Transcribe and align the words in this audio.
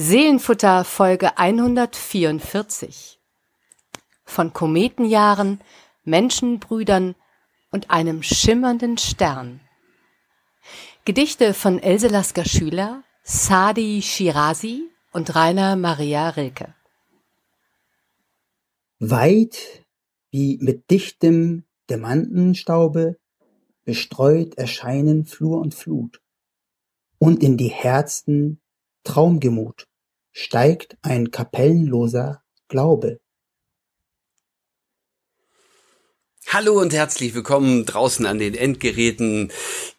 Seelenfutter 0.00 0.84
Folge 0.84 1.38
144 1.38 3.18
von 4.22 4.52
Kometenjahren, 4.52 5.60
Menschenbrüdern 6.04 7.16
und 7.72 7.90
einem 7.90 8.22
schimmernden 8.22 8.96
Stern. 8.96 9.58
Gedichte 11.04 11.52
von 11.52 11.80
Else 11.80 12.06
Lasker 12.06 12.44
Schüler, 12.44 13.02
Sadi 13.24 14.00
Shirazi 14.00 14.88
und 15.10 15.34
Rainer 15.34 15.74
Maria 15.74 16.28
Rilke. 16.28 16.76
Weit 19.00 19.84
wie 20.30 20.58
mit 20.60 20.92
dichtem 20.92 21.64
Diamantenstaube 21.90 23.18
bestreut 23.84 24.54
erscheinen 24.58 25.24
Flur 25.24 25.60
und 25.60 25.74
Flut 25.74 26.22
und 27.18 27.42
in 27.42 27.56
die 27.56 27.66
Herzen 27.66 28.60
Traumgemut 29.02 29.87
steigt 30.38 30.96
ein 31.02 31.32
kapellenloser 31.32 32.42
Glaube. 32.68 33.18
Hallo 36.46 36.80
und 36.80 36.94
herzlich 36.94 37.34
willkommen 37.34 37.84
draußen 37.84 38.24
an 38.24 38.38
den 38.38 38.54
Endgeräten. 38.54 39.50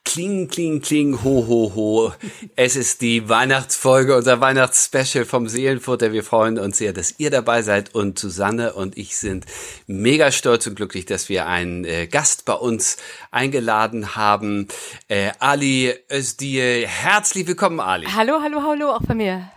Kling, 0.06 0.48
kling, 0.48 0.82
kling, 0.82 1.24
ho, 1.24 1.46
ho, 1.46 1.74
ho. 1.76 2.14
Es 2.56 2.76
ist 2.76 3.02
die 3.02 3.28
Weihnachtsfolge, 3.28 4.16
unser 4.16 4.40
Weihnachtsspecial 4.40 5.26
vom 5.26 5.48
Seelenfutter. 5.48 6.14
Wir 6.14 6.24
freuen 6.24 6.58
uns 6.58 6.78
sehr, 6.78 6.94
dass 6.94 7.20
ihr 7.20 7.30
dabei 7.30 7.62
seid 7.62 7.94
und 7.94 8.18
Susanne 8.18 8.74
und 8.74 8.98
ich 8.98 9.18
sind 9.18 9.46
mega 9.88 10.32
stolz 10.32 10.66
und 10.66 10.76
glücklich, 10.76 11.06
dass 11.06 11.28
wir 11.28 11.48
einen 11.48 11.84
äh, 11.84 12.08
Gast 12.08 12.46
bei 12.46 12.54
uns 12.54 12.98
eingeladen 13.30 14.16
haben. 14.16 14.70
Äh, 15.10 15.32
Ali 15.38 15.94
Özdil. 16.10 16.88
Herzlich 16.88 17.46
willkommen, 17.46 17.82
Ali. 17.82 18.08
Hallo, 18.08 18.40
hallo, 18.42 18.64
hallo, 18.64 18.92
auch 18.92 19.04
bei 19.06 19.14
mir. 19.14 19.52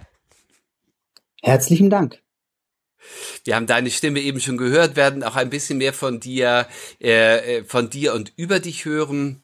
Herzlichen 1.43 1.91
Dank. 1.91 2.23
Wir 3.45 3.57
haben 3.57 3.67
deine 3.67 3.91
Stimme 3.91 4.21
eben 4.21 4.41
schon 4.41 4.57
gehört, 4.57 4.95
werden 4.95 5.25
auch 5.25 5.35
ein 5.35 5.51
bisschen 5.51 5.79
mehr 5.79 5.93
von 5.93 6.21
dir, 6.21 6.69
äh, 7.01 7.59
äh 7.59 7.65
von 7.65 7.91
dir 7.91 8.15
und 8.15 8.33
über 8.37 8.61
dich 8.61 8.85
hören. 8.85 9.43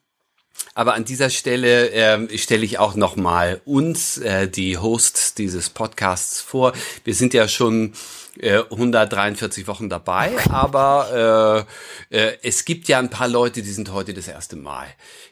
Aber 0.75 0.95
an 0.95 1.05
dieser 1.05 1.29
Stelle 1.29 1.91
äh, 1.91 2.39
stelle 2.39 2.65
ich 2.65 2.79
auch 2.79 2.95
nochmal 2.95 3.61
uns, 3.65 4.19
äh, 4.19 4.49
die 4.49 4.79
Hosts 4.79 5.35
dieses 5.35 5.71
Podcasts, 5.71 6.41
vor. 6.41 6.73
Wir 7.03 7.15
sind 7.15 7.35
ja 7.35 7.49
schon 7.49 7.95
äh, 8.39 8.63
143 8.71 9.67
Wochen 9.67 9.89
dabei, 9.89 10.33
aber 10.51 11.67
äh, 12.11 12.17
äh, 12.17 12.39
es 12.43 12.65
gibt 12.65 12.89
ja 12.89 12.99
ein 12.99 13.11
paar 13.11 13.29
Leute, 13.29 13.63
die 13.63 13.71
sind 13.71 13.93
heute 13.93 14.15
das 14.15 14.29
erste 14.29 14.57
Mal 14.57 14.87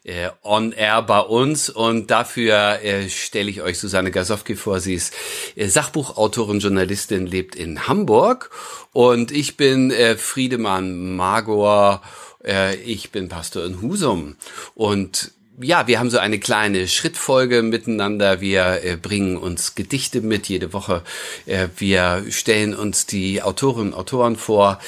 äh, 0.05 0.31
on 0.43 0.73
air 0.73 1.03
bei 1.03 1.21
uns. 1.21 1.69
Und 1.69 2.11
dafür 2.11 2.83
äh, 2.83 3.09
stelle 3.09 3.51
ich 3.51 3.63
euch 3.63 3.79
Susanne 3.79 4.11
Gasowski 4.11 4.57
vor. 4.57 4.81
Sie 4.81 4.95
ist 4.95 5.15
äh, 5.57 5.69
Sachbuchautorin, 5.69 6.61
Journalistin, 6.61 7.27
lebt 7.27 7.55
in 7.55 7.89
Hamburg. 7.89 8.51
Und 8.93 9.33
ich 9.33 9.57
bin 9.57 9.91
äh, 9.91 10.17
Friedemann 10.17 11.17
Magor 11.17 12.03
äh, 12.45 12.77
ich 12.77 13.11
bin 13.11 13.29
Pastor 13.29 13.65
in 13.65 13.83
Husum. 13.83 14.37
Und 14.75 15.33
ja, 15.61 15.87
wir 15.87 15.99
haben 15.99 16.11
so 16.11 16.19
eine 16.19 16.39
kleine 16.39 16.89
Schrittfolge 16.89 17.63
miteinander. 17.63 18.41
Wir 18.41 18.85
äh, 18.85 18.97
bringen 18.97 19.37
uns 19.37 19.75
Gedichte 19.75 20.21
mit 20.21 20.49
jede 20.49 20.73
Woche. 20.73 21.03
Äh, 21.47 21.69
wir 21.77 22.25
stellen 22.31 22.75
uns 22.75 23.07
die 23.07 23.43
Autorinnen 23.43 23.93
und 23.93 23.99
Autoren 23.99 24.37
vor, 24.37 24.79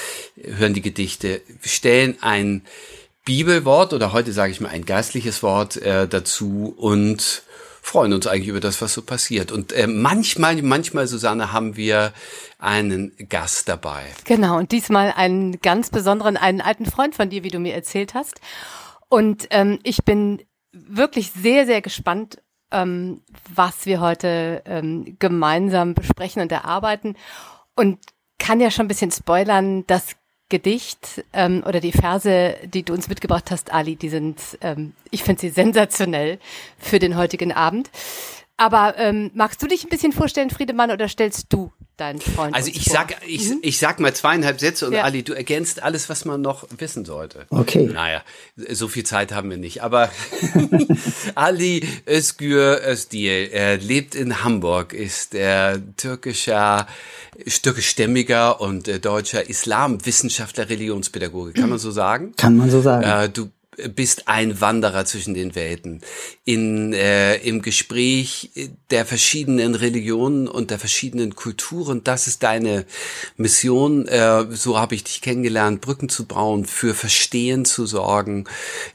hören 0.42 0.74
die 0.74 0.82
Gedichte, 0.82 1.40
stellen 1.62 2.18
ein 2.20 2.62
Bibelwort 3.24 3.92
oder 3.92 4.12
heute 4.12 4.32
sage 4.32 4.52
ich 4.52 4.60
mal 4.60 4.70
ein 4.70 4.84
geistliches 4.84 5.42
Wort 5.42 5.76
äh, 5.76 6.08
dazu 6.08 6.74
und 6.76 7.42
freuen 7.82 8.12
uns 8.12 8.26
eigentlich 8.26 8.48
über 8.48 8.60
das, 8.60 8.82
was 8.82 8.92
so 8.92 9.02
passiert. 9.02 9.50
Und 9.50 9.72
äh, 9.72 9.86
manchmal, 9.86 10.60
manchmal, 10.62 11.06
Susanne, 11.06 11.52
haben 11.52 11.76
wir 11.76 12.12
einen 12.58 13.12
Gast 13.28 13.68
dabei. 13.68 14.02
Genau, 14.24 14.58
und 14.58 14.72
diesmal 14.72 15.12
einen 15.16 15.60
ganz 15.60 15.90
besonderen, 15.90 16.36
einen 16.36 16.60
alten 16.60 16.86
Freund 16.86 17.14
von 17.14 17.30
dir, 17.30 17.44
wie 17.44 17.50
du 17.50 17.58
mir 17.58 17.74
erzählt 17.74 18.14
hast. 18.14 18.40
Und 19.08 19.46
ähm, 19.50 19.78
ich 19.84 20.04
bin 20.04 20.42
wirklich 20.72 21.32
sehr, 21.32 21.66
sehr 21.66 21.82
gespannt, 21.82 22.42
ähm, 22.70 23.22
was 23.54 23.86
wir 23.86 24.00
heute 24.00 24.62
ähm, 24.66 25.16
gemeinsam 25.18 25.94
besprechen 25.94 26.42
und 26.42 26.52
erarbeiten. 26.52 27.16
Und 27.74 27.98
kann 28.38 28.60
ja 28.60 28.70
schon 28.70 28.86
ein 28.86 28.88
bisschen 28.88 29.10
spoilern, 29.10 29.86
das 29.86 30.16
Gedicht 30.48 31.24
ähm, 31.32 31.62
oder 31.66 31.80
die 31.80 31.92
Verse, 31.92 32.56
die 32.64 32.82
du 32.82 32.94
uns 32.94 33.08
mitgebracht 33.08 33.50
hast, 33.50 33.72
Ali, 33.72 33.96
die 33.96 34.08
sind, 34.08 34.40
ähm, 34.62 34.94
ich 35.10 35.22
finde 35.22 35.42
sie 35.42 35.50
sensationell 35.50 36.38
für 36.78 36.98
den 36.98 37.16
heutigen 37.16 37.52
Abend. 37.52 37.90
Aber 38.56 38.96
ähm, 38.98 39.30
magst 39.34 39.62
du 39.62 39.66
dich 39.66 39.84
ein 39.84 39.90
bisschen 39.90 40.12
vorstellen, 40.12 40.50
Friedemann, 40.50 40.90
oder 40.90 41.08
stellst 41.08 41.52
du 41.52 41.72
deinen 42.00 42.20
Freund 42.20 42.54
Also 42.54 42.70
ich 42.72 42.84
vor? 42.84 42.94
sag, 42.94 43.16
ich, 43.26 43.48
mhm. 43.48 43.58
ich 43.62 43.78
sag 43.78 44.00
mal 44.00 44.14
zweieinhalb 44.14 44.60
Sätze 44.60 44.86
und 44.86 44.92
ja. 44.92 45.02
Ali, 45.02 45.22
du 45.22 45.32
ergänzt 45.32 45.82
alles, 45.82 46.08
was 46.08 46.24
man 46.24 46.40
noch 46.40 46.66
wissen 46.78 47.04
sollte. 47.04 47.46
Okay. 47.50 47.86
Naja, 47.92 48.22
so 48.56 48.88
viel 48.88 49.04
Zeit 49.04 49.32
haben 49.32 49.50
wir 49.50 49.56
nicht. 49.56 49.82
Aber 49.82 50.10
Ali 51.34 51.86
Özgür 52.08 52.80
Özdil, 52.86 53.50
er 53.52 53.76
lebt 53.78 54.14
in 54.14 54.44
Hamburg, 54.44 54.92
ist 54.92 55.32
der 55.32 55.80
türkischer, 55.96 56.86
türkischstämmiger 57.62 58.60
und 58.60 58.88
äh, 58.88 59.00
deutscher 59.00 59.48
Islamwissenschaftler, 59.48 60.68
Religionspädagoge. 60.68 61.52
Kann 61.52 61.70
man 61.70 61.78
so 61.78 61.90
sagen? 61.90 62.34
Kann 62.36 62.56
man 62.56 62.70
so 62.70 62.80
sagen. 62.80 63.04
Äh, 63.04 63.28
du 63.28 63.50
bist 63.94 64.28
ein 64.28 64.60
Wanderer 64.60 65.04
zwischen 65.04 65.34
den 65.34 65.54
Welten. 65.54 66.00
In, 66.44 66.92
äh, 66.92 67.36
Im 67.36 67.62
Gespräch 67.62 68.50
der 68.90 69.06
verschiedenen 69.06 69.74
Religionen 69.74 70.48
und 70.48 70.70
der 70.70 70.78
verschiedenen 70.78 71.34
Kulturen, 71.34 72.02
das 72.04 72.26
ist 72.26 72.42
deine 72.42 72.84
Mission. 73.36 74.08
Äh, 74.08 74.46
so 74.50 74.78
habe 74.78 74.94
ich 74.94 75.04
dich 75.04 75.20
kennengelernt, 75.20 75.80
Brücken 75.80 76.08
zu 76.08 76.26
bauen, 76.26 76.64
für 76.64 76.94
Verstehen 76.94 77.64
zu 77.64 77.86
sorgen, 77.86 78.44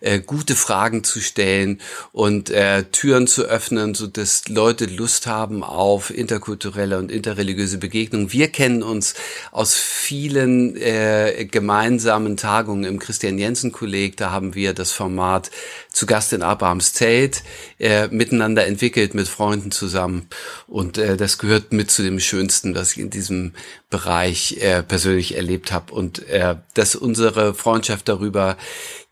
äh, 0.01 0.19
gute 0.19 0.55
Fragen 0.55 1.03
zu 1.03 1.21
stellen 1.21 1.79
und 2.11 2.49
äh, 2.49 2.83
Türen 2.91 3.27
zu 3.27 3.43
öffnen, 3.43 3.95
so 3.95 4.07
dass 4.07 4.47
Leute 4.49 4.85
Lust 4.85 5.27
haben 5.27 5.63
auf 5.63 6.09
interkulturelle 6.15 6.97
und 6.97 7.11
interreligiöse 7.11 7.77
Begegnungen. 7.77 8.31
Wir 8.31 8.49
kennen 8.49 8.83
uns 8.83 9.13
aus 9.51 9.75
vielen 9.75 10.75
äh, 10.75 11.47
gemeinsamen 11.49 12.37
Tagungen 12.37 12.83
im 12.83 12.99
Christian 12.99 13.37
Jensen 13.37 13.71
Kolleg. 13.71 14.17
Da 14.17 14.31
haben 14.31 14.55
wir 14.55 14.72
das 14.73 14.91
Format 14.91 15.51
zu 15.89 16.05
Gast 16.05 16.33
in 16.33 16.41
Abrahams 16.41 16.93
Zelt 16.93 17.43
äh, 17.79 18.07
miteinander 18.07 18.65
entwickelt 18.65 19.13
mit 19.13 19.27
Freunden 19.27 19.71
zusammen. 19.71 20.27
Und 20.67 20.97
äh, 20.97 21.17
das 21.17 21.37
gehört 21.37 21.73
mit 21.73 21.91
zu 21.91 22.03
dem 22.03 22.19
Schönsten, 22.19 22.75
was 22.75 22.93
ich 22.93 22.99
in 22.99 23.09
diesem 23.09 23.53
Bereich 23.89 24.57
äh, 24.61 24.83
persönlich 24.83 25.35
erlebt 25.35 25.71
habe 25.71 25.93
und 25.93 26.27
äh, 26.29 26.55
dass 26.73 26.95
unsere 26.95 27.53
Freundschaft 27.53 28.09
darüber 28.09 28.57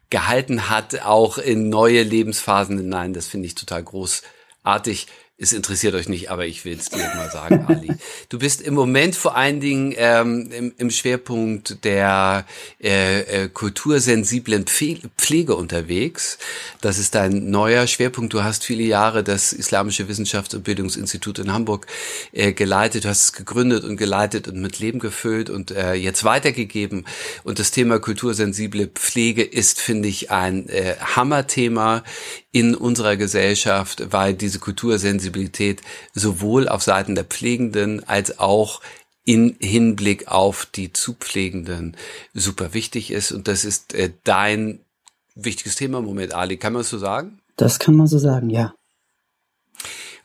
gehalten 0.09 0.69
hat, 0.69 1.01
auch 1.01 1.37
in 1.37 1.69
neue 1.69 2.03
Lebensphasen 2.03 2.77
hinein, 2.77 3.13
das 3.13 3.27
finde 3.27 3.47
ich 3.47 3.55
total 3.55 3.83
großartig 3.83 5.07
es 5.41 5.53
interessiert 5.53 5.95
euch 5.95 6.07
nicht, 6.07 6.29
aber 6.29 6.45
ich 6.45 6.65
will 6.65 6.77
es 6.77 6.89
dir 6.89 6.99
mal 7.15 7.31
sagen, 7.31 7.65
Ali. 7.67 7.91
Du 8.29 8.37
bist 8.37 8.61
im 8.61 8.75
Moment 8.75 9.15
vor 9.15 9.35
allen 9.35 9.59
Dingen 9.59 9.93
ähm, 9.97 10.51
im, 10.51 10.73
im 10.77 10.91
Schwerpunkt 10.91 11.83
der 11.83 12.45
äh, 12.79 13.21
äh, 13.21 13.49
kultursensiblen 13.49 14.65
Pflege 14.67 15.55
unterwegs. 15.55 16.37
Das 16.81 16.99
ist 16.99 17.15
dein 17.15 17.49
neuer 17.49 17.87
Schwerpunkt. 17.87 18.33
Du 18.33 18.43
hast 18.43 18.63
viele 18.63 18.83
Jahre 18.83 19.23
das 19.23 19.51
Islamische 19.51 20.07
Wissenschafts- 20.07 20.55
und 20.55 20.63
Bildungsinstitut 20.63 21.39
in 21.39 21.51
Hamburg 21.51 21.87
äh, 22.33 22.53
geleitet. 22.53 23.05
Du 23.05 23.09
hast 23.09 23.23
es 23.23 23.33
gegründet 23.33 23.83
und 23.83 23.97
geleitet 23.97 24.47
und 24.47 24.61
mit 24.61 24.77
Leben 24.77 24.99
gefüllt 24.99 25.49
und 25.49 25.71
äh, 25.71 25.93
jetzt 25.93 26.23
weitergegeben. 26.23 27.05
Und 27.43 27.57
das 27.57 27.71
Thema 27.71 27.97
kultursensible 27.97 28.87
Pflege 28.87 29.41
ist, 29.41 29.81
finde 29.81 30.07
ich, 30.07 30.29
ein 30.29 30.69
äh, 30.69 30.97
Hammerthema 30.99 32.03
in 32.51 32.75
unserer 32.75 33.15
Gesellschaft, 33.15 34.11
weil 34.11 34.33
diese 34.33 34.59
Kultursensibilität 34.59 35.81
sowohl 36.13 36.67
auf 36.67 36.83
Seiten 36.83 37.15
der 37.15 37.23
Pflegenden 37.23 38.07
als 38.07 38.39
auch 38.39 38.81
in 39.23 39.55
Hinblick 39.59 40.27
auf 40.27 40.65
die 40.65 40.91
Zupflegenden 40.91 41.95
super 42.33 42.73
wichtig 42.73 43.11
ist. 43.11 43.31
Und 43.31 43.47
das 43.47 43.65
ist 43.65 43.93
äh, 43.93 44.11
dein 44.23 44.79
wichtiges 45.35 45.75
Thema 45.75 45.99
im 45.99 46.05
Moment, 46.05 46.33
Ali. 46.33 46.57
Kann 46.57 46.73
man 46.73 46.81
das 46.81 46.89
so 46.89 46.97
sagen? 46.97 47.39
Das 47.55 47.79
kann 47.79 47.95
man 47.95 48.07
so 48.07 48.17
sagen, 48.17 48.49
ja. 48.49 48.73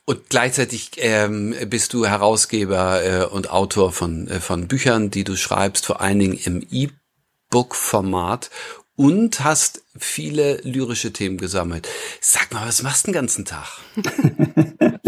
Und 0.05 0.31
gleichzeitig 0.31 0.93
ähm, 0.99 1.55
bist 1.67 1.93
du 1.93 2.06
Herausgeber 2.06 3.05
äh, 3.05 3.25
und 3.25 3.50
Autor 3.50 3.93
von, 3.93 4.28
äh, 4.28 4.40
von 4.40 4.69
Büchern, 4.69 5.11
die 5.11 5.25
du 5.25 5.37
schreibst, 5.37 5.84
vor 5.84 6.00
allen 6.00 6.20
Dingen 6.20 6.38
im 6.44 6.64
E-Book-Format 6.70 8.50
und 8.96 9.44
hast 9.44 9.82
viele 9.96 10.56
lyrische 10.62 11.12
Themen 11.12 11.37
gesammelt. 11.37 11.88
Sag 12.20 12.52
mal, 12.52 12.66
was 12.66 12.82
machst 12.82 13.06
du 13.06 13.12
den 13.12 13.14
ganzen 13.14 13.44
Tag? 13.44 13.81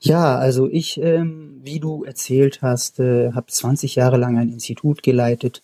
ja, 0.00 0.36
also 0.36 0.68
ich, 0.70 1.00
ähm, 1.00 1.60
wie 1.62 1.80
du 1.80 2.04
erzählt 2.04 2.60
hast, 2.62 3.00
äh, 3.00 3.32
habe 3.32 3.46
20 3.50 3.94
Jahre 3.96 4.18
lang 4.18 4.38
ein 4.38 4.50
Institut 4.52 5.02
geleitet 5.02 5.62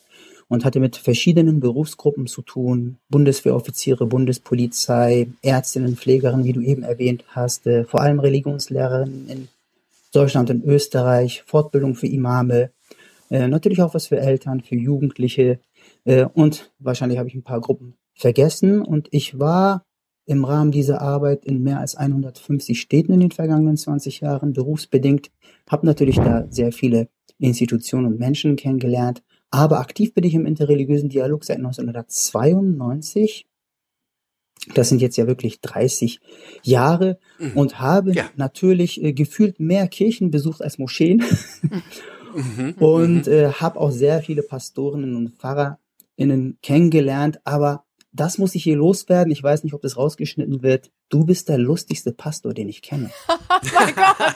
und 0.49 0.65
hatte 0.65 0.81
mit 0.81 0.97
verschiedenen 0.97 1.61
Berufsgruppen 1.61 2.27
zu 2.27 2.43
tun. 2.43 2.99
Bundeswehroffiziere, 3.09 4.07
Bundespolizei, 4.07 5.29
Ärztinnen, 5.43 5.97
Pflegerinnen, 5.97 6.45
wie 6.45 6.53
du 6.53 6.61
eben 6.61 6.83
erwähnt 6.83 7.25
hast, 7.29 7.67
äh, 7.67 7.85
vor 7.85 8.01
allem 8.01 8.21
Religionslehrerinnen 8.21 9.29
in 9.29 9.49
Deutschland 10.13 10.51
und 10.51 10.65
Österreich, 10.65 11.43
Fortbildung 11.47 11.95
für 11.95 12.07
Imame, 12.07 12.71
äh, 13.31 13.49
natürlich 13.49 13.81
auch 13.81 13.95
was 13.95 14.09
für 14.09 14.21
Eltern, 14.21 14.61
für 14.61 14.77
Jugendliche 14.77 15.59
äh, 16.05 16.27
und 16.27 16.73
wahrscheinlich 16.79 17.19
habe 17.19 17.29
ich 17.29 17.35
ein 17.35 17.45
paar 17.45 17.61
Gruppen 17.61 17.97
vergessen 18.15 18.83
und 18.83 19.09
ich 19.11 19.39
war 19.39 19.85
im 20.25 20.45
Rahmen 20.45 20.71
dieser 20.71 21.01
Arbeit 21.01 21.45
in 21.45 21.63
mehr 21.63 21.81
als 21.81 21.97
150 21.97 22.81
Städten 22.81 23.13
in 23.13 23.21
den 23.21 23.31
vergangenen 23.33 23.77
20 23.77 24.21
Jahren 24.21 24.53
berufsbedingt, 24.53 25.31
habe 25.69 25.87
natürlich 25.87 26.17
da 26.17 26.47
sehr 26.49 26.73
viele 26.73 27.09
Institutionen 27.39 28.07
und 28.07 28.21
Menschen 28.21 28.57
kennengelernt, 28.57 29.23
aber 29.51 29.81
aktiv 29.81 30.15
bin 30.15 30.25
ich 30.25 30.35
im 30.35 30.47
interreligiösen 30.47 31.09
Dialog 31.09 31.45
seit 31.45 31.57
1992 31.57 33.47
das 34.75 34.89
sind 34.89 35.03
jetzt 35.03 35.17
ja 35.17 35.27
wirklich 35.27 35.61
30 35.61 36.21
Jahre 36.63 37.19
mhm. 37.39 37.53
und 37.57 37.81
habe 37.81 38.13
ja. 38.13 38.31
natürlich 38.37 39.03
äh, 39.03 39.13
gefühlt 39.13 39.59
mehr 39.59 39.89
Kirchen 39.89 40.31
besucht 40.31 40.63
als 40.63 40.79
Moscheen 40.79 41.23
mhm. 42.35 42.75
und 42.79 43.27
mhm. 43.27 43.33
äh, 43.33 43.53
habe 43.53 43.81
auch 43.81 43.91
sehr 43.91 44.23
viele 44.23 44.43
Pastorinnen 44.43 45.17
und 45.17 45.37
PfarrerInnen 46.17 46.59
kennengelernt, 46.63 47.41
aber 47.45 47.85
das 48.13 48.39
muss 48.39 48.55
ich 48.55 48.63
hier 48.63 48.77
loswerden. 48.77 49.33
Ich 49.33 49.43
weiß 49.43 49.65
nicht, 49.65 49.73
ob 49.73 49.81
das 49.81 49.97
rausgeschnitten 49.97 50.63
wird. 50.63 50.91
Du 51.09 51.25
bist 51.25 51.49
der 51.49 51.59
lustigste 51.59 52.13
Pastor, 52.13 52.53
den 52.53 52.69
ich 52.69 52.83
kenne. 52.83 53.11
mein 53.75 53.95
Gott. 53.95 54.35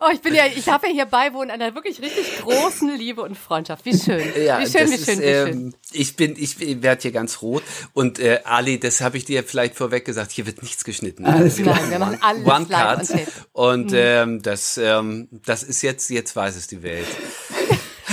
Oh, 0.00 0.10
ich 0.12 0.20
bin 0.20 0.34
ja, 0.34 0.44
ich 0.46 0.64
darf 0.64 0.82
ja 0.82 0.90
hier 0.90 1.06
beiwohnen 1.06 1.50
einer 1.50 1.74
wirklich 1.74 2.02
richtig 2.02 2.38
großen 2.40 2.96
Liebe 2.96 3.22
und 3.22 3.36
Freundschaft. 3.36 3.84
Wie 3.84 3.96
schön. 3.96 4.20
Ja, 4.44 4.58
wie 4.58 4.66
schön, 4.66 4.90
wie 4.90 4.98
schön, 4.98 5.20
ist, 5.20 5.20
wie 5.20 5.22
schön. 5.22 5.48
Ähm, 5.48 5.74
ich 5.92 6.16
bin, 6.16 6.34
ich 6.36 6.82
werde 6.82 7.02
hier 7.02 7.12
ganz 7.12 7.42
rot. 7.42 7.62
Und 7.92 8.18
äh, 8.18 8.40
Ali, 8.44 8.80
das 8.80 9.00
habe 9.00 9.16
ich 9.16 9.24
dir 9.24 9.44
vielleicht 9.44 9.76
vorweg 9.76 10.04
gesagt, 10.04 10.32
hier 10.32 10.46
wird 10.46 10.62
nichts 10.62 10.84
geschnitten. 10.84 11.24
Alles 11.24 11.56
klar. 11.56 11.78
Nein, 11.80 11.90
wir 11.90 11.98
machen 12.00 12.18
alles 12.20 12.46
One 12.46 12.66
live 12.68 13.08
Cut. 13.08 13.20
Und 13.52 13.92
mhm. 13.92 13.96
ähm, 13.96 14.42
das, 14.42 14.78
ähm, 14.78 15.28
das 15.30 15.62
ist 15.62 15.82
jetzt, 15.82 16.10
jetzt 16.10 16.34
weiß 16.34 16.56
es 16.56 16.66
die 16.66 16.82
Welt. 16.82 17.06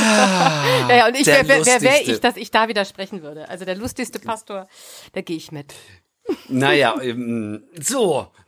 ja, 0.90 0.96
ja, 0.96 1.08
und 1.08 1.16
ich, 1.16 1.28
wer, 1.28 1.48
wer, 1.48 1.66
wer 1.66 1.82
wäre 1.82 2.02
ich, 2.02 2.20
dass 2.20 2.38
ich 2.38 2.52
da 2.52 2.68
widersprechen 2.68 3.22
würde? 3.22 3.50
Also 3.50 3.66
der 3.66 3.76
lustigste 3.76 4.20
Pastor, 4.20 4.68
da 5.14 5.22
gehe 5.22 5.38
ich 5.38 5.52
mit. 5.52 5.74
Naja, 6.48 6.96
so. 7.80 8.28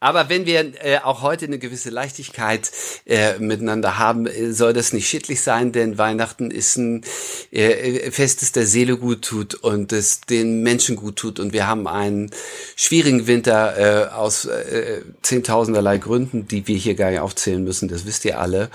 Aber 0.00 0.28
wenn 0.28 0.46
wir 0.46 0.72
äh, 0.84 0.98
auch 0.98 1.22
heute 1.22 1.46
eine 1.46 1.58
gewisse 1.58 1.90
Leichtigkeit 1.90 2.70
äh, 3.06 3.38
miteinander 3.38 3.98
haben, 3.98 4.26
äh, 4.26 4.52
soll 4.52 4.72
das 4.72 4.92
nicht 4.92 5.08
schittlich 5.08 5.40
sein, 5.40 5.72
denn 5.72 5.98
Weihnachten 5.98 6.50
ist 6.50 6.76
ein 6.76 7.04
äh, 7.50 8.10
Fest, 8.10 8.42
das 8.42 8.52
der 8.52 8.66
Seele 8.66 8.96
gut 8.96 9.22
tut 9.22 9.54
und 9.54 9.92
das 9.92 10.20
den 10.22 10.62
Menschen 10.62 10.96
gut 10.96 11.16
tut. 11.16 11.40
Und 11.40 11.52
wir 11.52 11.66
haben 11.66 11.86
einen 11.86 12.30
schwierigen 12.76 13.26
Winter 13.26 14.08
äh, 14.08 14.12
aus 14.12 14.44
äh, 14.44 15.02
zehntausenderlei 15.22 15.98
Gründen, 15.98 16.48
die 16.48 16.66
wir 16.66 16.76
hier 16.76 16.94
gar 16.94 17.10
nicht 17.10 17.20
aufzählen 17.20 17.62
müssen. 17.62 17.88
Das 17.88 18.06
wisst 18.06 18.24
ihr 18.24 18.40
alle. 18.40 18.70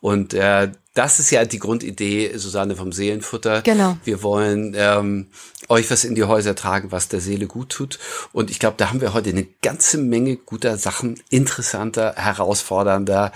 Und 0.00 0.34
äh, 0.34 0.68
das 0.94 1.18
ist 1.18 1.30
ja 1.30 1.44
die 1.44 1.58
Grundidee, 1.58 2.36
Susanne 2.36 2.76
vom 2.76 2.92
Seelenfutter. 2.92 3.62
Genau. 3.62 3.98
Wir 4.04 4.22
wollen 4.22 4.74
ähm, 4.76 5.26
euch 5.68 5.90
was 5.90 6.04
in 6.04 6.14
die 6.14 6.22
Häuser 6.22 6.54
tragen, 6.54 6.92
was 6.92 7.08
der 7.08 7.20
Seele 7.20 7.46
gut 7.46 7.70
tut. 7.70 7.98
Und 8.32 8.50
ich 8.50 8.60
glaube, 8.60 8.76
da 8.76 8.90
haben 8.90 9.00
wir 9.00 9.12
heute 9.12 9.30
eine 9.30 9.46
ganze 9.60 9.98
Menge 9.98 10.36
guter 10.36 10.78
Sachen, 10.78 11.20
interessanter, 11.30 12.14
herausfordernder, 12.16 13.32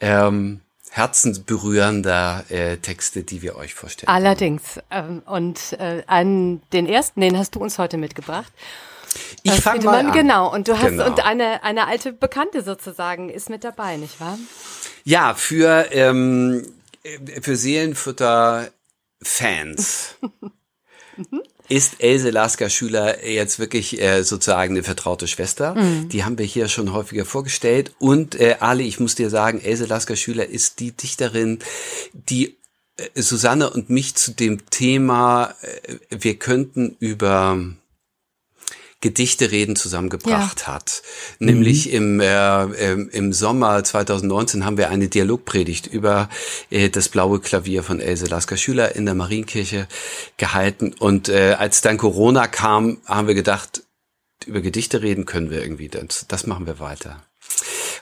ähm, 0.00 0.60
herzensberührender 0.90 2.44
äh, 2.50 2.76
Texte, 2.76 3.22
die 3.22 3.40
wir 3.40 3.56
euch 3.56 3.72
vorstellen. 3.72 4.08
Allerdings. 4.08 4.78
Ähm, 4.90 5.22
und 5.24 5.72
äh, 5.78 6.02
an 6.06 6.60
den 6.74 6.86
ersten, 6.86 7.22
den 7.22 7.38
hast 7.38 7.54
du 7.54 7.60
uns 7.60 7.78
heute 7.78 7.96
mitgebracht. 7.96 8.52
Ich 9.42 9.60
fange 9.60 9.84
mal 9.84 10.06
an. 10.06 10.12
Genau. 10.12 10.52
Und 10.52 10.68
du 10.68 10.78
hast 10.78 10.90
genau. 10.90 11.06
und 11.06 11.24
eine 11.24 11.62
eine 11.64 11.86
alte 11.86 12.12
Bekannte 12.12 12.62
sozusagen 12.62 13.30
ist 13.30 13.48
mit 13.48 13.64
dabei, 13.64 13.96
nicht 13.96 14.20
wahr? 14.20 14.38
Ja, 15.04 15.34
für 15.34 15.88
ähm, 15.92 16.66
für 17.40 17.56
Seelenfutter-Fans 17.56 20.16
ist 21.68 22.02
Else 22.02 22.30
Lasker 22.30 22.68
Schüler 22.68 23.26
jetzt 23.26 23.58
wirklich 23.58 24.00
äh, 24.00 24.22
sozusagen 24.22 24.74
eine 24.74 24.82
vertraute 24.82 25.26
Schwester. 25.26 25.74
Mhm. 25.74 26.08
Die 26.08 26.24
haben 26.24 26.38
wir 26.38 26.46
hier 26.46 26.68
schon 26.68 26.92
häufiger 26.92 27.24
vorgestellt. 27.24 27.94
Und 27.98 28.38
äh, 28.38 28.56
Ali, 28.60 28.86
ich 28.86 29.00
muss 29.00 29.14
dir 29.14 29.30
sagen, 29.30 29.60
Else 29.60 29.86
Lasker 29.86 30.16
Schüler 30.16 30.46
ist 30.46 30.80
die 30.80 30.92
Dichterin, 30.92 31.60
die 32.12 32.56
äh, 32.96 33.20
Susanne 33.20 33.70
und 33.70 33.90
mich 33.90 34.14
zu 34.14 34.32
dem 34.32 34.68
Thema, 34.70 35.54
äh, 35.62 35.96
wir 36.10 36.38
könnten 36.38 36.96
über 36.98 37.58
Gedichte 39.02 39.50
reden 39.50 39.76
zusammengebracht 39.76 40.62
ja. 40.62 40.66
hat. 40.68 41.02
Nämlich 41.38 41.88
mhm. 41.88 41.92
im, 41.92 42.20
äh, 42.20 42.64
äh, 42.64 42.92
im 43.10 43.32
Sommer 43.34 43.84
2019 43.84 44.64
haben 44.64 44.78
wir 44.78 44.88
eine 44.88 45.08
Dialogpredigt 45.08 45.88
über 45.88 46.30
äh, 46.70 46.88
das 46.88 47.10
blaue 47.10 47.40
Klavier 47.40 47.82
von 47.82 48.00
Else 48.00 48.26
Lasker 48.26 48.56
Schüler 48.56 48.96
in 48.96 49.04
der 49.04 49.14
Marienkirche 49.14 49.88
gehalten. 50.38 50.94
Und 50.98 51.28
äh, 51.28 51.56
als 51.58 51.82
dann 51.82 51.98
Corona 51.98 52.46
kam, 52.46 52.98
haben 53.04 53.26
wir 53.26 53.34
gedacht, 53.34 53.82
über 54.46 54.60
Gedichte 54.60 55.02
reden 55.02 55.26
können 55.26 55.50
wir 55.50 55.60
irgendwie. 55.60 55.88
Das, 55.88 56.26
das 56.28 56.46
machen 56.46 56.66
wir 56.66 56.78
weiter. 56.78 57.22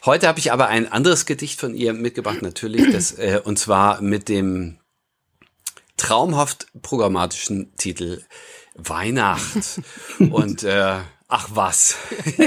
Heute 0.04 0.28
habe 0.28 0.38
ich 0.38 0.52
aber 0.52 0.68
ein 0.68 0.90
anderes 0.90 1.26
Gedicht 1.26 1.58
von 1.58 1.74
ihr 1.74 1.92
mitgebracht, 1.92 2.42
natürlich, 2.42 2.90
das, 2.92 3.12
äh, 3.18 3.40
und 3.42 3.58
zwar 3.58 4.00
mit 4.02 4.28
dem 4.28 4.78
traumhaft 5.96 6.66
programmatischen 6.82 7.74
Titel 7.76 8.22
Weihnacht 8.88 9.80
und 10.18 10.62
äh, 10.62 10.98
ach 11.28 11.48
was. 11.52 11.96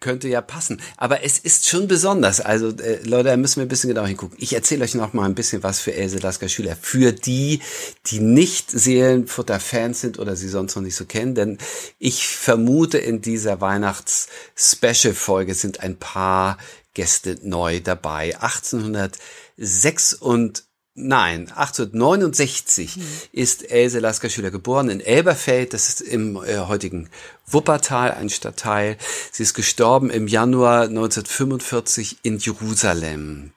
Könnte 0.00 0.28
ja 0.28 0.40
passen. 0.40 0.80
Aber 0.96 1.24
es 1.24 1.38
ist 1.38 1.68
schon 1.68 1.86
besonders. 1.86 2.40
Also, 2.40 2.70
äh, 2.70 3.02
Leute, 3.04 3.28
da 3.28 3.36
müssen 3.36 3.56
wir 3.56 3.66
ein 3.66 3.68
bisschen 3.68 3.90
genau 3.90 4.06
hingucken. 4.06 4.38
Ich 4.40 4.54
erzähle 4.54 4.82
euch 4.84 4.94
noch 4.94 5.12
mal 5.12 5.26
ein 5.26 5.34
bisschen 5.34 5.62
was 5.62 5.78
für 5.78 5.92
Else 5.94 6.16
Lasker 6.18 6.48
Schüler. 6.48 6.74
Für 6.80 7.12
die, 7.12 7.60
die 8.06 8.20
nicht 8.20 8.70
Seelenfutter-Fans 8.70 10.00
sind 10.00 10.18
oder 10.18 10.36
sie 10.36 10.48
sonst 10.48 10.74
noch 10.74 10.82
nicht 10.82 10.96
so 10.96 11.04
kennen. 11.04 11.34
Denn 11.34 11.58
ich 11.98 12.26
vermute, 12.26 12.96
in 12.96 13.20
dieser 13.20 13.60
Weihnachts-Special-Folge 13.60 15.52
sind 15.52 15.80
ein 15.80 15.98
paar 15.98 16.56
Gäste 16.94 17.36
neu 17.42 17.80
dabei. 17.80 18.40
1806 18.40 20.14
und 20.14 20.64
Nein, 20.94 21.50
1869 21.52 22.96
mhm. 22.96 23.02
ist 23.32 23.70
Else 23.70 24.00
Lasker 24.00 24.28
Schüler 24.28 24.50
geboren 24.50 24.90
in 24.90 25.00
Elberfeld, 25.00 25.72
das 25.72 25.88
ist 25.88 26.00
im 26.00 26.36
äh, 26.36 26.58
heutigen 26.58 27.08
Wuppertal, 27.46 28.10
ein 28.12 28.28
Stadtteil. 28.28 28.96
Sie 29.30 29.44
ist 29.44 29.54
gestorben 29.54 30.10
im 30.10 30.26
Januar 30.26 30.82
1945 30.82 32.18
in 32.22 32.38
Jerusalem. 32.38 33.52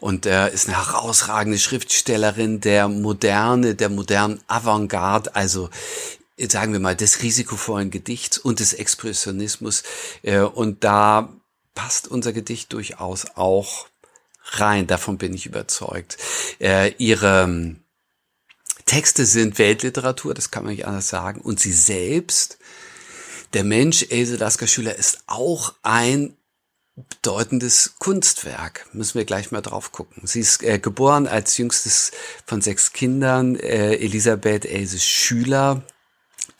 Und 0.00 0.26
er 0.26 0.50
ist 0.50 0.66
eine 0.66 0.78
herausragende 0.78 1.58
Schriftstellerin 1.58 2.60
der 2.60 2.88
Moderne, 2.88 3.74
der 3.74 3.90
modernen 3.90 4.40
Avantgarde, 4.46 5.34
also 5.34 5.70
sagen 6.38 6.72
wir 6.72 6.80
mal 6.80 6.96
des 6.96 7.22
risikovollen 7.22 7.90
Gedichts 7.90 8.38
und 8.38 8.60
des 8.60 8.72
Expressionismus. 8.72 9.82
Äh, 10.22 10.40
und 10.40 10.84
da 10.84 11.32
passt 11.74 12.08
unser 12.08 12.32
Gedicht 12.32 12.72
durchaus 12.72 13.26
auch 13.36 13.86
rein, 14.52 14.86
davon 14.86 15.18
bin 15.18 15.34
ich 15.34 15.46
überzeugt. 15.46 16.16
Äh, 16.60 16.92
ihre 16.98 17.44
ähm, 17.44 17.80
Texte 18.86 19.24
sind 19.24 19.58
Weltliteratur, 19.58 20.34
das 20.34 20.50
kann 20.50 20.64
man 20.64 20.72
nicht 20.74 20.86
anders 20.86 21.08
sagen. 21.08 21.40
Und 21.40 21.60
sie 21.60 21.72
selbst, 21.72 22.58
der 23.54 23.64
Mensch, 23.64 24.06
Else 24.10 24.36
Lasker 24.36 24.66
Schüler, 24.66 24.96
ist 24.96 25.24
auch 25.26 25.74
ein 25.82 26.36
bedeutendes 26.96 27.94
Kunstwerk. 27.98 28.86
Müssen 28.92 29.18
wir 29.18 29.24
gleich 29.24 29.50
mal 29.50 29.62
drauf 29.62 29.90
gucken. 29.90 30.26
Sie 30.26 30.40
ist 30.40 30.62
äh, 30.62 30.78
geboren 30.78 31.26
als 31.26 31.56
jüngstes 31.56 32.12
von 32.46 32.60
sechs 32.60 32.92
Kindern, 32.92 33.56
äh, 33.56 33.94
Elisabeth 33.96 34.64
Else 34.64 35.00
Schüler, 35.00 35.82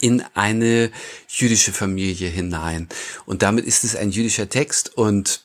in 0.01 0.25
eine 0.35 0.91
jüdische 1.29 1.73
Familie 1.73 2.29
hinein. 2.29 2.89
Und 3.27 3.43
damit 3.43 3.65
ist 3.65 3.85
es 3.85 3.95
ein 3.95 4.11
jüdischer 4.11 4.49
Text 4.49 4.97
und 4.97 5.44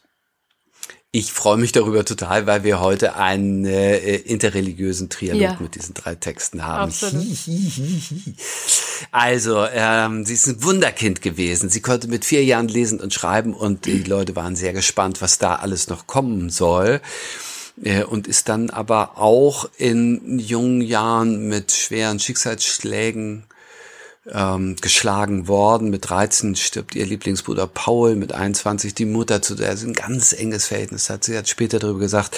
ich 1.12 1.32
freue 1.32 1.58
mich 1.58 1.72
darüber 1.72 2.06
total, 2.06 2.46
weil 2.46 2.64
wir 2.64 2.80
heute 2.80 3.16
einen 3.16 3.66
äh, 3.66 4.18
interreligiösen 4.18 5.10
Trialog 5.10 5.42
ja. 5.42 5.58
mit 5.60 5.74
diesen 5.74 5.96
drei 5.96 6.14
Texten 6.14 6.68
haben. 6.68 6.92
also, 9.12 9.66
ähm, 9.74 10.24
sie 10.26 10.36
ist 10.36 10.46
ein 10.46 10.64
Wunderkind 10.64 11.24
gewesen. 11.24 11.70
Sie 11.70 11.82
konnte 11.82 12.08
mit 12.08 12.26
vier 12.26 12.44
Jahren 12.44 12.68
lesen 12.68 13.00
und 13.00 13.12
schreiben 13.12 13.56
und 13.56 13.86
die 13.86 14.04
Leute 14.04 14.36
waren 14.36 14.56
sehr 14.56 14.74
gespannt, 14.74 15.20
was 15.20 15.40
da 15.40 15.56
alles 15.56 15.88
noch 15.88 16.06
kommen 16.06 16.52
soll 16.52 17.02
äh, 17.84 18.04
und 18.04 18.28
ist 18.28 18.48
dann 18.48 18.70
aber 18.70 19.18
auch 19.18 19.68
in 19.78 20.38
jungen 20.38 20.82
Jahren 20.82 21.48
mit 21.48 21.72
schweren 21.72 22.20
Schicksalsschlägen 22.20 23.46
ähm, 24.32 24.76
geschlagen 24.82 25.48
worden. 25.48 25.90
Mit 25.90 26.10
13 26.10 26.56
stirbt 26.56 26.96
ihr 26.96 27.06
Lieblingsbruder 27.06 27.68
Paul, 27.68 28.16
mit 28.16 28.34
21 28.34 28.94
die 28.94 29.06
Mutter, 29.06 29.42
zu 29.42 29.56
der 29.56 29.76
sie 29.78 29.88
ein 29.88 29.94
ganz 29.94 30.34
enges 30.34 30.68
Verhältnis 30.68 31.10
hat. 31.10 31.24
Sie 31.24 31.38
hat 31.38 31.48
später 31.48 31.80
darüber 31.80 32.00
gesagt, 32.00 32.38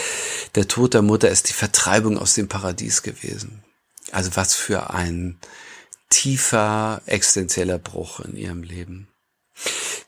der 0.56 0.68
Tod 0.68 0.94
der 0.94 1.02
Mutter 1.02 1.30
ist 1.30 1.50
die 1.50 1.54
Vertreibung 1.54 2.18
aus 2.18 2.34
dem 2.34 2.48
Paradies 2.48 3.04
gewesen. 3.04 3.64
Also 4.12 4.32
was 4.36 4.56
für 4.56 4.92
ein 4.92 5.38
tiefer 6.10 7.02
existenzieller 7.06 7.78
Bruch 7.78 8.20
in 8.20 8.36
ihrem 8.36 8.64
Leben. 8.64 9.08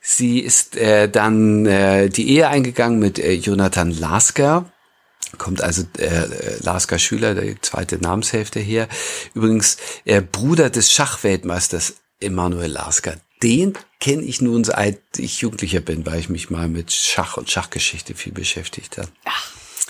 Sie 0.00 0.40
ist 0.40 0.76
äh, 0.76 1.08
dann 1.08 1.64
äh, 1.66 2.08
die 2.08 2.28
Ehe 2.28 2.48
eingegangen 2.48 2.98
mit 2.98 3.18
äh, 3.18 3.32
Jonathan 3.32 3.90
Lasker. 3.90 4.70
Kommt 5.38 5.62
also 5.62 5.84
äh, 5.98 6.58
Lasker 6.60 6.98
Schüler, 6.98 7.34
der 7.34 7.60
zweite 7.62 7.98
Namenshälfte 7.98 8.60
her. 8.60 8.88
Übrigens 9.34 9.76
äh, 10.04 10.22
Bruder 10.22 10.70
des 10.70 10.92
Schachweltmeisters 10.92 11.94
Emanuel 12.20 12.70
Lasker. 12.70 13.16
Den 13.42 13.74
kenne 14.00 14.22
ich 14.22 14.40
nun 14.40 14.64
seit 14.64 15.00
ich 15.16 15.40
Jugendlicher 15.40 15.80
bin, 15.80 16.06
weil 16.06 16.20
ich 16.20 16.28
mich 16.28 16.50
mal 16.50 16.68
mit 16.68 16.92
Schach 16.92 17.36
und 17.36 17.50
Schachgeschichte 17.50 18.14
viel 18.14 18.32
beschäftigt 18.32 18.98
habe. 18.98 19.08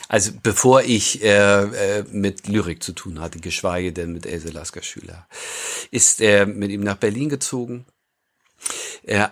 Also 0.09 0.33
bevor 0.43 0.83
ich 0.83 1.23
äh, 1.23 1.99
äh, 1.99 2.05
mit 2.11 2.47
Lyrik 2.47 2.83
zu 2.83 2.93
tun 2.93 3.21
hatte, 3.21 3.41
geschweige 3.41 3.93
denn 3.93 4.13
mit 4.13 4.27
Else 4.27 4.49
Lasker 4.49 4.83
Schüler, 4.83 5.27
ist 5.91 6.21
er 6.21 6.47
mit 6.47 6.71
ihm 6.71 6.83
nach 6.83 6.97
Berlin 6.97 7.29
gezogen 7.29 7.87
äh, 9.03 9.27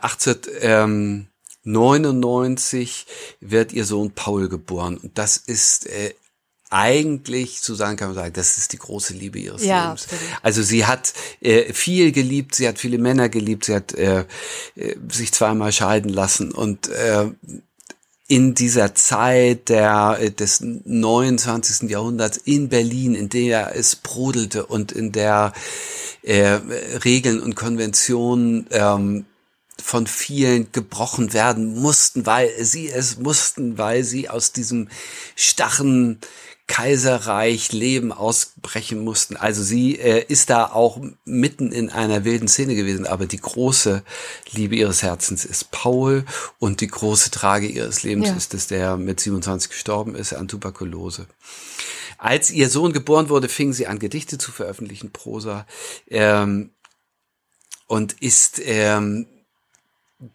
1899 1.64 3.06
wird 3.40 3.72
ihr 3.72 3.84
Sohn 3.84 4.10
Paul 4.12 4.48
geboren. 4.48 4.96
Und 4.96 5.16
das 5.16 5.36
ist 5.36 5.86
äh, 5.86 6.14
eigentlich, 6.72 7.60
zu 7.60 7.74
sagen 7.74 7.96
kann 7.96 8.08
man 8.08 8.14
sagen, 8.14 8.32
das 8.32 8.56
ist 8.56 8.72
die 8.72 8.78
große 8.78 9.12
Liebe 9.12 9.38
ihres 9.38 9.64
ja, 9.64 9.84
Lebens. 9.84 10.04
Absolut. 10.04 10.24
Also 10.42 10.62
sie 10.62 10.86
hat 10.86 11.12
äh, 11.40 11.72
viel 11.72 12.12
geliebt, 12.12 12.54
sie 12.54 12.66
hat 12.66 12.78
viele 12.78 12.98
Männer 12.98 13.28
geliebt, 13.28 13.66
sie 13.66 13.74
hat 13.74 13.92
äh, 13.92 14.24
äh, 14.74 14.96
sich 15.10 15.32
zweimal 15.32 15.70
scheiden 15.72 16.10
lassen 16.10 16.50
und 16.50 16.88
äh, 16.88 17.30
in 18.26 18.54
dieser 18.54 18.94
Zeit 18.94 19.68
der, 19.68 20.16
äh, 20.18 20.30
des 20.30 20.60
29. 20.62 21.90
Jahrhunderts 21.90 22.38
in 22.38 22.70
Berlin, 22.70 23.14
in 23.14 23.28
der 23.28 23.76
es 23.76 23.94
brodelte 23.96 24.64
und 24.64 24.92
in 24.92 25.12
der 25.12 25.52
äh, 26.22 26.58
Regeln 27.04 27.40
und 27.40 27.54
Konventionen 27.54 28.66
ähm, 28.70 29.26
von 29.82 30.06
vielen 30.06 30.72
gebrochen 30.72 31.32
werden 31.32 31.80
mussten, 31.80 32.26
weil 32.26 32.50
sie 32.64 32.88
es 32.88 33.18
mussten, 33.18 33.78
weil 33.78 34.04
sie 34.04 34.28
aus 34.28 34.52
diesem 34.52 34.88
starren 35.36 36.20
Kaiserreich 36.72 37.72
Leben 37.72 38.12
ausbrechen 38.12 39.04
mussten. 39.04 39.36
Also 39.36 39.62
sie 39.62 39.98
äh, 39.98 40.24
ist 40.26 40.48
da 40.48 40.66
auch 40.66 40.98
mitten 41.24 41.70
in 41.70 41.90
einer 41.90 42.24
wilden 42.24 42.48
Szene 42.48 42.74
gewesen, 42.74 43.06
aber 43.06 43.26
die 43.26 43.40
große 43.40 44.02
Liebe 44.52 44.76
ihres 44.76 45.02
Herzens 45.02 45.44
ist 45.44 45.70
Paul 45.70 46.24
und 46.58 46.80
die 46.80 46.86
große 46.86 47.30
Trage 47.30 47.66
ihres 47.66 48.04
Lebens 48.04 48.28
ja. 48.28 48.36
ist, 48.36 48.54
dass 48.54 48.68
der 48.68 48.96
mit 48.96 49.20
27 49.20 49.70
gestorben 49.70 50.14
ist 50.14 50.32
an 50.32 50.48
Tuberkulose. 50.48 51.26
Als 52.16 52.50
ihr 52.50 52.70
Sohn 52.70 52.92
geboren 52.92 53.28
wurde, 53.28 53.48
fing 53.48 53.72
sie 53.72 53.86
an, 53.86 53.98
Gedichte 53.98 54.38
zu 54.38 54.52
veröffentlichen, 54.52 55.10
Prosa, 55.10 55.66
ähm, 56.08 56.70
und 57.86 58.14
ist 58.22 58.62
ähm, 58.64 59.26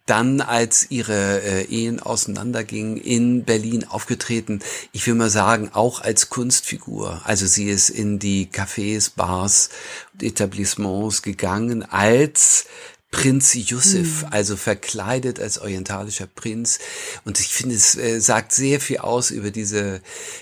dann, 0.05 0.41
als 0.41 0.91
ihre 0.91 1.41
äh, 1.41 1.63
Ehen 1.63 1.99
auseinandergingen, 2.01 2.97
in 2.97 3.43
Berlin 3.45 3.85
aufgetreten. 3.85 4.59
Ich 4.91 5.07
will 5.07 5.15
mal 5.15 5.29
sagen, 5.29 5.69
auch 5.73 6.01
als 6.01 6.29
Kunstfigur. 6.29 7.21
Also 7.23 7.45
sie 7.45 7.69
ist 7.69 7.89
in 7.89 8.19
die 8.19 8.47
Cafés, 8.47 9.11
Bars 9.15 9.69
und 10.13 10.23
Etablissements 10.23 11.21
gegangen 11.21 11.83
als 11.83 12.65
Prinz 13.11 13.53
Yusuf, 13.53 14.23
mhm. 14.23 14.27
also 14.31 14.57
verkleidet 14.57 15.39
als 15.39 15.59
orientalischer 15.59 16.27
Prinz. 16.27 16.79
Und 17.23 17.39
ich 17.39 17.47
finde, 17.47 17.75
es 17.75 17.95
äh, 17.95 18.19
sagt 18.19 18.51
sehr 18.51 18.81
viel 18.81 18.97
aus 18.97 19.31
über 19.31 19.51
diese 19.51 20.01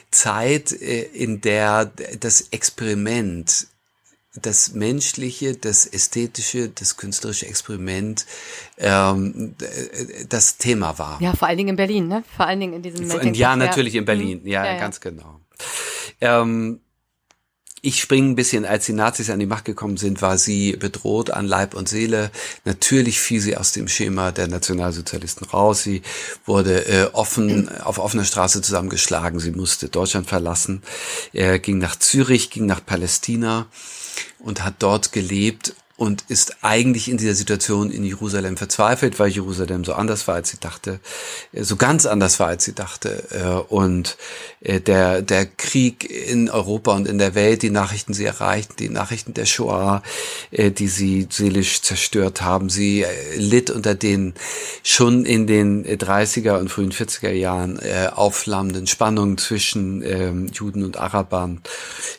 Zeit, 0.09 0.71
äh, 0.71 1.03
in 1.03 1.41
der 1.41 1.85
das 2.19 2.47
Experiment 2.49 3.67
das 4.42 4.74
menschliche, 4.74 5.56
das 5.56 5.86
ästhetische, 5.86 6.70
das 6.70 6.98
künstlerische 6.98 7.48
Experiment 7.48 8.25
ähm, 8.77 9.56
das 10.30 10.58
Thema 10.58 10.98
war. 10.98 11.22
Ja, 11.22 11.34
vor 11.34 11.48
allen 11.48 11.58
Dingen 11.58 11.70
in 11.70 11.75
Berlin, 11.75 12.08
ne? 12.08 12.24
Vor 12.36 12.46
allen 12.46 12.60
Dingen 12.60 12.74
in 12.74 12.82
diesem 12.82 13.08
Melting 13.08 13.34
Ja, 13.34 13.56
natürlich 13.56 13.96
in 13.96 14.06
Berlin. 14.06 14.42
Mhm. 14.44 14.48
Ja, 14.48 14.65
ja, 14.65 14.74
ja, 14.74 14.80
ganz 14.80 15.00
genau. 15.00 15.39
Ähm, 16.22 16.82
ich 17.82 18.01
springe 18.01 18.30
ein 18.30 18.36
bisschen, 18.36 18.65
als 18.65 18.88
die 18.88 18.94
Nazis 18.94 19.30
an 19.30 19.39
die 19.39 19.46
Macht 19.46 19.65
gekommen 19.65 19.98
sind, 19.98 20.24
war 20.24 20.39
sie 20.39 20.72
bedroht 20.72 21.30
an 21.30 21.46
Leib 21.46 21.75
und 21.75 21.88
Seele. 21.88 22.32
Natürlich 22.63 23.20
fiel 23.20 23.39
sie 23.39 23.56
aus 23.56 23.74
dem 23.74 23.88
Schema 23.88 24.32
der 24.32 24.48
Nationalsozialisten 24.48 25.46
raus. 25.48 25.84
Sie 25.84 26.01
wurde 26.46 26.88
äh, 26.88 27.10
offen 27.13 27.70
auf 27.84 28.00
offener 28.00 28.25
Straße 28.25 28.63
zusammengeschlagen. 28.63 29.39
Sie 29.39 29.51
musste 29.51 29.89
Deutschland 29.89 30.27
verlassen, 30.27 30.82
Er 31.32 31.60
ging 31.60 31.77
nach 31.77 31.96
Zürich, 31.96 32.50
ging 32.50 32.65
nach 32.65 32.84
Palästina 32.84 33.68
und 34.39 34.63
hat 34.63 34.75
dort 34.79 35.12
gelebt 35.12 35.75
und 35.97 36.25
ist 36.27 36.57
eigentlich 36.61 37.09
in 37.09 37.17
dieser 37.17 37.35
Situation 37.35 37.89
in 37.89 38.03
Jerusalem 38.03 38.57
verzweifelt, 38.57 39.17
weil 39.17 39.29
Jerusalem 39.29 39.85
so 39.85 39.93
anders 39.93 40.27
war, 40.27 40.35
als 40.35 40.49
sie 40.49 40.59
dachte, 40.59 40.99
äh, 41.53 41.63
so 41.63 41.77
ganz 41.77 42.05
anders 42.05 42.37
war, 42.39 42.47
als 42.47 42.65
sie 42.65 42.73
dachte. 42.73 43.23
Äh, 43.31 43.73
und 43.73 44.17
äh, 44.59 44.81
der, 44.81 45.21
der 45.21 45.45
Krieg 45.45 46.03
in 46.03 46.49
Europa 46.49 46.93
und 46.93 47.07
in 47.07 47.17
der 47.17 47.33
Welt, 47.33 47.61
die 47.61 47.69
Nachrichten 47.69 48.13
sie 48.13 48.25
erreichten, 48.25 48.73
die 48.77 48.89
Nachrichten 48.89 49.33
der 49.33 49.45
Shoah, 49.45 50.01
die 50.51 50.87
sie 50.87 51.27
seelisch 51.29 51.81
zerstört 51.81 52.41
haben. 52.41 52.69
Sie 52.69 53.05
litt 53.37 53.69
unter 53.69 53.95
den 53.95 54.33
schon 54.83 55.25
in 55.25 55.47
den 55.47 55.85
30er 55.85 56.57
und 56.59 56.69
frühen 56.69 56.91
40er 56.91 57.31
Jahren 57.31 57.79
aufflammenden 58.13 58.87
Spannungen 58.87 59.37
zwischen 59.37 60.01
ähm, 60.01 60.47
Juden 60.53 60.83
und 60.83 60.97
Arabern. 60.97 61.61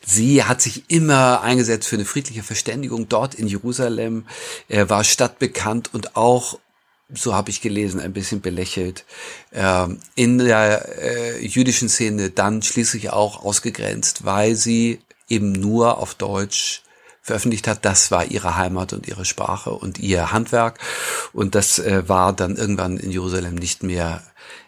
Sie 0.04 0.44
hat 0.44 0.60
sich 0.60 0.84
immer 0.88 1.42
eingesetzt 1.42 1.88
für 1.88 1.96
eine 1.96 2.04
friedliche 2.04 2.42
Verständigung 2.42 3.08
dort 3.08 3.34
in 3.34 3.46
Jerusalem 3.46 3.65
Jerusalem. 3.66 4.26
Er 4.68 4.88
war 4.90 5.02
stadtbekannt 5.02 5.92
und 5.92 6.16
auch 6.16 6.58
so 7.12 7.34
habe 7.34 7.50
ich 7.50 7.60
gelesen, 7.60 8.00
ein 8.00 8.12
bisschen 8.12 8.40
belächelt. 8.40 9.04
Ähm, 9.52 10.00
in 10.16 10.38
der 10.38 10.88
äh, 11.00 11.46
jüdischen 11.46 11.88
Szene 11.88 12.30
dann 12.30 12.62
schließlich 12.62 13.10
auch 13.10 13.44
ausgegrenzt, 13.44 14.24
weil 14.24 14.56
sie 14.56 15.00
eben 15.28 15.52
nur 15.52 15.98
auf 15.98 16.14
Deutsch 16.14 16.82
veröffentlicht 17.22 17.68
hat. 17.68 17.84
Das 17.84 18.10
war 18.10 18.24
ihre 18.24 18.56
Heimat 18.56 18.92
und 18.92 19.06
ihre 19.06 19.24
Sprache 19.24 19.70
und 19.70 19.98
ihr 19.98 20.32
Handwerk. 20.32 20.80
Und 21.32 21.54
das 21.54 21.78
äh, 21.78 22.08
war 22.08 22.32
dann 22.32 22.56
irgendwann 22.56 22.96
in 22.96 23.10
Jerusalem 23.10 23.54
nicht 23.54 23.82
mehr 23.84 24.22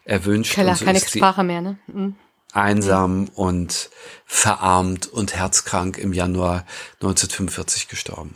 erwünscht. 0.05 0.55
Keller, 0.55 0.77
so 0.77 0.85
keine 0.85 1.01
Sprache 1.01 1.43
mehr, 1.43 1.61
ne? 1.61 1.79
Mhm. 1.89 2.15
Einsam 2.53 3.21
mhm. 3.21 3.29
und 3.35 3.91
verarmt 4.27 5.07
und 5.07 5.35
herzkrank 5.35 5.99
im 5.99 6.13
Januar 6.13 6.65
1945 7.01 7.89
gestorben. 7.89 8.35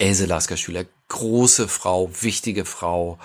Else 0.00 0.26
Lasker 0.26 0.56
Schüler, 0.56 0.86
große 1.08 1.68
Frau, 1.68 2.10
wichtige 2.20 2.64
Frau. 2.64 3.18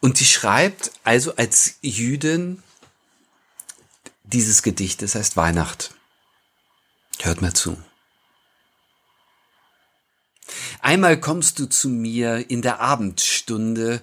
Und 0.00 0.20
die 0.20 0.26
schreibt 0.26 0.90
also 1.04 1.36
als 1.36 1.74
Jüdin 1.82 2.62
dieses 4.24 4.62
Gedicht, 4.62 5.02
das 5.02 5.14
heißt 5.14 5.36
Weihnacht. 5.36 5.94
Hört 7.20 7.42
mal 7.42 7.52
zu. 7.52 7.76
Einmal 10.80 11.20
kommst 11.20 11.58
du 11.58 11.66
zu 11.66 11.88
mir 11.88 12.48
in 12.50 12.62
der 12.62 12.80
Abendstunde, 12.80 14.00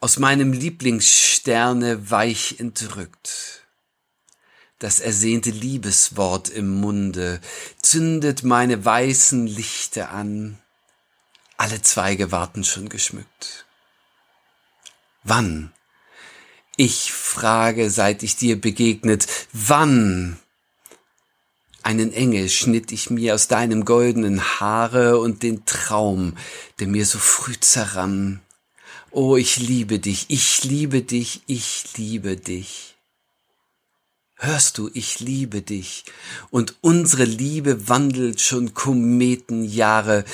aus 0.00 0.18
meinem 0.18 0.52
Lieblingssterne 0.52 2.10
weich 2.10 2.56
entrückt. 2.58 3.66
Das 4.78 5.00
ersehnte 5.00 5.50
Liebeswort 5.50 6.48
im 6.48 6.80
Munde 6.80 7.40
zündet 7.82 8.44
meine 8.44 8.84
weißen 8.84 9.46
Lichter 9.46 10.10
an, 10.10 10.58
alle 11.58 11.82
Zweige 11.82 12.32
warten 12.32 12.64
schon 12.64 12.88
geschmückt. 12.88 13.66
Wann? 15.24 15.72
Ich 16.76 17.12
frage, 17.12 17.90
seit 17.90 18.22
ich 18.22 18.36
dir 18.36 18.58
begegnet, 18.58 19.26
wann? 19.52 20.38
Einen 21.82 22.12
Engel 22.12 22.48
schnitt 22.48 22.92
ich 22.92 23.10
mir 23.10 23.34
aus 23.34 23.48
deinem 23.48 23.84
goldenen 23.84 24.60
Haare 24.60 25.18
und 25.18 25.42
den 25.42 25.66
Traum, 25.66 26.36
der 26.78 26.86
mir 26.86 27.04
so 27.04 27.18
früh 27.18 27.58
zerrann. 27.58 28.40
Oh, 29.10 29.36
ich 29.36 29.56
liebe 29.56 29.98
dich, 29.98 30.26
ich 30.28 30.62
liebe 30.64 31.02
dich, 31.02 31.42
ich 31.46 31.96
liebe 31.96 32.36
dich. 32.36 32.94
Hörst 34.40 34.78
du, 34.78 34.88
ich 34.94 35.18
liebe 35.18 35.62
dich, 35.62 36.04
und 36.50 36.76
unsere 36.80 37.24
Liebe 37.24 37.88
wandelt 37.88 38.40
schon 38.40 38.72
Kometenjahre 38.72 40.24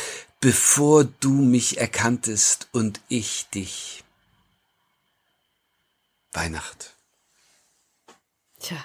bevor 0.44 1.04
du 1.04 1.30
mich 1.30 1.78
erkanntest 1.78 2.68
und 2.70 3.00
ich 3.08 3.46
dich. 3.54 4.04
Weihnacht. 6.34 6.92
Tja. 8.60 8.76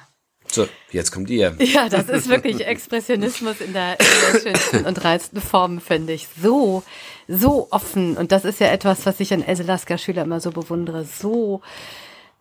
So, 0.48 0.70
jetzt 0.92 1.12
kommt 1.12 1.30
ihr. 1.30 1.58
Ja, 1.60 1.90
das 1.90 2.08
ist 2.08 2.30
wirklich 2.30 2.66
Expressionismus 2.66 3.60
in 3.60 3.74
der, 3.74 4.00
in 4.00 4.06
der 4.06 4.40
schönsten 4.40 4.86
und 4.86 5.04
reinsten 5.04 5.42
Form, 5.42 5.82
finde 5.82 6.14
ich. 6.14 6.30
So, 6.42 6.82
so 7.28 7.68
offen. 7.72 8.16
Und 8.16 8.32
das 8.32 8.46
ist 8.46 8.62
ja 8.62 8.68
etwas, 8.68 9.06
was 9.06 9.20
ich 9.20 9.34
an 9.34 9.44
Else 9.44 9.64
Lasker 9.64 9.98
Schüler 9.98 10.22
immer 10.22 10.40
so 10.40 10.52
bewundere. 10.52 11.04
So 11.04 11.62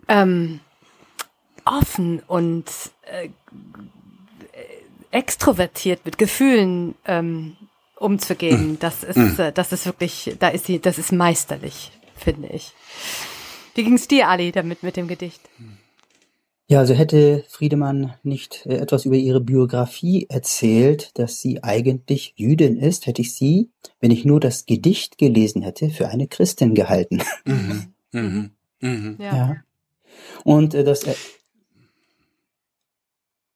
ähm, 0.07 0.61
offen 1.65 2.23
und 2.29 2.67
äh, 3.03 3.31
extrovertiert 5.11 6.05
mit 6.05 6.19
Gefühlen 6.19 6.95
ähm, 7.05 7.57
umzugehen. 7.99 8.79
Das 8.81 9.03
ist, 9.03 9.17
mhm. 9.17 9.37
das 9.55 9.73
ist 9.73 9.87
wirklich, 9.87 10.37
da 10.39 10.49
ist 10.49 10.67
sie, 10.67 10.81
das 10.81 10.99
ist 10.99 11.13
meisterlich, 11.13 11.93
finde 12.17 12.49
ich. 12.49 12.73
Wie 13.75 13.85
ging's 13.85 14.09
dir, 14.09 14.29
Ali, 14.29 14.53
damit 14.53 14.83
mit 14.83 14.97
dem 14.97 15.09
Gedicht? 15.09 15.41
Ja, 16.71 16.81
also 16.81 16.93
hätte 16.93 17.45
Friedemann 17.49 18.15
nicht 18.23 18.67
äh, 18.67 18.77
etwas 18.77 19.07
über 19.07 19.17
ihre 19.17 19.41
Biografie 19.41 20.27
erzählt, 20.29 21.17
dass 21.19 21.41
sie 21.41 21.63
eigentlich 21.63 22.35
Jüdin 22.37 22.77
ist, 22.77 23.07
hätte 23.07 23.23
ich 23.23 23.35
sie, 23.35 23.71
wenn 24.01 24.11
ich 24.11 24.27
nur 24.27 24.39
das 24.39 24.67
Gedicht 24.67 25.17
gelesen 25.17 25.63
hätte, 25.63 25.89
für 25.89 26.09
eine 26.09 26.29
Christin 26.29 26.75
gehalten. 26.75 27.23
Mhm. 27.45 27.95
Mhm. 28.11 28.53
Mhm. 28.81 29.17
Ja. 29.21 29.37
Ja. 29.37 29.57
Und 30.43 30.73
äh, 30.73 30.83
das. 30.83 31.03
Äh, 31.05 31.15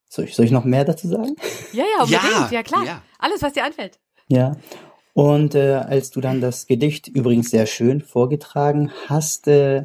soll, 0.07 0.27
ich, 0.27 0.35
soll 0.35 0.45
ich 0.45 0.51
noch 0.51 0.67
mehr 0.67 0.85
dazu 0.85 1.09
sagen? 1.09 1.37
Ja, 1.73 1.85
ja, 1.85 2.03
unbedingt, 2.03 2.33
ja, 2.33 2.51
Ja, 2.51 2.63
klar. 2.63 2.85
ja. 2.85 3.03
Alles, 3.19 3.41
was 3.41 3.55
dir 3.55 3.65
einfällt. 3.65 3.99
Ja. 4.33 4.57
Und 5.13 5.55
äh, 5.55 5.75
als 5.75 6.11
du 6.11 6.23
dann 6.23 6.41
das 6.41 6.67
Gedicht 6.67 7.07
übrigens 7.07 7.51
sehr 7.51 7.67
schön 7.67 8.01
vorgetragen 8.01 8.91
hast, 9.07 9.47
äh, 9.47 9.85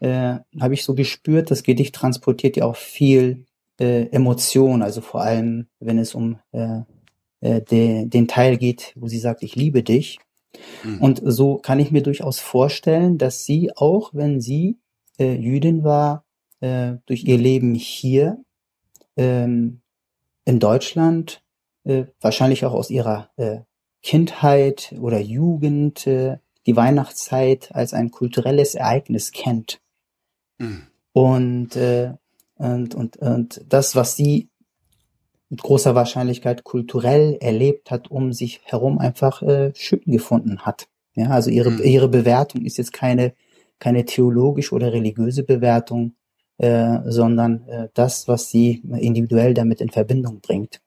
äh, 0.00 0.38
habe 0.60 0.74
ich 0.74 0.82
so 0.82 0.94
gespürt, 0.94 1.52
das 1.52 1.62
Gedicht 1.62 1.94
transportiert 1.94 2.56
ja 2.56 2.64
auch 2.64 2.74
viel 2.74 3.44
äh, 3.78 4.06
Emotion, 4.06 4.82
also 4.82 5.00
vor 5.00 5.20
allem, 5.20 5.68
wenn 5.78 5.98
es 5.98 6.16
um 6.16 6.40
äh, 6.50 6.80
äh, 7.40 7.62
de, 7.62 8.06
den 8.06 8.26
Teil 8.26 8.56
geht, 8.56 8.92
wo 8.96 9.06
sie 9.06 9.20
sagt, 9.20 9.44
ich 9.44 9.54
liebe 9.54 9.84
dich. 9.84 10.18
Mhm. 10.82 11.00
Und 11.00 11.22
so 11.24 11.58
kann 11.58 11.78
ich 11.78 11.92
mir 11.92 12.02
durchaus 12.02 12.40
vorstellen, 12.40 13.16
dass 13.16 13.44
sie 13.44 13.70
auch, 13.76 14.10
wenn 14.12 14.40
sie 14.40 14.78
äh, 15.20 15.34
Jüdin 15.34 15.84
war, 15.84 16.24
äh, 16.60 16.94
durch 17.06 17.24
ihr 17.24 17.38
Leben 17.38 17.76
hier 17.76 18.42
ähm, 19.16 19.82
in 20.44 20.58
Deutschland, 20.58 21.44
äh, 21.84 22.06
wahrscheinlich 22.20 22.64
auch 22.64 22.72
aus 22.72 22.90
ihrer 22.90 23.30
äh, 23.36 23.60
Kindheit 24.04 24.94
oder 25.00 25.18
Jugend, 25.18 26.06
äh, 26.06 26.36
die 26.66 26.76
Weihnachtszeit 26.76 27.74
als 27.74 27.94
ein 27.94 28.10
kulturelles 28.10 28.74
Ereignis 28.74 29.32
kennt. 29.32 29.80
Mhm. 30.58 30.82
Und, 31.12 31.74
äh, 31.76 32.12
und, 32.56 32.94
und, 32.94 33.16
und 33.16 33.64
das, 33.66 33.96
was 33.96 34.14
sie 34.14 34.50
mit 35.48 35.62
großer 35.62 35.94
Wahrscheinlichkeit 35.94 36.64
kulturell 36.64 37.38
erlebt 37.40 37.90
hat, 37.90 38.10
um 38.10 38.32
sich 38.32 38.60
herum 38.64 38.98
einfach 38.98 39.42
äh, 39.42 39.72
schön 39.74 40.02
gefunden 40.04 40.60
hat. 40.60 40.86
Ja, 41.14 41.30
also 41.30 41.48
ihre, 41.50 41.70
Mhm. 41.70 41.82
ihre 41.82 42.08
Bewertung 42.08 42.62
ist 42.62 42.76
jetzt 42.76 42.92
keine, 42.92 43.34
keine 43.78 44.04
theologische 44.04 44.74
oder 44.74 44.92
religiöse 44.92 45.44
Bewertung, 45.44 46.14
äh, 46.58 46.98
sondern 47.06 47.66
äh, 47.68 47.88
das, 47.94 48.28
was 48.28 48.50
sie 48.50 48.82
individuell 48.98 49.54
damit 49.54 49.80
in 49.80 49.90
Verbindung 49.90 50.40
bringt. 50.40 50.80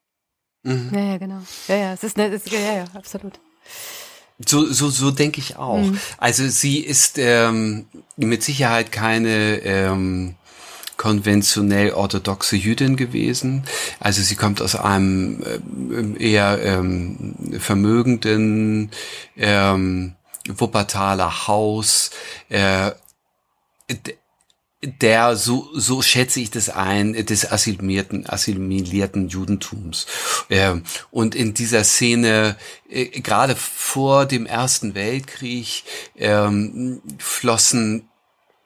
Mhm. 0.62 0.90
Ja, 0.92 1.00
ja, 1.00 1.18
genau. 1.18 1.42
Ja, 1.68 1.76
ja, 1.76 1.92
es 1.92 2.02
ist, 2.02 2.16
ne, 2.16 2.26
es 2.28 2.50
ja, 2.50 2.58
ja, 2.58 2.84
absolut. 2.94 3.38
So, 4.46 4.70
so, 4.72 4.88
so 4.88 5.10
denke 5.10 5.40
ich 5.40 5.56
auch. 5.56 5.78
Mhm. 5.78 5.98
Also 6.16 6.46
sie 6.48 6.78
ist 6.78 7.18
ähm, 7.18 7.86
mit 8.16 8.42
Sicherheit 8.42 8.92
keine 8.92 9.60
ähm, 9.64 10.36
konventionell 10.96 11.92
orthodoxe 11.92 12.56
Jüdin 12.56 12.96
gewesen. 12.96 13.64
Also 13.98 14.22
sie 14.22 14.36
kommt 14.36 14.62
aus 14.62 14.76
einem 14.76 15.42
ähm, 15.44 16.16
eher 16.18 16.60
ähm, 16.62 17.34
vermögenden 17.58 18.90
ähm, 19.36 20.14
Wuppertaler 20.48 21.48
Haus. 21.48 22.10
Äh, 22.48 22.92
der, 24.82 25.34
so, 25.36 25.68
so 25.74 26.02
schätze 26.02 26.40
ich 26.40 26.50
das 26.50 26.68
ein, 26.68 27.14
des 27.26 27.50
assimilierten, 27.50 28.28
assimilierten 28.28 29.28
Judentums. 29.28 30.06
Ähm, 30.50 30.84
Und 31.10 31.34
in 31.34 31.52
dieser 31.52 31.82
Szene, 31.82 32.56
äh, 32.88 33.06
gerade 33.06 33.56
vor 33.56 34.26
dem 34.26 34.46
Ersten 34.46 34.94
Weltkrieg, 34.94 35.82
ähm, 36.16 37.02
flossen 37.18 38.08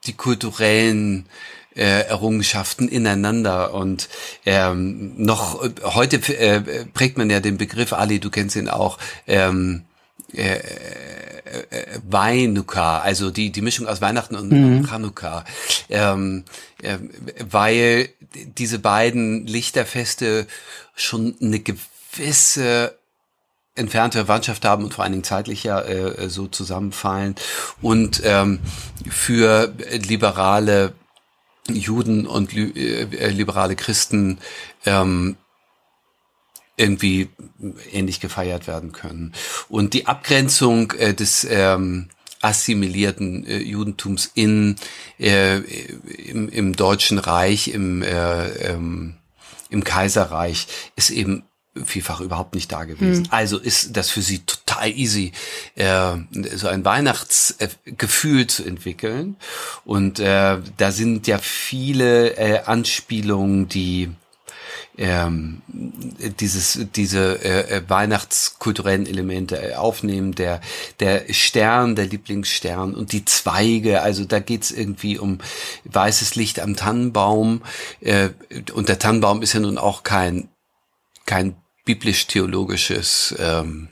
die 0.05 0.13
kulturellen 0.13 1.25
äh, 1.75 2.01
Errungenschaften 2.05 2.87
ineinander 2.87 3.73
und 3.73 4.09
ähm, 4.45 5.13
noch 5.17 5.63
äh, 5.63 5.71
heute 5.83 6.17
äh, 6.37 6.85
prägt 6.93 7.17
man 7.17 7.31
ja 7.31 7.39
den 7.39 7.57
Begriff 7.57 7.93
Ali, 7.93 8.19
du 8.19 8.29
kennst 8.29 8.55
ihn 8.55 8.69
auch 8.69 8.99
ähm, 9.25 9.83
äh, 10.33 10.55
äh, 10.57 11.99
Weinuka, 12.09 12.99
also 12.99 13.29
die 13.31 13.51
die 13.51 13.61
Mischung 13.61 13.87
aus 13.87 14.01
Weihnachten 14.01 14.35
und 14.35 14.49
Mhm. 14.51 14.87
Chanukka, 14.87 15.45
ähm, 15.89 16.43
äh, 16.81 16.97
weil 17.49 18.09
diese 18.57 18.79
beiden 18.79 19.45
Lichterfeste 19.45 20.47
schon 20.95 21.35
eine 21.41 21.59
gewisse 21.59 22.97
entfernte 23.75 24.19
Verwandtschaft 24.19 24.65
haben 24.65 24.83
und 24.83 24.93
vor 24.93 25.03
allen 25.03 25.13
Dingen 25.13 25.23
zeitlich 25.23 25.63
ja 25.63 25.81
äh, 25.81 26.29
so 26.29 26.47
zusammenfallen 26.47 27.35
und 27.81 28.21
ähm, 28.23 28.59
für 29.09 29.73
liberale 29.91 30.93
Juden 31.69 32.27
und 32.27 32.51
lü- 32.51 32.75
äh, 32.75 33.29
liberale 33.29 33.75
Christen 33.75 34.37
ähm, 34.85 35.37
irgendwie 36.75 37.29
ähnlich 37.91 38.19
gefeiert 38.19 38.67
werden 38.67 38.91
können. 38.91 39.33
Und 39.69 39.93
die 39.93 40.07
Abgrenzung 40.07 40.91
äh, 40.93 41.13
des 41.13 41.45
ähm, 41.49 42.09
assimilierten 42.41 43.45
äh, 43.45 43.57
Judentums 43.59 44.31
in 44.33 44.75
äh, 45.19 45.57
im, 45.57 46.49
im 46.49 46.75
Deutschen 46.75 47.19
Reich, 47.19 47.69
im 47.69 48.01
äh, 48.01 48.49
ähm, 48.49 49.15
im 49.69 49.83
Kaiserreich 49.83 50.67
ist 50.95 51.09
eben 51.09 51.43
vielfach 51.85 52.21
überhaupt 52.21 52.53
nicht 52.53 52.71
da 52.71 52.83
gewesen. 52.83 53.27
Also 53.31 53.57
ist 53.57 53.97
das 53.97 54.09
für 54.09 54.21
sie 54.21 54.39
total 54.39 54.91
easy, 54.91 55.31
äh, 55.75 56.15
so 56.55 56.67
ein 56.67 56.85
Weihnachtsgefühl 56.85 58.45
zu 58.45 58.63
entwickeln. 58.63 59.37
Und 59.83 60.19
äh, 60.19 60.59
da 60.77 60.91
sind 60.91 61.25
ja 61.25 61.39
viele 61.39 62.37
äh, 62.37 62.59
Anspielungen, 62.65 63.69
die 63.69 64.11
ähm, 64.97 65.61
dieses 65.67 66.87
diese 66.95 67.43
äh, 67.43 67.77
äh, 67.77 67.81
weihnachtskulturellen 67.87 69.05
Elemente 69.05 69.61
äh, 69.61 69.75
aufnehmen 69.75 70.33
der 70.33 70.61
der 70.99 71.25
Stern 71.33 71.95
der 71.95 72.05
Lieblingsstern 72.05 72.93
und 72.93 73.11
die 73.11 73.25
Zweige. 73.25 74.01
Also 74.01 74.25
da 74.25 74.39
geht's 74.39 74.71
irgendwie 74.71 75.17
um 75.17 75.39
weißes 75.85 76.35
Licht 76.35 76.59
am 76.59 76.75
Tannenbaum. 76.75 77.61
Äh, 78.01 78.29
und 78.73 78.89
der 78.89 78.99
Tannenbaum 78.99 79.41
ist 79.41 79.53
ja 79.53 79.59
nun 79.59 79.77
auch 79.77 80.03
kein 80.03 80.49
kein 81.25 81.55
biblisch-theologisches 81.85 83.35
ähm, 83.39 83.89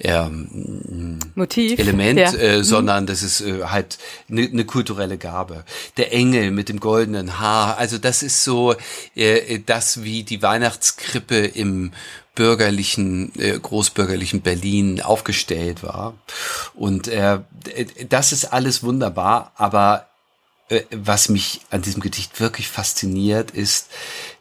ähm, 0.00 1.18
Motiv. 1.34 1.78
Element, 1.78 2.18
Ja. 2.18 2.32
äh, 2.32 2.64
sondern 2.64 3.06
das 3.06 3.22
ist 3.22 3.40
äh, 3.40 3.64
halt 3.64 3.98
eine 4.30 4.48
ne 4.48 4.64
kulturelle 4.64 5.18
Gabe. 5.18 5.64
Der 5.96 6.12
Engel 6.12 6.50
mit 6.50 6.68
dem 6.68 6.80
goldenen 6.80 7.38
Haar, 7.38 7.78
also 7.78 7.98
das 7.98 8.22
ist 8.22 8.44
so 8.44 8.74
äh, 9.14 9.58
das, 9.64 10.02
wie 10.02 10.22
die 10.22 10.42
Weihnachtskrippe 10.42 11.36
im 11.46 11.92
bürgerlichen, 12.34 13.32
äh, 13.38 13.58
großbürgerlichen 13.58 14.40
Berlin 14.40 15.02
aufgestellt 15.02 15.82
war. 15.82 16.14
Und 16.74 17.08
äh, 17.08 17.40
das 18.08 18.32
ist 18.32 18.46
alles 18.46 18.82
wunderbar, 18.82 19.52
aber 19.56 20.06
äh, 20.70 20.82
was 20.90 21.28
mich 21.28 21.60
an 21.70 21.82
diesem 21.82 22.00
Gedicht 22.00 22.40
wirklich 22.40 22.68
fasziniert, 22.68 23.50
ist, 23.50 23.88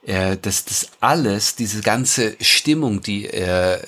äh, 0.09 0.37
dass 0.37 0.65
das 0.65 0.89
alles, 1.01 1.55
diese 1.55 1.81
ganze 1.81 2.35
Stimmung, 2.41 3.03
die 3.03 3.27
äh, 3.27 3.79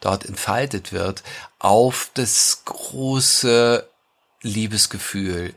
dort 0.00 0.24
entfaltet 0.26 0.92
wird, 0.92 1.22
auf 1.60 2.10
das 2.14 2.62
große 2.64 3.88
Liebesgefühl 4.42 5.54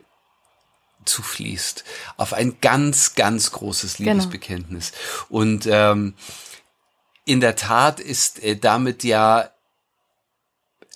zufließt, 1.05 1.84
auf 2.17 2.34
ein 2.34 2.57
ganz, 2.62 3.15
ganz 3.15 3.51
großes 3.51 3.97
Genau. 3.97 4.12
Liebesbekenntnis. 4.12 4.91
Und 5.29 5.65
ähm, 5.65 6.13
in 7.25 7.39
der 7.39 7.55
Tat 7.55 7.99
ist 7.99 8.43
äh, 8.43 8.55
damit 8.55 9.03
ja 9.03 9.49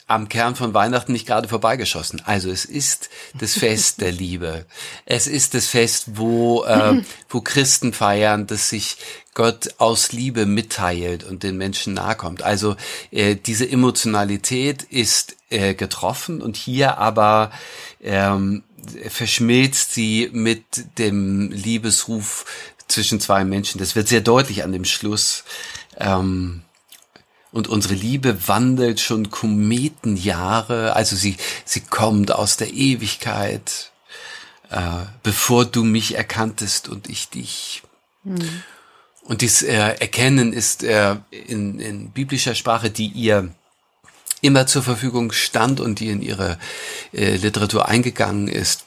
am 0.07 0.29
Kern 0.29 0.55
von 0.55 0.73
Weihnachten 0.73 1.11
nicht 1.11 1.25
gerade 1.25 1.47
vorbeigeschossen. 1.47 2.21
Also 2.25 2.49
es 2.51 2.65
ist 2.65 3.09
das 3.33 3.53
Fest 3.57 4.01
der 4.01 4.11
Liebe. 4.11 4.65
Es 5.05 5.27
ist 5.27 5.53
das 5.53 5.67
Fest, 5.67 6.17
wo, 6.17 6.63
äh, 6.65 7.01
wo 7.29 7.41
Christen 7.41 7.93
feiern, 7.93 8.47
dass 8.47 8.69
sich 8.69 8.97
Gott 9.33 9.75
aus 9.79 10.11
Liebe 10.11 10.45
mitteilt 10.45 11.23
und 11.23 11.43
den 11.43 11.57
Menschen 11.57 11.93
nahe 11.93 12.15
kommt. 12.15 12.43
Also 12.43 12.75
äh, 13.11 13.35
diese 13.35 13.69
Emotionalität 13.69 14.83
ist 14.83 15.35
äh, 15.49 15.73
getroffen 15.73 16.41
und 16.41 16.55
hier 16.55 16.97
aber 16.97 17.51
ähm, 18.01 18.63
verschmilzt 19.09 19.93
sie 19.93 20.29
mit 20.31 20.63
dem 20.99 21.51
Liebesruf 21.51 22.45
zwischen 22.87 23.19
zwei 23.19 23.43
Menschen. 23.43 23.79
Das 23.79 23.95
wird 23.95 24.07
sehr 24.07 24.21
deutlich 24.21 24.63
an 24.63 24.71
dem 24.71 24.85
Schluss. 24.85 25.43
Ähm, 25.97 26.61
und 27.55 27.69
unsere 27.69 27.93
Liebe 27.93 28.49
wandelt 28.49 28.99
schon 28.99 29.31
Kometenjahre, 29.31 30.93
also 30.93 31.15
sie, 31.15 31.37
sie 31.63 31.79
kommt 31.79 32.33
aus 32.33 32.57
der 32.57 32.73
Ewigkeit, 32.73 33.91
äh, 34.69 35.05
bevor 35.23 35.63
du 35.63 35.85
mich 35.85 36.15
erkanntest 36.15 36.89
und 36.89 37.09
ich 37.09 37.29
dich. 37.29 37.81
Und 39.21 39.39
dieses 39.39 39.61
äh, 39.61 39.73
Erkennen 39.73 40.51
ist 40.51 40.83
äh, 40.83 41.15
in, 41.31 41.79
in 41.79 42.09
biblischer 42.09 42.55
Sprache, 42.55 42.89
die 42.89 43.07
ihr 43.07 43.49
immer 44.41 44.67
zur 44.67 44.83
Verfügung 44.83 45.31
stand 45.31 45.79
und 45.79 46.01
die 46.01 46.09
in 46.09 46.21
ihre 46.21 46.59
äh, 47.13 47.37
Literatur 47.37 47.87
eingegangen 47.87 48.49
ist, 48.49 48.83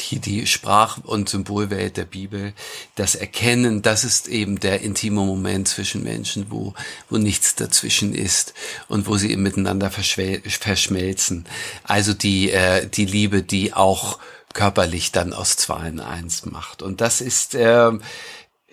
die, 0.00 0.18
die 0.18 0.46
Sprach- 0.46 0.98
und 1.04 1.28
Symbolwelt 1.28 1.96
der 1.96 2.04
Bibel, 2.04 2.52
das 2.94 3.14
Erkennen, 3.14 3.82
das 3.82 4.04
ist 4.04 4.28
eben 4.28 4.60
der 4.60 4.80
intime 4.80 5.20
Moment 5.22 5.68
zwischen 5.68 6.02
Menschen, 6.02 6.46
wo, 6.50 6.74
wo 7.08 7.18
nichts 7.18 7.54
dazwischen 7.54 8.14
ist 8.14 8.54
und 8.88 9.06
wo 9.06 9.16
sie 9.16 9.36
miteinander 9.36 9.90
verschmelzen. 9.90 11.46
Also 11.84 12.14
die, 12.14 12.50
äh, 12.50 12.86
die 12.86 13.06
Liebe, 13.06 13.42
die 13.42 13.72
auch 13.72 14.18
körperlich 14.52 15.12
dann 15.12 15.32
aus 15.32 15.56
zwei 15.56 15.88
in 15.88 16.00
eins 16.00 16.44
macht. 16.46 16.82
Und 16.82 17.00
das 17.00 17.20
ist 17.20 17.54
äh, 17.54 17.90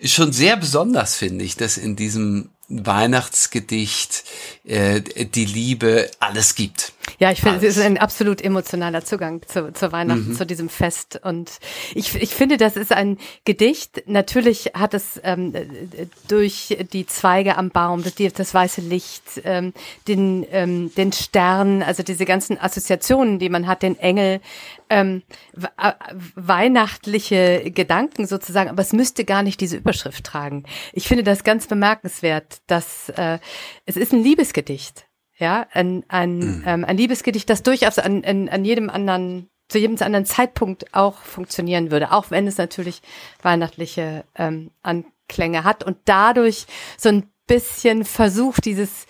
schon 0.04 0.32
sehr 0.32 0.56
besonders, 0.56 1.16
finde 1.16 1.44
ich, 1.44 1.56
dass 1.56 1.76
in 1.76 1.96
diesem 1.96 2.50
Weihnachtsgedicht 2.68 4.24
äh, 4.64 5.00
die 5.00 5.44
Liebe 5.44 6.10
alles 6.20 6.54
gibt. 6.54 6.92
Ja, 7.18 7.30
ich 7.30 7.40
finde, 7.40 7.66
es 7.66 7.76
ist 7.76 7.82
ein 7.82 7.98
absolut 7.98 8.42
emotionaler 8.42 9.04
Zugang 9.04 9.42
zu, 9.46 9.72
zu 9.72 9.92
Weihnachten, 9.92 10.28
mhm. 10.28 10.34
zu 10.34 10.46
diesem 10.46 10.68
Fest. 10.68 11.20
Und 11.22 11.58
ich, 11.94 12.14
ich 12.14 12.34
finde, 12.34 12.56
das 12.56 12.76
ist 12.76 12.92
ein 12.92 13.18
Gedicht. 13.44 14.04
Natürlich 14.06 14.72
hat 14.74 14.94
es 14.94 15.20
ähm, 15.24 15.52
durch 16.28 16.76
die 16.92 17.06
Zweige 17.06 17.56
am 17.56 17.70
Baum, 17.70 18.02
das, 18.02 18.14
das 18.14 18.54
weiße 18.54 18.80
Licht, 18.80 19.22
ähm, 19.44 19.72
den, 20.08 20.46
ähm, 20.50 20.92
den 20.94 21.12
Stern, 21.12 21.82
also 21.82 22.02
diese 22.02 22.24
ganzen 22.24 22.60
Assoziationen, 22.60 23.38
die 23.38 23.48
man 23.48 23.66
hat, 23.66 23.82
den 23.82 23.98
Engel, 23.98 24.40
ähm, 24.90 25.22
weihnachtliche 26.34 27.70
Gedanken 27.70 28.26
sozusagen, 28.26 28.68
aber 28.68 28.82
es 28.82 28.92
müsste 28.92 29.24
gar 29.24 29.42
nicht 29.42 29.60
diese 29.60 29.76
Überschrift 29.76 30.24
tragen. 30.24 30.64
Ich 30.92 31.08
finde 31.08 31.24
das 31.24 31.44
ganz 31.44 31.66
bemerkenswert, 31.66 32.58
dass 32.66 33.08
äh, 33.10 33.38
es 33.86 33.96
ist 33.96 34.12
ein 34.12 34.22
Liebesgedicht. 34.22 35.06
Ja, 35.40 35.66
ein, 35.72 36.04
ein, 36.08 36.38
mhm. 36.38 36.64
ähm, 36.66 36.84
ein 36.84 36.98
Liebesgedicht, 36.98 37.48
das 37.48 37.62
durchaus 37.62 37.98
an, 37.98 38.22
an, 38.24 38.50
an 38.50 38.62
jedem 38.62 38.90
anderen, 38.90 39.48
zu 39.68 39.78
jedem 39.78 39.96
anderen 40.00 40.26
Zeitpunkt 40.26 40.94
auch 40.94 41.16
funktionieren 41.16 41.90
würde, 41.90 42.12
auch 42.12 42.30
wenn 42.30 42.46
es 42.46 42.58
natürlich 42.58 43.00
weihnachtliche 43.40 44.24
ähm, 44.36 44.70
Anklänge 44.82 45.64
hat 45.64 45.82
und 45.82 45.96
dadurch 46.04 46.66
so 46.98 47.08
ein 47.08 47.30
bisschen 47.46 48.04
versucht, 48.04 48.66
dieses, 48.66 49.06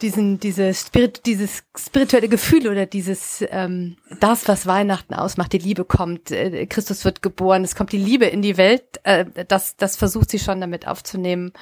diesen, 0.00 0.40
diese 0.40 0.72
Spirit, 0.72 1.26
dieses 1.26 1.62
spirituelle 1.76 2.28
Gefühl 2.28 2.66
oder 2.66 2.86
dieses, 2.86 3.44
ähm, 3.50 3.96
das, 4.20 4.48
was 4.48 4.66
Weihnachten 4.66 5.12
ausmacht, 5.12 5.52
die 5.52 5.58
Liebe 5.58 5.84
kommt, 5.84 6.30
äh, 6.30 6.64
Christus 6.64 7.04
wird 7.04 7.20
geboren, 7.20 7.64
es 7.64 7.74
kommt 7.74 7.92
die 7.92 7.98
Liebe 7.98 8.24
in 8.24 8.40
die 8.40 8.56
Welt, 8.56 8.82
äh, 9.02 9.26
das, 9.46 9.76
das 9.76 9.96
versucht 9.96 10.30
sie 10.30 10.38
schon 10.38 10.62
damit 10.62 10.88
aufzunehmen. 10.88 11.52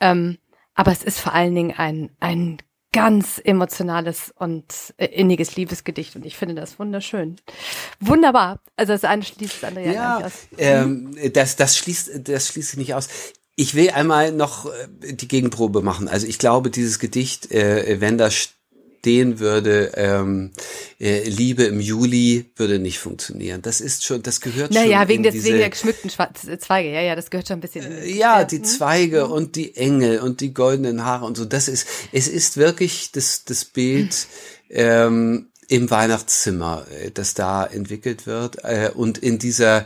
Ähm, 0.00 0.38
aber 0.74 0.90
es 0.90 1.04
ist 1.04 1.20
vor 1.20 1.34
allen 1.34 1.54
Dingen 1.54 1.74
ein, 1.76 2.10
ein 2.18 2.58
ganz 2.92 3.40
emotionales 3.42 4.32
und 4.36 4.64
äh, 4.98 5.06
inniges 5.06 5.56
Liebesgedicht 5.56 6.14
und 6.14 6.26
ich 6.26 6.36
finde 6.36 6.54
das 6.54 6.78
wunderschön. 6.78 7.36
Wunderbar. 8.00 8.60
Also 8.76 8.92
das 8.92 9.04
eine 9.04 9.22
schließt 9.22 9.62
das 9.62 9.68
andere 9.68 9.86
ja, 9.86 9.92
ja 9.92 10.16
nicht 10.16 10.26
aus. 10.26 10.32
Ähm, 10.58 11.16
das, 11.32 11.56
das 11.56 11.76
schließt, 11.76 12.28
das 12.28 12.48
schließt 12.48 12.76
nicht 12.76 12.94
aus. 12.94 13.08
Ich 13.56 13.74
will 13.74 13.90
einmal 13.90 14.32
noch 14.32 14.66
äh, 14.66 15.14
die 15.14 15.28
Gegenprobe 15.28 15.82
machen. 15.82 16.08
Also 16.08 16.26
ich 16.26 16.38
glaube, 16.38 16.70
dieses 16.70 16.98
Gedicht, 16.98 17.50
äh, 17.50 18.00
wenn 18.00 18.18
das 18.18 18.50
stehen 19.02 19.40
würde, 19.40 19.92
ähm, 19.96 20.52
äh, 21.00 21.28
Liebe 21.28 21.64
im 21.64 21.80
Juli 21.80 22.52
würde 22.54 22.78
nicht 22.78 23.00
funktionieren. 23.00 23.60
Das 23.60 23.80
ist 23.80 24.04
schon, 24.04 24.22
das 24.22 24.40
gehört 24.40 24.70
naja, 24.70 24.82
schon. 24.82 24.92
Naja, 24.92 25.08
wegen, 25.08 25.22
des, 25.24 25.44
wegen 25.44 25.58
der 25.58 25.70
geschmückten 25.70 26.08
Zweige. 26.08 26.92
Ja, 26.92 27.00
ja, 27.00 27.16
das 27.16 27.28
gehört 27.28 27.48
schon 27.48 27.58
ein 27.58 27.60
bisschen. 27.60 27.84
Äh, 27.84 28.06
ja, 28.12 28.44
die 28.44 28.62
Zweige 28.62 29.26
mhm. 29.26 29.32
und 29.32 29.56
die 29.56 29.76
Engel 29.76 30.20
und 30.20 30.40
die 30.40 30.54
goldenen 30.54 31.04
Haare 31.04 31.26
und 31.26 31.36
so. 31.36 31.44
Das 31.44 31.66
ist, 31.66 31.88
es 32.12 32.28
ist 32.28 32.56
wirklich 32.58 33.10
das, 33.10 33.44
das 33.44 33.64
Bild, 33.64 34.28
ähm, 34.70 35.48
im 35.66 35.90
Weihnachtszimmer, 35.90 36.86
äh, 36.90 37.10
das 37.10 37.34
da 37.34 37.64
entwickelt 37.64 38.28
wird 38.28 38.58
äh, 38.62 38.90
und 38.94 39.18
in 39.18 39.40
dieser 39.40 39.84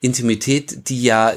Intimität, 0.00 0.88
die 0.88 1.02
ja 1.02 1.34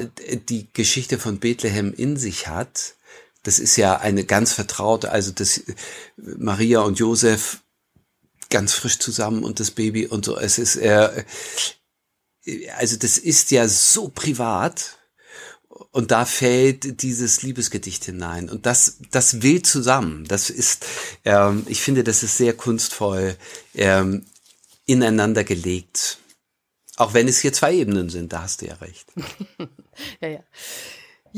die 0.48 0.68
Geschichte 0.72 1.18
von 1.18 1.38
Bethlehem 1.38 1.92
in 1.94 2.16
sich 2.16 2.48
hat, 2.48 2.94
das 3.42 3.58
ist 3.58 3.76
ja 3.76 3.98
eine 3.98 4.24
ganz 4.24 4.52
vertraute, 4.52 5.10
also 5.10 5.32
das 5.32 5.62
Maria 6.16 6.80
und 6.80 6.98
Josef 6.98 7.62
ganz 8.50 8.72
frisch 8.72 8.98
zusammen 8.98 9.44
und 9.44 9.60
das 9.60 9.70
Baby 9.70 10.06
und 10.06 10.24
so. 10.24 10.36
Es 10.38 10.58
ist 10.58 10.76
äh, 10.76 11.24
also 12.76 12.96
das 12.96 13.18
ist 13.18 13.50
ja 13.50 13.68
so 13.68 14.08
privat 14.08 14.98
und 15.90 16.10
da 16.10 16.24
fällt 16.24 17.02
dieses 17.02 17.42
Liebesgedicht 17.42 18.04
hinein 18.04 18.48
und 18.48 18.66
das 18.66 18.98
das 19.10 19.42
will 19.42 19.62
zusammen. 19.62 20.24
Das 20.24 20.50
ist, 20.50 20.86
ähm, 21.24 21.64
ich 21.68 21.80
finde, 21.80 22.04
das 22.04 22.22
ist 22.22 22.36
sehr 22.36 22.54
kunstvoll 22.54 23.36
ähm, 23.74 24.24
ineinander 24.86 25.44
gelegt. 25.44 26.18
Auch 26.96 27.14
wenn 27.14 27.28
es 27.28 27.38
hier 27.38 27.52
zwei 27.52 27.74
Ebenen 27.74 28.10
sind, 28.10 28.32
da 28.32 28.42
hast 28.42 28.62
du 28.62 28.66
ja 28.66 28.74
recht. 28.74 29.06
ja, 30.20 30.28
ja. 30.28 30.44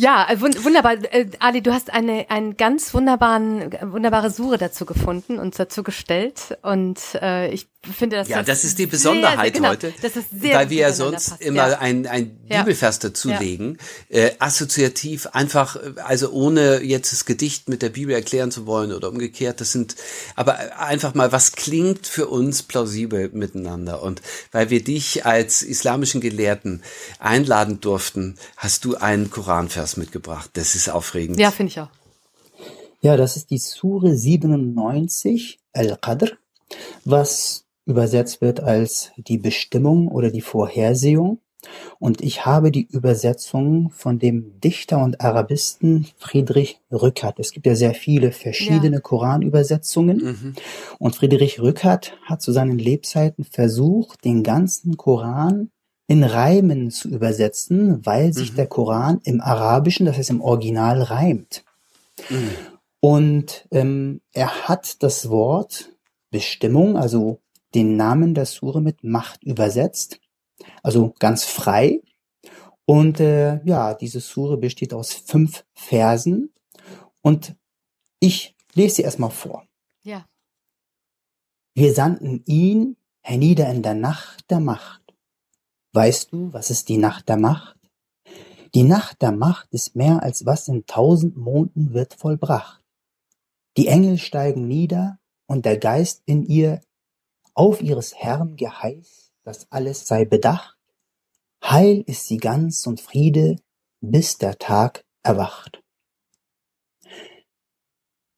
Ja, 0.01 0.27
äh, 0.31 0.41
wunderbar. 0.41 0.95
Äh, 1.13 1.27
Ali, 1.41 1.61
du 1.61 1.75
hast 1.75 1.93
eine, 1.93 2.31
einen 2.31 2.57
ganz 2.57 2.95
wunderbaren, 2.95 3.71
wunderbare 3.93 4.31
Sure 4.31 4.57
dazu 4.57 4.87
gefunden 4.87 5.39
und 5.39 5.59
dazu 5.59 5.83
gestellt. 5.83 6.57
Und 6.63 6.99
äh, 7.21 7.51
ich 7.51 7.69
finde 7.83 8.17
das. 8.17 8.29
Ja, 8.29 8.43
das 8.43 8.63
ist 8.65 8.79
die 8.79 8.87
Besonderheit 8.87 9.41
sehr, 9.41 9.51
genau, 9.53 9.69
heute. 9.71 9.95
Das 10.03 10.15
ist 10.15 10.29
sehr 10.39 10.55
weil 10.55 10.69
wir 10.69 10.81
ja 10.81 10.93
sonst 10.93 11.31
passt. 11.31 11.41
immer 11.41 11.71
ja. 11.71 11.79
ein, 11.79 12.07
ein 12.07 12.37
Bibelvers 12.47 12.99
dazulegen. 12.99 13.79
Ja. 14.11 14.19
Äh, 14.19 14.33
assoziativ, 14.39 15.29
einfach, 15.33 15.79
also 16.05 16.31
ohne 16.31 16.83
jetzt 16.83 17.13
das 17.13 17.25
Gedicht 17.25 17.71
mit 17.71 17.81
der 17.81 17.89
Bibel 17.89 18.15
erklären 18.15 18.51
zu 18.51 18.67
wollen 18.67 18.93
oder 18.93 19.09
umgekehrt. 19.09 19.63
Das 19.63 19.73
sind, 19.73 19.97
aber 20.37 20.79
einfach 20.79 21.15
mal, 21.15 21.33
was 21.33 21.53
klingt 21.53 22.07
für 22.07 22.29
uns 22.29 22.63
plausibel 22.63 23.31
miteinander. 23.33 24.03
Und 24.03 24.21
weil 24.53 24.69
wir 24.69 24.85
dich 24.85 25.25
als 25.25 25.63
islamischen 25.63 26.21
Gelehrten 26.21 26.83
einladen 27.19 27.81
durften, 27.81 28.37
hast 28.59 28.85
du 28.85 28.97
einen 28.97 29.31
Koranvers 29.31 29.97
mitgebracht. 29.97 30.51
Das 30.53 30.75
ist 30.75 30.91
aufregend. 30.91 31.41
Ja, 31.41 31.51
finde 31.51 31.71
ich 31.71 31.81
auch. 31.81 31.89
Ja, 33.01 33.17
das 33.17 33.37
ist 33.37 33.51
die 33.51 33.59
Sure 33.59 34.15
97, 34.15 35.59
Al-Qadr, 35.73 36.33
was 37.07 37.65
übersetzt 37.87 38.41
wird 38.41 38.61
als 38.61 39.13
die 39.17 39.39
Bestimmung 39.39 40.09
oder 40.09 40.31
die 40.31 40.41
Vorhersehung. 40.41 41.41
Und 41.99 42.23
ich 42.23 42.47
habe 42.47 42.71
die 42.71 42.87
Übersetzung 42.87 43.91
von 43.91 44.19
dem 44.19 44.59
Dichter 44.61 45.03
und 45.03 45.21
Arabisten 45.21 46.07
Friedrich 46.17 46.81
Rückert. 46.91 47.39
Es 47.39 47.53
gibt 47.53 47.67
ja 47.67 47.75
sehr 47.75 47.93
viele 47.93 48.33
verschiedene 48.33 48.97
ja. 48.97 49.01
Koranübersetzungen. 49.01 50.17
Mhm. 50.17 50.55
Und 50.99 51.17
Friedrich 51.17 51.61
Rückert 51.61 52.17
hat 52.25 52.41
zu 52.41 52.53
seinen 52.53 52.79
Lebzeiten 52.79 53.45
versucht, 53.45 54.25
den 54.25 54.43
ganzen 54.43 54.97
Koran 54.97 55.71
in 56.07 56.25
Reimen 56.25 56.91
zu 56.91 57.09
übersetzen, 57.09 58.05
weil 58.05 58.33
sich 58.33 58.53
mhm. 58.53 58.57
der 58.57 58.67
Koran 58.67 59.21
im 59.25 59.41
Arabischen, 59.41 60.07
das 60.07 60.17
heißt 60.17 60.31
im 60.31 60.41
Original, 60.41 61.03
reimt. 61.03 61.63
Mhm. 62.31 62.51
Und 63.01 63.69
ähm, 63.71 64.21
er 64.33 64.69
hat 64.69 65.03
das 65.03 65.31
Wort 65.31 65.91
Bestimmung, 66.31 66.97
also 66.97 67.41
den 67.75 67.97
Namen 67.97 68.35
der 68.35 68.47
Sure 68.47 68.81
mit 68.81 69.05
Macht 69.05 69.45
übersetzt, 69.45 70.21
also 70.83 71.15
ganz 71.19 71.45
frei. 71.45 72.03
Und 72.85 73.21
äh, 73.21 73.65
ja, 73.65 73.95
diese 73.95 74.21
Sure 74.21 74.57
besteht 74.57 74.93
aus 74.93 75.13
fünf 75.13 75.65
Versen 75.75 76.53
und 77.23 77.55
ich 78.19 78.57
lese 78.75 78.97
sie 78.97 79.03
erstmal 79.03 79.31
vor. 79.31 79.65
Ja. 80.03 80.27
Wir 81.75 81.95
sandten 81.95 82.43
ihn 82.47 82.97
hernieder 83.23 83.71
in 83.71 83.83
der 83.83 83.95
Nacht 83.95 84.51
der 84.51 84.61
Macht. 84.61 85.15
Weißt 85.93 86.33
du, 86.33 86.53
was 86.53 86.71
ist 86.71 86.89
die 86.89 86.97
Nacht 86.97 87.29
der 87.29 87.37
Macht? 87.37 87.77
Die 88.75 88.85
Nacht 88.85 89.21
der 89.23 89.33
Macht 89.33 89.73
ist 89.73 89.97
mehr 89.97 90.23
als 90.23 90.47
was 90.47 90.69
in 90.69 90.87
tausend 90.87 91.37
Monden 91.37 91.93
wird 91.93 92.15
vollbracht. 92.15 92.83
Die 93.77 93.89
Engel 93.89 94.19
steigen 94.19 94.69
nieder 94.69 95.19
und 95.47 95.65
der 95.65 95.79
Geist 95.79 96.23
in 96.27 96.45
ihr 96.45 96.81
auf 97.61 97.83
ihres 97.83 98.15
Herrn 98.15 98.57
Geheiß, 98.57 99.35
dass 99.43 99.71
alles 99.71 100.07
sei 100.07 100.25
bedacht, 100.25 100.79
heil 101.63 102.03
ist 102.07 102.27
sie 102.27 102.39
ganz 102.39 102.87
und 102.87 103.03
Friede, 103.03 103.57
bis 104.01 104.39
der 104.39 104.57
Tag 104.57 105.05
erwacht. 105.23 105.83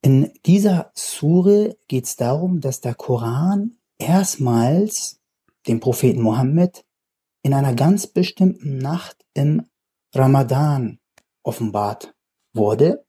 In 0.01 0.33
dieser 0.45 0.91
Sure 0.97 1.77
geht 1.87 2.07
es 2.07 2.17
darum, 2.17 2.61
dass 2.61 2.81
der 2.81 2.97
Koran 2.97 3.77
erstmals 3.97 5.21
dem 5.69 5.79
Propheten 5.79 6.21
Mohammed 6.21 6.85
in 7.45 7.55
einer 7.55 7.77
ganz 7.77 8.09
bestimmten 8.09 8.79
Nacht 8.79 9.25
im 9.35 9.67
Ramadan 10.13 10.99
offenbart 11.45 12.13
wurde. 12.55 13.07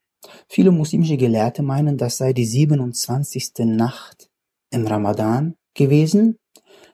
Viele 0.48 0.70
muslimische 0.70 1.18
Gelehrte 1.18 1.64
meinen, 1.64 1.98
das 1.98 2.18
sei 2.18 2.34
die 2.34 2.46
27. 2.46 3.66
Nacht 3.66 4.30
im 4.70 4.86
Ramadan 4.86 5.58
gewesen. 5.74 6.38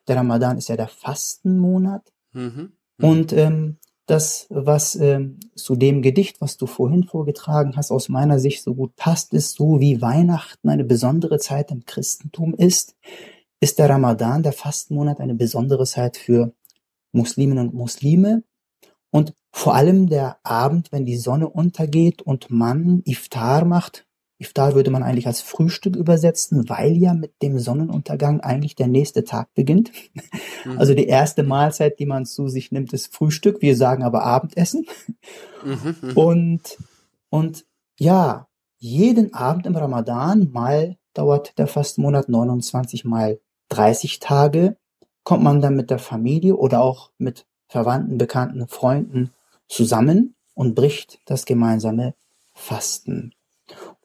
Der 0.08 0.18
Ramadan 0.18 0.58
ist 0.58 0.70
ja 0.70 0.78
der 0.78 0.88
Fastenmonat. 0.88 2.12
Mhm. 2.34 2.74
Mhm. 2.98 3.06
Und 3.06 3.34
ähm, 3.34 3.78
das, 4.06 4.48
was 4.50 4.96
ähm, 4.96 5.40
zu 5.56 5.76
dem 5.76 6.02
Gedicht, 6.02 6.42
was 6.42 6.58
du 6.58 6.66
vorhin 6.66 7.04
vorgetragen 7.04 7.76
hast, 7.76 7.92
aus 7.92 8.10
meiner 8.10 8.40
Sicht 8.40 8.64
so 8.64 8.74
gut 8.74 8.96
passt, 8.96 9.34
ist 9.34 9.56
so 9.56 9.80
wie 9.80 10.02
Weihnachten 10.02 10.70
eine 10.70 10.84
besondere 10.84 11.38
Zeit 11.38 11.70
im 11.70 11.86
Christentum 11.86 12.56
ist, 12.56 12.96
ist 13.60 13.78
der 13.78 13.90
Ramadan, 13.90 14.42
der 14.42 14.54
Fastenmonat, 14.54 15.20
eine 15.20 15.36
besondere 15.36 15.86
Zeit 15.86 16.18
für 16.18 16.54
Musliminnen 17.12 17.68
und 17.70 17.76
Muslime 17.76 18.44
und 19.12 19.34
vor 19.52 19.76
allem 19.76 20.08
der 20.08 20.38
Abend, 20.44 20.92
wenn 20.92 21.06
die 21.06 21.18
Sonne 21.18 21.50
untergeht 21.50 22.22
und 22.22 22.50
man 22.50 23.02
Iftar 23.06 23.66
macht. 23.66 24.06
Iftar 24.40 24.74
würde 24.74 24.90
man 24.90 25.04
eigentlich 25.04 25.28
als 25.28 25.42
Frühstück 25.42 25.98
übersetzen, 25.98 26.70
weil 26.70 26.96
ja 26.96 27.14
mit 27.14 27.42
dem 27.42 27.60
Sonnenuntergang 27.60 28.40
eigentlich 28.40 28.74
der 28.74 28.88
nächste 28.88 29.26
Tag 29.26 29.54
beginnt. 29.54 29.92
Mhm. 30.66 30.80
Also 30.80 30.94
die 30.94 31.08
erste 31.08 31.44
Mahlzeit, 31.44 32.00
die 32.00 32.06
man 32.06 32.26
zu 32.26 32.48
sich 32.48 32.72
nimmt, 32.72 32.94
ist 32.94 33.14
Frühstück. 33.14 33.62
Wir 33.62 33.76
sagen 33.76 34.04
aber 34.04 34.24
Abendessen. 34.24 34.86
Mhm. 35.64 35.96
mhm. 36.02 36.18
Und, 36.18 36.78
und 37.30 37.66
ja, 37.98 38.48
jeden 38.78 39.34
Abend 39.34 39.66
im 39.66 39.76
Ramadan, 39.76 40.52
mal 40.52 40.98
dauert 41.14 41.58
der 41.58 41.68
Fastenmonat 41.68 42.30
29 42.30 43.04
mal 43.04 43.40
30 43.70 44.20
Tage, 44.20 44.78
kommt 45.24 45.44
man 45.44 45.60
dann 45.60 45.76
mit 45.76 45.90
der 45.90 46.00
Familie 46.00 46.56
oder 46.56 46.82
auch 46.82 47.12
mit 47.18 47.46
Verwandten, 47.68 48.18
Bekannten, 48.18 48.68
Freunden 48.68 49.32
zusammen 49.68 50.36
und 50.54 50.76
bricht 50.76 51.20
das 51.26 51.46
gemeinsame 51.46 52.16
Fasten. 52.54 53.34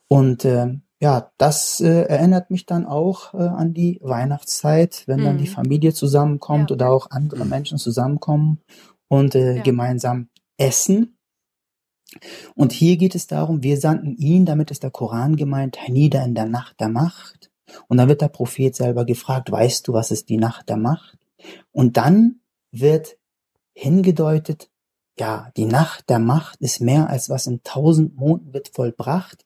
Und 0.08 0.44
äh, 0.44 0.78
ja, 1.00 1.32
das 1.38 1.80
äh, 1.80 2.02
erinnert 2.04 2.50
mich 2.50 2.66
dann 2.66 2.86
auch 2.86 3.34
äh, 3.34 3.38
an 3.38 3.74
die 3.74 3.98
Weihnachtszeit, 4.02 5.04
wenn 5.06 5.20
mhm. 5.20 5.24
dann 5.24 5.38
die 5.38 5.48
mhm. 5.48 5.54
Familie 5.54 5.92
zusammenkommt 5.92 6.70
ja. 6.70 6.74
oder 6.74 6.90
auch 6.90 7.10
andere. 7.10 7.44
Menschen 7.44 7.78
zusammenkommen 7.78 8.60
und 9.08 9.34
äh, 9.34 9.56
ja. 9.56 9.62
gemeinsam 9.62 10.28
essen. 10.56 11.18
Und 12.54 12.72
hier 12.72 12.96
geht 12.96 13.14
es 13.14 13.26
darum, 13.26 13.62
wir 13.62 13.76
sandten 13.76 14.16
ihn, 14.16 14.46
damit 14.46 14.70
ist 14.70 14.82
der 14.82 14.90
Koran 14.90 15.36
gemeint, 15.36 15.78
nieder 15.88 16.24
in 16.24 16.34
der 16.34 16.46
Nacht 16.46 16.80
der 16.80 16.88
Macht. 16.88 17.50
Und 17.88 17.96
dann 17.96 18.08
wird 18.08 18.20
der 18.20 18.28
Prophet 18.28 18.74
selber 18.74 19.04
gefragt, 19.04 19.50
weißt 19.50 19.88
du, 19.88 19.92
was 19.92 20.10
ist 20.10 20.28
die 20.28 20.36
Nacht 20.36 20.68
der 20.68 20.76
Macht? 20.76 21.18
Und 21.72 21.96
dann 21.96 22.40
wird 22.70 23.16
hingedeutet, 23.74 24.70
ja, 25.18 25.50
die 25.56 25.66
Nacht 25.66 26.08
der 26.08 26.18
Macht 26.18 26.60
ist 26.60 26.80
mehr 26.80 27.08
als 27.08 27.28
was 27.30 27.46
in 27.46 27.62
tausend 27.62 28.16
Monden 28.16 28.52
wird 28.52 28.68
vollbracht. 28.68 29.44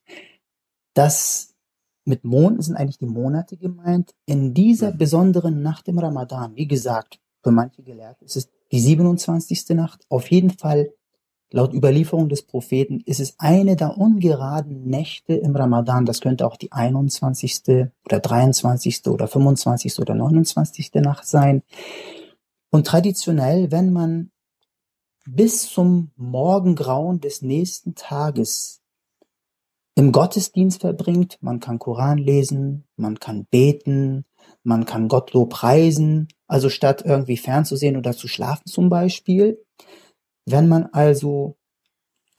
Das 0.99 1.55
mit 2.03 2.25
Monden 2.25 2.61
sind 2.61 2.75
eigentlich 2.75 2.97
die 2.97 3.05
Monate 3.05 3.55
gemeint. 3.55 4.13
In 4.25 4.53
dieser 4.53 4.91
besonderen 4.91 5.61
Nacht 5.61 5.87
im 5.87 5.97
Ramadan, 5.97 6.57
wie 6.57 6.67
gesagt, 6.67 7.21
für 7.41 7.51
manche 7.51 7.83
Gelehrte 7.83 8.25
ist 8.25 8.35
es 8.35 8.49
die 8.73 8.81
27. 8.81 9.69
Nacht. 9.69 10.05
Auf 10.09 10.29
jeden 10.29 10.49
Fall, 10.49 10.91
laut 11.51 11.73
Überlieferung 11.73 12.27
des 12.27 12.41
Propheten, 12.41 12.99
ist 13.05 13.21
es 13.21 13.39
eine 13.39 13.77
der 13.77 13.97
ungeraden 13.97 14.89
Nächte 14.89 15.35
im 15.35 15.55
Ramadan. 15.55 16.05
Das 16.05 16.19
könnte 16.19 16.45
auch 16.45 16.57
die 16.57 16.73
21. 16.73 17.61
oder 18.03 18.19
23. 18.19 19.07
oder 19.07 19.29
25. 19.29 19.99
oder 19.99 20.15
29. 20.15 20.95
Nacht 20.95 21.25
sein. 21.25 21.63
Und 22.71 22.87
traditionell, 22.87 23.71
wenn 23.71 23.93
man 23.93 24.31
bis 25.25 25.71
zum 25.71 26.11
Morgengrauen 26.17 27.21
des 27.21 27.41
nächsten 27.41 27.95
Tages 27.95 28.78
im 29.99 30.13
Gottesdienst 30.13 30.79
verbringt, 30.79 31.37
man 31.41 31.59
kann 31.59 31.77
Koran 31.77 32.19
lesen, 32.19 32.85
man 32.95 33.19
kann 33.19 33.45
beten, 33.47 34.23
man 34.63 34.85
kann 34.85 35.09
Gottlob 35.09 35.49
preisen, 35.49 36.29
also 36.47 36.69
statt 36.69 37.03
irgendwie 37.05 37.35
fernzusehen 37.35 37.97
oder 37.97 38.13
zu 38.13 38.29
schlafen 38.29 38.65
zum 38.65 38.87
Beispiel. 38.87 39.61
Wenn 40.45 40.69
man 40.69 40.85
also 40.93 41.57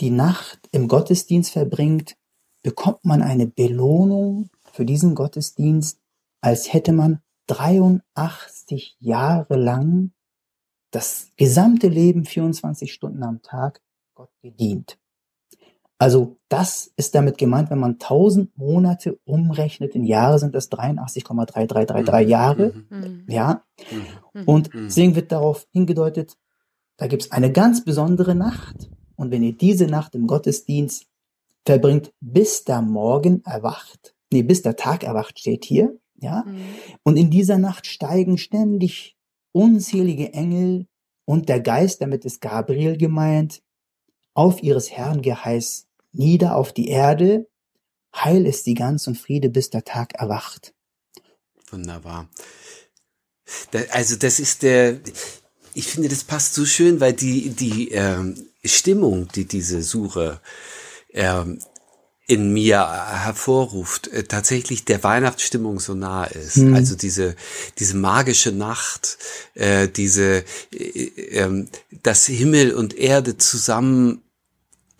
die 0.00 0.08
Nacht 0.08 0.70
im 0.72 0.88
Gottesdienst 0.88 1.50
verbringt, 1.50 2.16
bekommt 2.62 3.04
man 3.04 3.20
eine 3.20 3.46
Belohnung 3.46 4.48
für 4.72 4.86
diesen 4.86 5.14
Gottesdienst, 5.14 6.00
als 6.40 6.72
hätte 6.72 6.92
man 6.92 7.20
83 7.48 8.96
Jahre 9.00 9.56
lang 9.56 10.12
das 10.92 11.28
gesamte 11.36 11.88
Leben 11.88 12.24
24 12.24 12.90
Stunden 12.90 13.22
am 13.22 13.42
Tag 13.42 13.82
Gott 14.14 14.30
gedient. 14.40 14.98
Also 16.00 16.38
das 16.48 16.90
ist 16.96 17.14
damit 17.14 17.36
gemeint, 17.36 17.68
wenn 17.68 17.78
man 17.78 17.98
1000 18.00 18.56
Monate 18.56 19.20
umrechnet 19.26 19.94
in 19.94 20.04
Jahre, 20.04 20.38
sind 20.38 20.54
das 20.54 20.72
83,3333 20.72 22.22
mhm. 22.24 22.28
Jahre. 22.30 22.72
Mhm. 22.88 22.98
mhm. 22.98 23.24
Ja. 23.28 23.64
Mhm. 24.32 24.44
Und 24.46 24.74
mhm. 24.74 24.84
deswegen 24.86 25.14
wird 25.14 25.30
darauf 25.30 25.68
hingedeutet, 25.72 26.38
da 26.96 27.06
gibt 27.06 27.24
es 27.24 27.32
eine 27.32 27.52
ganz 27.52 27.84
besondere 27.84 28.34
Nacht. 28.34 28.90
Und 29.14 29.30
wenn 29.30 29.42
ihr 29.42 29.52
diese 29.52 29.88
Nacht 29.88 30.14
im 30.14 30.26
Gottesdienst 30.26 31.04
verbringt, 31.66 32.14
bis 32.20 32.64
der 32.64 32.80
Morgen 32.80 33.42
erwacht, 33.44 34.14
nee, 34.32 34.42
bis 34.42 34.62
der 34.62 34.76
Tag 34.76 35.04
erwacht 35.04 35.38
steht 35.38 35.66
hier, 35.66 35.98
ja. 36.16 36.44
Mhm. 36.46 36.60
Und 37.02 37.16
in 37.18 37.30
dieser 37.30 37.58
Nacht 37.58 37.86
steigen 37.86 38.38
ständig 38.38 39.18
unzählige 39.52 40.32
Engel 40.32 40.86
und 41.26 41.50
der 41.50 41.60
Geist, 41.60 42.00
damit 42.00 42.24
ist 42.24 42.40
Gabriel 42.40 42.96
gemeint, 42.96 43.62
auf 44.32 44.62
ihres 44.62 44.90
Herrn 44.90 45.20
Geheiß 45.20 45.89
nieder 46.12 46.56
auf 46.56 46.72
die 46.72 46.88
Erde, 46.88 47.48
heil 48.14 48.46
ist 48.46 48.66
die 48.66 48.74
ganz 48.74 49.06
und 49.06 49.18
Friede, 49.18 49.50
bis 49.50 49.70
der 49.70 49.84
Tag 49.84 50.14
erwacht. 50.14 50.74
Wunderbar. 51.70 52.28
also 53.92 54.16
das 54.16 54.40
ist 54.40 54.62
der, 54.62 55.00
ich 55.74 55.86
finde, 55.86 56.08
das 56.08 56.24
passt 56.24 56.54
so 56.54 56.64
schön, 56.64 57.00
weil 57.00 57.12
die, 57.12 57.50
die 57.50 57.90
ähm, 57.90 58.34
Stimmung, 58.64 59.28
die 59.28 59.44
diese 59.44 59.82
Suche 59.82 60.40
ähm, 61.12 61.60
in 62.26 62.52
mir 62.52 62.78
hervorruft, 62.78 64.06
äh, 64.08 64.22
tatsächlich 64.22 64.84
der 64.84 65.02
Weihnachtsstimmung 65.02 65.80
so 65.80 65.94
nah 65.94 66.24
ist. 66.24 66.58
Mhm. 66.58 66.74
Also 66.74 66.94
diese, 66.94 67.34
diese 67.78 67.96
magische 67.96 68.52
Nacht, 68.52 69.18
äh, 69.54 69.88
diese, 69.88 70.44
äh, 70.72 71.06
äh, 71.08 71.66
dass 72.02 72.26
Himmel 72.26 72.72
und 72.72 72.96
Erde 72.96 73.36
zusammen 73.36 74.22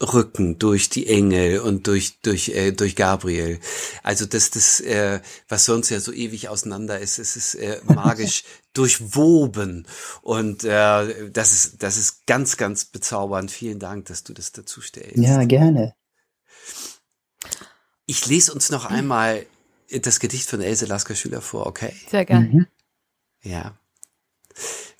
rücken 0.01 0.59
durch 0.59 0.89
die 0.89 1.07
Engel 1.07 1.61
und 1.61 1.87
durch 1.87 2.21
durch 2.21 2.49
äh, 2.51 2.73
durch 2.73 2.97
Gabriel. 2.97 3.61
Also 4.03 4.27
das 4.27 4.51
das 4.51 4.81
äh, 4.81 5.21
was 5.49 5.65
sonst 5.65 5.91
ja 5.91 6.01
so 6.01 6.13
ewig 6.13 6.49
auseinander 6.49 6.99
ist, 6.99 7.19
es 7.19 7.37
ist 7.37 7.55
äh, 7.55 7.81
magisch 7.85 8.45
durchwoben 8.73 9.87
und 10.23 10.65
äh, 10.65 11.31
das 11.31 11.53
ist 11.53 11.83
das 11.83 11.97
ist 11.97 12.27
ganz 12.27 12.57
ganz 12.57 12.87
bezaubernd. 12.87 13.51
Vielen 13.51 13.79
Dank, 13.79 14.07
dass 14.07 14.25
du 14.25 14.33
das 14.33 14.53
dazu 14.53 14.81
stellst. 14.81 15.17
Ja, 15.17 15.45
gerne. 15.45 15.95
Ich 18.07 18.27
lese 18.27 18.53
uns 18.53 18.71
noch 18.71 18.87
einmal 18.87 19.47
das 19.91 20.21
Gedicht 20.21 20.49
von 20.49 20.61
Else 20.61 20.87
Lasker 20.87 21.15
Schüler 21.15 21.41
vor, 21.41 21.67
okay? 21.67 21.95
Sehr 22.11 22.25
gerne. 22.25 22.47
Mhm. 22.47 22.67
Ja. 23.43 23.79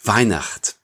Weihnacht. 0.03 0.80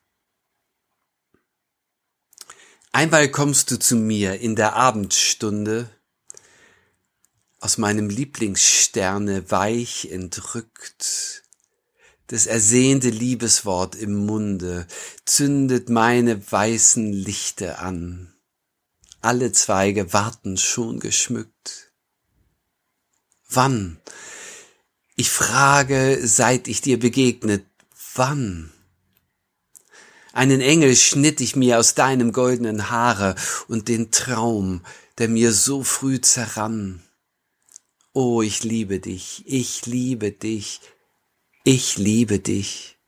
Einmal 2.96 3.28
kommst 3.28 3.70
du 3.70 3.78
zu 3.78 3.94
mir 3.94 4.40
in 4.40 4.56
der 4.56 4.74
Abendstunde, 4.74 5.90
aus 7.60 7.76
meinem 7.76 8.08
Lieblingssterne 8.08 9.50
weich 9.50 10.08
entrückt, 10.10 11.42
das 12.28 12.46
ersehnte 12.46 13.10
Liebeswort 13.10 13.96
im 13.96 14.24
Munde 14.24 14.86
zündet 15.26 15.90
meine 15.90 16.50
weißen 16.50 17.12
Lichter 17.12 17.80
an. 17.80 18.32
Alle 19.20 19.52
Zweige 19.52 20.14
warten 20.14 20.56
schon 20.56 20.98
geschmückt. 20.98 21.92
Wann? 23.46 24.00
Ich 25.16 25.28
frage, 25.28 26.20
seit 26.22 26.66
ich 26.66 26.80
dir 26.80 26.98
begegnet, 26.98 27.66
wann? 28.14 28.72
Einen 30.36 30.60
Engel 30.60 30.94
schnitt 30.96 31.40
ich 31.40 31.56
mir 31.56 31.78
aus 31.78 31.94
deinem 31.94 32.30
goldenen 32.30 32.90
Haare 32.90 33.36
und 33.68 33.88
den 33.88 34.10
Traum, 34.10 34.82
der 35.16 35.30
mir 35.30 35.50
so 35.50 35.82
früh 35.82 36.20
zerrann. 36.20 37.02
Oh, 38.12 38.42
ich 38.42 38.62
liebe 38.62 39.00
dich, 39.00 39.44
ich 39.46 39.86
liebe 39.86 40.32
dich, 40.32 40.82
ich 41.64 41.96
liebe 41.96 42.38
dich. 42.38 42.98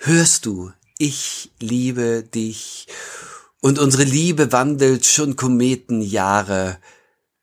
Hörst 0.00 0.46
du, 0.46 0.72
ich 0.96 1.52
liebe 1.60 2.22
dich, 2.22 2.86
und 3.60 3.78
unsere 3.78 4.04
Liebe 4.04 4.52
wandelt 4.52 5.04
schon 5.04 5.36
Kometenjahre, 5.36 6.80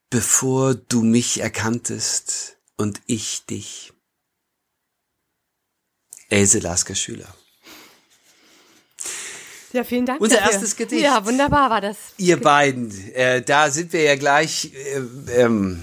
bevor 0.09 0.73
du 0.73 1.03
mich 1.03 1.41
erkanntest 1.41 2.57
und 2.77 3.01
ich 3.05 3.45
dich. 3.45 3.93
Else 6.29 6.57
Lasker 6.57 6.95
Schüler. 6.95 7.31
Ja, 9.73 9.83
vielen 9.83 10.05
Dank. 10.05 10.21
Unser 10.21 10.37
dafür. 10.37 10.51
erstes 10.51 10.75
Gedicht. 10.75 11.01
Ja, 11.01 11.25
wunderbar 11.25 11.69
war 11.69 11.81
das. 11.81 11.97
Ihr 12.17 12.39
beiden, 12.39 12.91
äh, 13.13 13.41
da 13.41 13.71
sind 13.71 13.93
wir 13.93 14.03
ja 14.03 14.15
gleich 14.15 14.71
äh, 14.73 15.41
ähm, 15.41 15.81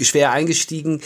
schwer 0.00 0.32
eingestiegen 0.32 1.00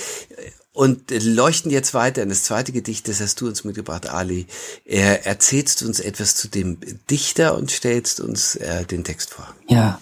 und 0.73 1.11
leuchten 1.11 1.71
jetzt 1.71 1.95
weiter 1.95 2.23
in 2.23 2.29
das 2.29 2.45
zweite 2.45 2.73
Gedicht, 2.73 3.09
das 3.09 3.21
hast 3.21 3.41
du 3.41 3.47
uns 3.47 3.65
mitgebracht, 3.65 4.09
Ali. 4.09 4.47
Er 4.85 5.27
erzählst 5.27 5.83
uns 5.83 6.01
etwas 6.01 6.35
zu 6.35 6.49
dem 6.49 6.79
Dichter 7.11 7.57
und 7.57 7.71
stellst 7.71 8.21
uns 8.21 8.57
äh, 8.57 8.85
den 8.85 9.05
Text 9.05 9.31
vor. 9.31 9.55
Ja, 9.69 10.01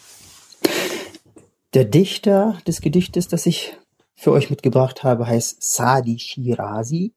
der 1.74 1.84
Dichter 1.84 2.58
des 2.66 2.80
Gedichtes, 2.80 3.28
das 3.28 3.46
ich 3.46 3.76
für 4.14 4.32
euch 4.32 4.50
mitgebracht 4.50 5.04
habe, 5.04 5.26
heißt 5.26 5.62
Sadi 5.62 6.18
Shirazi. 6.18 7.14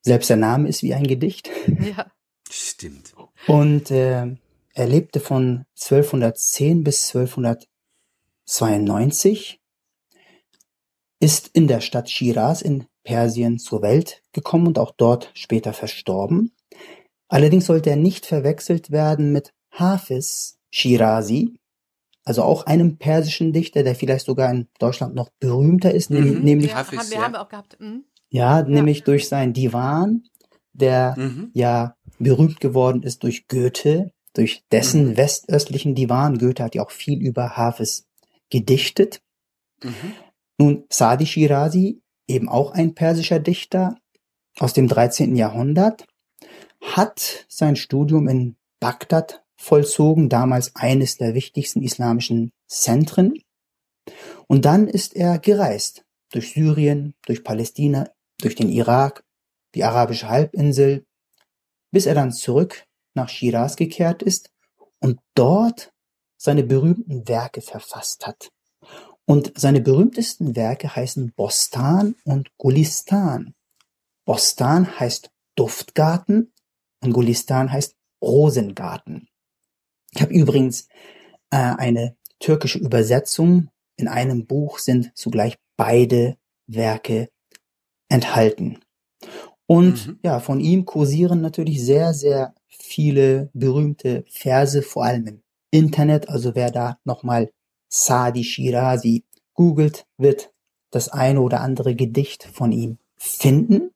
Selbst 0.00 0.30
der 0.30 0.36
Name 0.36 0.68
ist 0.68 0.82
wie 0.82 0.94
ein 0.94 1.06
Gedicht. 1.06 1.50
Ja. 1.66 2.10
Stimmt. 2.50 3.12
Und 3.46 3.90
äh, 3.90 4.36
er 4.74 4.86
lebte 4.86 5.20
von 5.20 5.64
1210 5.80 6.84
bis 6.84 7.06
1292, 7.14 9.60
ist 11.20 11.48
in 11.48 11.66
der 11.66 11.80
Stadt 11.80 12.10
Shiraz 12.10 12.62
in 12.62 12.86
Persien 13.04 13.58
zur 13.58 13.82
Welt 13.82 14.22
gekommen 14.32 14.66
und 14.68 14.78
auch 14.78 14.92
dort 14.96 15.30
später 15.34 15.72
verstorben. 15.72 16.52
Allerdings 17.28 17.66
sollte 17.66 17.90
er 17.90 17.96
nicht 17.96 18.26
verwechselt 18.26 18.90
werden 18.90 19.32
mit 19.32 19.52
Hafiz 19.72 20.58
Shirazi, 20.70 21.58
also 22.24 22.42
auch 22.42 22.66
einem 22.66 22.98
persischen 22.98 23.52
Dichter, 23.52 23.82
der 23.82 23.94
vielleicht 23.94 24.26
sogar 24.26 24.50
in 24.50 24.68
Deutschland 24.78 25.14
noch 25.14 25.30
berühmter 25.40 25.92
ist, 25.92 26.10
Mhm. 26.10 26.40
nämlich 26.42 26.70
Ja, 26.70 26.76
Hafiz, 26.78 26.98
haben, 27.00 27.10
wir 27.10 27.16
ja. 27.16 27.22
haben 27.22 27.32
wir 27.32 27.40
auch 27.42 27.48
gehabt. 27.48 27.76
Mhm. 27.80 28.04
ja, 28.30 28.62
nämlich 28.62 29.04
durch 29.04 29.28
sein 29.28 29.52
Divan, 29.54 30.24
der 30.72 31.14
Mhm. 31.18 31.50
ja 31.54 31.96
berühmt 32.18 32.60
geworden 32.60 33.02
ist 33.02 33.22
durch 33.22 33.48
Goethe, 33.48 34.12
durch 34.34 34.64
dessen 34.70 35.10
Mhm. 35.10 35.16
westöstlichen 35.16 35.94
Divan. 35.94 36.38
Goethe 36.38 36.62
hat 36.62 36.74
ja 36.74 36.82
auch 36.84 36.90
viel 36.90 37.20
über 37.20 37.56
Hafiz 37.56 38.06
gedichtet. 38.50 39.20
Mhm. 39.82 40.12
Nun, 40.58 40.84
Sadi 40.90 41.26
Shirazi, 41.26 42.02
eben 42.26 42.48
auch 42.48 42.72
ein 42.72 42.94
persischer 42.94 43.38
Dichter 43.40 43.96
aus 44.58 44.72
dem 44.72 44.88
13. 44.88 45.36
Jahrhundert, 45.36 46.06
hat 46.82 47.46
sein 47.48 47.76
Studium 47.76 48.28
in 48.28 48.56
Bagdad 48.80 49.42
vollzogen, 49.56 50.28
damals 50.28 50.74
eines 50.76 51.16
der 51.16 51.34
wichtigsten 51.34 51.82
islamischen 51.82 52.52
Zentren. 52.68 53.40
Und 54.46 54.64
dann 54.64 54.88
ist 54.88 55.14
er 55.16 55.38
gereist 55.38 56.04
durch 56.32 56.52
Syrien, 56.52 57.14
durch 57.26 57.42
Palästina, 57.44 58.10
durch 58.40 58.54
den 58.54 58.68
Irak, 58.68 59.24
die 59.74 59.84
arabische 59.84 60.28
Halbinsel, 60.28 61.04
bis 61.90 62.06
er 62.06 62.14
dann 62.14 62.32
zurück 62.32 62.84
nach 63.14 63.28
Shiraz 63.28 63.76
gekehrt 63.76 64.22
ist 64.22 64.50
und 65.00 65.20
dort 65.34 65.92
seine 66.36 66.62
berühmten 66.62 67.26
Werke 67.28 67.60
verfasst 67.60 68.26
hat. 68.26 68.50
Und 69.24 69.52
seine 69.58 69.80
berühmtesten 69.80 70.56
Werke 70.56 70.94
heißen 70.94 71.32
Bostan 71.34 72.14
und 72.24 72.50
Gulistan. 72.56 73.54
Bostan 74.24 74.98
heißt 74.98 75.30
Duftgarten 75.54 76.52
und 77.02 77.12
Gulistan 77.12 77.70
heißt 77.70 77.94
Rosengarten. 78.22 79.28
Ich 80.12 80.22
habe 80.22 80.32
übrigens 80.32 80.88
äh, 81.50 81.56
eine 81.56 82.16
türkische 82.40 82.78
Übersetzung. 82.78 83.68
In 83.96 84.08
einem 84.08 84.46
Buch 84.46 84.78
sind 84.78 85.12
zugleich 85.14 85.58
beide 85.76 86.38
Werke 86.66 87.28
enthalten. 88.08 88.80
Und 89.70 90.06
Mhm. 90.06 90.18
ja, 90.22 90.40
von 90.40 90.60
ihm 90.60 90.86
kursieren 90.86 91.42
natürlich 91.42 91.84
sehr, 91.84 92.14
sehr 92.14 92.54
viele 92.68 93.50
berühmte 93.52 94.24
Verse, 94.30 94.80
vor 94.82 95.04
allem 95.04 95.26
im 95.26 95.42
Internet. 95.70 96.30
Also 96.30 96.54
wer 96.54 96.70
da 96.70 96.98
nochmal 97.04 97.52
Sadi 97.88 98.44
Shirazi 98.44 99.24
googelt, 99.52 100.06
wird 100.16 100.52
das 100.90 101.10
eine 101.10 101.42
oder 101.42 101.60
andere 101.60 101.94
Gedicht 101.94 102.44
von 102.44 102.72
ihm 102.72 102.96
finden. 103.18 103.90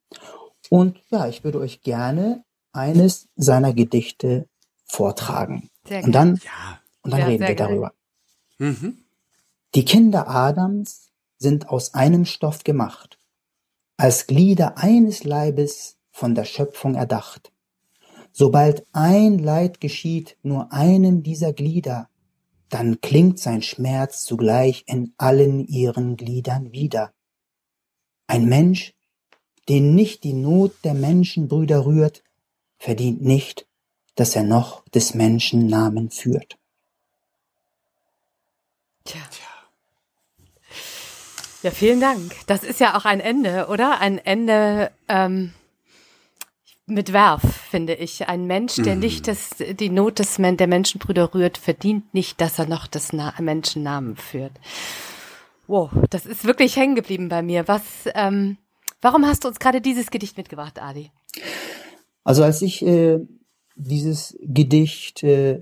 Und 0.69 1.01
ja, 1.09 1.27
ich 1.27 1.43
würde 1.43 1.59
euch 1.59 1.81
gerne 1.81 2.45
eines 2.73 3.29
seiner 3.37 3.73
Gedichte 3.73 4.47
vortragen. 4.85 5.71
Sehr 5.89 6.05
Und 6.05 6.13
dann, 6.13 6.37
Ja. 6.45 6.81
und 7.03 7.13
dann 7.13 7.21
Ja, 7.21 7.27
reden 7.29 7.49
wir 7.49 7.57
darüber. 7.57 7.93
Mhm. 8.59 8.99
Die 9.75 9.87
Kinder 9.87 10.29
Adams 10.29 11.09
sind 11.39 11.71
aus 11.71 11.95
einem 11.95 12.27
Stoff 12.27 12.63
gemacht, 12.63 13.19
als 14.03 14.27
Glieder 14.27 14.79
eines 14.79 15.23
Leibes 15.23 15.97
von 16.11 16.35
der 16.35 16.45
Schöpfung 16.45 16.97
erdacht. 16.97 17.53
Sobald 18.33 18.85
ein 18.93 19.39
Leid 19.39 19.81
geschieht 19.81 20.37
nur 20.43 20.73
einem 20.73 21.23
dieser 21.23 21.53
Glieder, 21.53 22.09
dann 22.69 23.01
klingt 23.01 23.39
sein 23.39 23.63
Schmerz 23.63 24.25
zugleich 24.25 24.83
in 24.89 25.15
allen 25.19 25.69
ihren 25.69 26.17
Gliedern 26.17 26.73
wieder. 26.73 27.13
Ein 28.27 28.47
Mensch, 28.47 28.93
den 29.69 29.95
nicht 29.95 30.25
die 30.25 30.33
Not 30.33 30.73
der 30.83 30.95
Menschenbrüder 30.95 31.87
rührt, 31.87 32.25
verdient 32.79 33.23
nicht, 33.23 33.69
dass 34.17 34.35
er 34.35 34.43
noch 34.43 34.85
des 34.89 35.15
Menschen 35.15 35.69
Namen 35.69 36.11
führt. 36.11 36.59
Tja. 39.05 39.21
Ja, 41.63 41.71
vielen 41.71 42.01
Dank. 42.01 42.33
Das 42.47 42.65
ist 42.65 42.81
ja 42.81 42.97
auch 42.97 43.05
ein 43.05 43.21
Ende, 43.21 43.69
oder? 43.69 44.01
Ein 44.01 44.19
Ende 44.19 44.91
ähm, 45.09 45.53
mit 46.87 47.13
Werf, 47.13 47.43
finde 47.71 47.95
ich. 47.95 48.27
Ein 48.29 48.47
Mensch, 48.47 48.77
der 48.77 48.95
Mhm. 48.97 49.01
nicht 49.01 49.29
das, 49.29 49.51
die 49.59 49.89
Not 49.89 50.19
des 50.19 50.39
Men 50.39 50.57
der 50.57 50.67
Menschenbrüder 50.67 51.33
rührt, 51.35 51.59
verdient 51.59 52.13
nicht, 52.15 52.41
dass 52.41 52.59
er 52.59 52.67
noch 52.67 52.87
des 52.89 53.13
Na 53.13 53.33
Menschennamen 53.39 54.17
führt. 54.17 54.53
Wow, 55.69 55.91
das 56.11 56.27
ist 56.27 56.45
wirklich 56.45 56.77
hängen 56.77 56.97
geblieben 56.97 57.29
bei 57.29 57.43
mir. 57.43 57.69
Was, 57.69 57.83
ähm, 58.15 58.59
warum 59.01 59.25
hast 59.25 59.45
du 59.45 59.49
uns 59.49 59.61
gerade 59.61 59.81
dieses 59.81 60.11
Gedicht 60.11 60.37
mitgebracht, 60.37 60.81
Adi? 60.83 61.11
Also 62.25 62.43
als 62.43 62.61
ich 62.63 62.85
äh, 62.85 63.21
dieses 63.77 64.37
Gedicht 64.43 65.23
äh, 65.23 65.61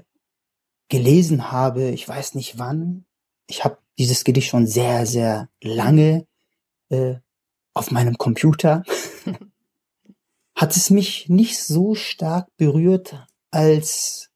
gelesen 0.88 1.52
habe, 1.52 1.90
ich 1.90 2.08
weiß 2.08 2.34
nicht 2.34 2.58
wann, 2.58 3.04
ich 3.50 3.64
habe 3.64 3.78
dieses 3.98 4.24
Gedicht 4.24 4.48
schon 4.48 4.66
sehr, 4.66 5.04
sehr 5.06 5.48
lange 5.62 6.26
äh, 6.88 7.16
auf 7.74 7.90
meinem 7.90 8.16
Computer, 8.16 8.82
hat 10.54 10.76
es 10.76 10.90
mich 10.90 11.28
nicht 11.28 11.62
so 11.62 11.94
stark 11.94 12.48
berührt, 12.56 13.26
als 13.50 14.30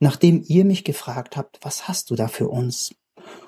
nachdem 0.00 0.42
ihr 0.46 0.64
mich 0.64 0.84
gefragt 0.84 1.36
habt, 1.36 1.58
was 1.62 1.86
hast 1.86 2.10
du 2.10 2.14
da 2.14 2.28
für 2.28 2.48
uns? 2.48 2.94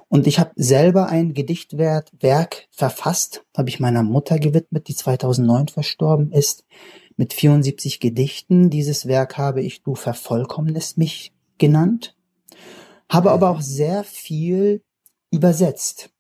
Und 0.09 0.27
ich 0.27 0.39
habe 0.39 0.53
selber 0.57 1.09
ein 1.09 1.33
Gedichtwerk 1.33 2.11
Werk 2.21 2.69
verfasst, 2.71 3.45
habe 3.57 3.71
ich 3.71 3.81
meiner 3.81 4.03
Mutter 4.03 4.39
gewidmet, 4.39 4.89
die 4.89 4.95
2009 4.95 5.69
verstorben 5.69 6.33
ist 6.33 6.67
mit 7.17 7.33
74 7.33 7.99
Gedichten. 7.99 8.69
Dieses 8.69 9.07
Werk 9.07 9.39
habe 9.39 9.63
ich 9.63 9.83
Du 9.83 9.95
vervollkommnest 9.95 10.99
mich 10.99 11.33
genannt, 11.57 12.15
habe 13.13 13.31
aber 13.31 13.51
auch 13.51 13.61
sehr 13.61 14.05
viel 14.05 14.83
übersetzt. 15.31 16.11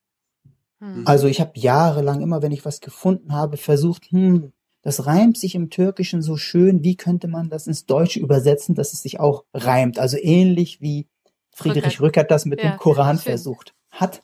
Hm. 0.81 1.07
Also 1.07 1.27
ich 1.27 1.41
habe 1.41 1.53
jahrelang 1.55 2.21
immer, 2.21 2.43
wenn 2.43 2.53
ich 2.53 2.65
was 2.65 2.81
gefunden 2.81 3.33
habe, 3.33 3.57
versucht, 3.57 4.11
hm, 4.11 4.53
das 4.83 5.07
reimt 5.07 5.39
sich 5.39 5.55
im 5.55 5.71
Türkischen 5.71 6.23
so 6.23 6.37
schön, 6.37 6.83
wie 6.83 6.97
könnte 6.97 7.29
man 7.29 7.49
das 7.49 7.67
ins 7.67 7.87
Deutsche 7.87 8.21
übersetzen, 8.21 8.75
dass 8.75 8.93
es 8.93 9.03
sich 9.03 9.21
auch 9.21 9.45
reimt. 9.55 9.99
Also 9.99 10.19
ähnlich 10.19 10.81
wie 10.81 11.07
Friedrich 11.53 12.01
Rückert. 12.01 12.01
Rückert 12.01 12.31
das 12.31 12.45
mit 12.45 12.61
Ja, 12.61 12.73
dem 12.73 12.79
Koran 12.79 13.19
versucht 13.19 13.75
hat. 13.91 14.23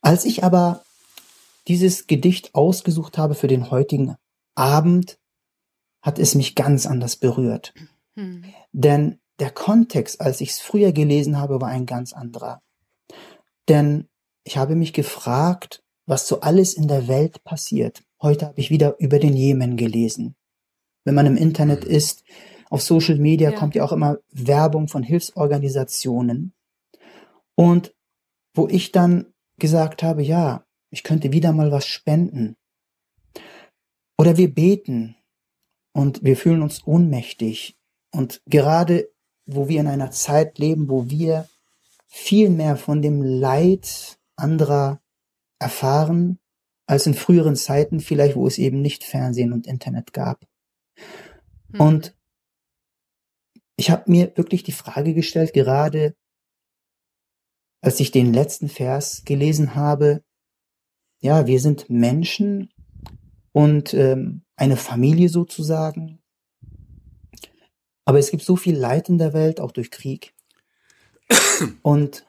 Als 0.00 0.24
ich 0.24 0.42
aber 0.44 0.82
dieses 1.68 2.06
Gedicht 2.06 2.54
ausgesucht 2.54 3.18
habe 3.18 3.34
für 3.34 3.46
den 3.46 3.70
heutigen 3.70 4.16
Abend, 4.54 5.18
hat 6.02 6.18
es 6.18 6.34
mich 6.34 6.54
ganz 6.54 6.86
anders 6.86 7.16
berührt. 7.16 7.74
Hm. 8.14 8.44
Denn 8.72 9.20
der 9.38 9.50
Kontext, 9.50 10.20
als 10.20 10.40
ich 10.40 10.50
es 10.50 10.60
früher 10.60 10.92
gelesen 10.92 11.38
habe, 11.38 11.60
war 11.60 11.68
ein 11.68 11.86
ganz 11.86 12.12
anderer. 12.12 12.60
Denn 13.68 14.08
ich 14.44 14.56
habe 14.56 14.74
mich 14.74 14.92
gefragt, 14.92 15.82
was 16.06 16.26
so 16.26 16.40
alles 16.40 16.74
in 16.74 16.88
der 16.88 17.06
Welt 17.06 17.44
passiert. 17.44 18.02
Heute 18.22 18.46
habe 18.46 18.60
ich 18.60 18.70
wieder 18.70 18.98
über 18.98 19.18
den 19.18 19.34
Jemen 19.34 19.76
gelesen. 19.76 20.34
Wenn 21.04 21.14
man 21.14 21.26
im 21.26 21.36
Internet 21.36 21.84
Mhm. 21.84 21.90
ist, 21.90 22.24
auf 22.70 22.82
Social 22.82 23.18
Media 23.18 23.50
Ja. 23.50 23.58
kommt 23.58 23.74
ja 23.74 23.84
auch 23.84 23.92
immer 23.92 24.18
Werbung 24.30 24.88
von 24.88 25.02
Hilfsorganisationen. 25.02 26.54
Und 27.54 27.94
wo 28.54 28.68
ich 28.68 28.92
dann 28.92 29.32
gesagt 29.58 30.02
habe, 30.02 30.22
ja, 30.22 30.64
ich 30.90 31.02
könnte 31.02 31.32
wieder 31.32 31.52
mal 31.52 31.70
was 31.70 31.86
spenden. 31.86 32.56
Oder 34.18 34.36
wir 34.36 34.52
beten 34.52 35.16
und 35.92 36.24
wir 36.24 36.36
fühlen 36.36 36.62
uns 36.62 36.86
ohnmächtig. 36.86 37.76
Und 38.10 38.42
gerade 38.46 39.08
wo 39.48 39.68
wir 39.68 39.80
in 39.80 39.86
einer 39.86 40.10
Zeit 40.10 40.58
leben, 40.58 40.88
wo 40.88 41.08
wir 41.08 41.48
viel 42.06 42.50
mehr 42.50 42.76
von 42.76 43.02
dem 43.02 43.22
Leid 43.22 44.18
anderer 44.36 45.00
erfahren, 45.58 46.38
als 46.86 47.06
in 47.06 47.14
früheren 47.14 47.56
Zeiten 47.56 48.00
vielleicht, 48.00 48.36
wo 48.36 48.46
es 48.46 48.58
eben 48.58 48.80
nicht 48.80 49.04
Fernsehen 49.04 49.52
und 49.52 49.66
Internet 49.66 50.12
gab. 50.12 50.46
Hm. 51.72 51.80
Und 51.80 52.16
ich 53.76 53.90
habe 53.90 54.10
mir 54.10 54.32
wirklich 54.36 54.62
die 54.62 54.72
Frage 54.72 55.14
gestellt, 55.14 55.52
gerade 55.52 56.14
als 57.80 58.00
ich 58.00 58.10
den 58.10 58.32
letzten 58.32 58.68
Vers 58.68 59.22
gelesen 59.24 59.74
habe, 59.74 60.22
ja, 61.20 61.46
wir 61.46 61.60
sind 61.60 61.88
Menschen 61.88 62.72
und 63.52 63.94
ähm, 63.94 64.42
eine 64.56 64.76
Familie 64.76 65.28
sozusagen. 65.28 66.17
Aber 68.08 68.18
es 68.18 68.30
gibt 68.30 68.42
so 68.42 68.56
viel 68.56 68.74
Leid 68.74 69.10
in 69.10 69.18
der 69.18 69.34
Welt, 69.34 69.60
auch 69.60 69.70
durch 69.70 69.90
Krieg. 69.90 70.32
Und 71.82 72.26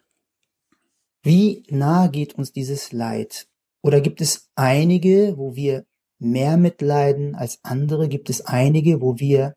wie 1.23 1.63
nah 1.69 2.07
geht 2.07 2.35
uns 2.35 2.51
dieses 2.51 2.91
Leid? 2.91 3.47
Oder 3.81 4.01
gibt 4.01 4.19
es 4.19 4.49
einige, 4.55 5.37
wo 5.37 5.55
wir 5.55 5.85
mehr 6.17 6.57
mitleiden 6.57 7.33
als 7.33 7.59
andere? 7.63 8.09
Gibt 8.09 8.29
es 8.29 8.41
einige, 8.41 8.99
wo 8.99 9.19
wir 9.19 9.53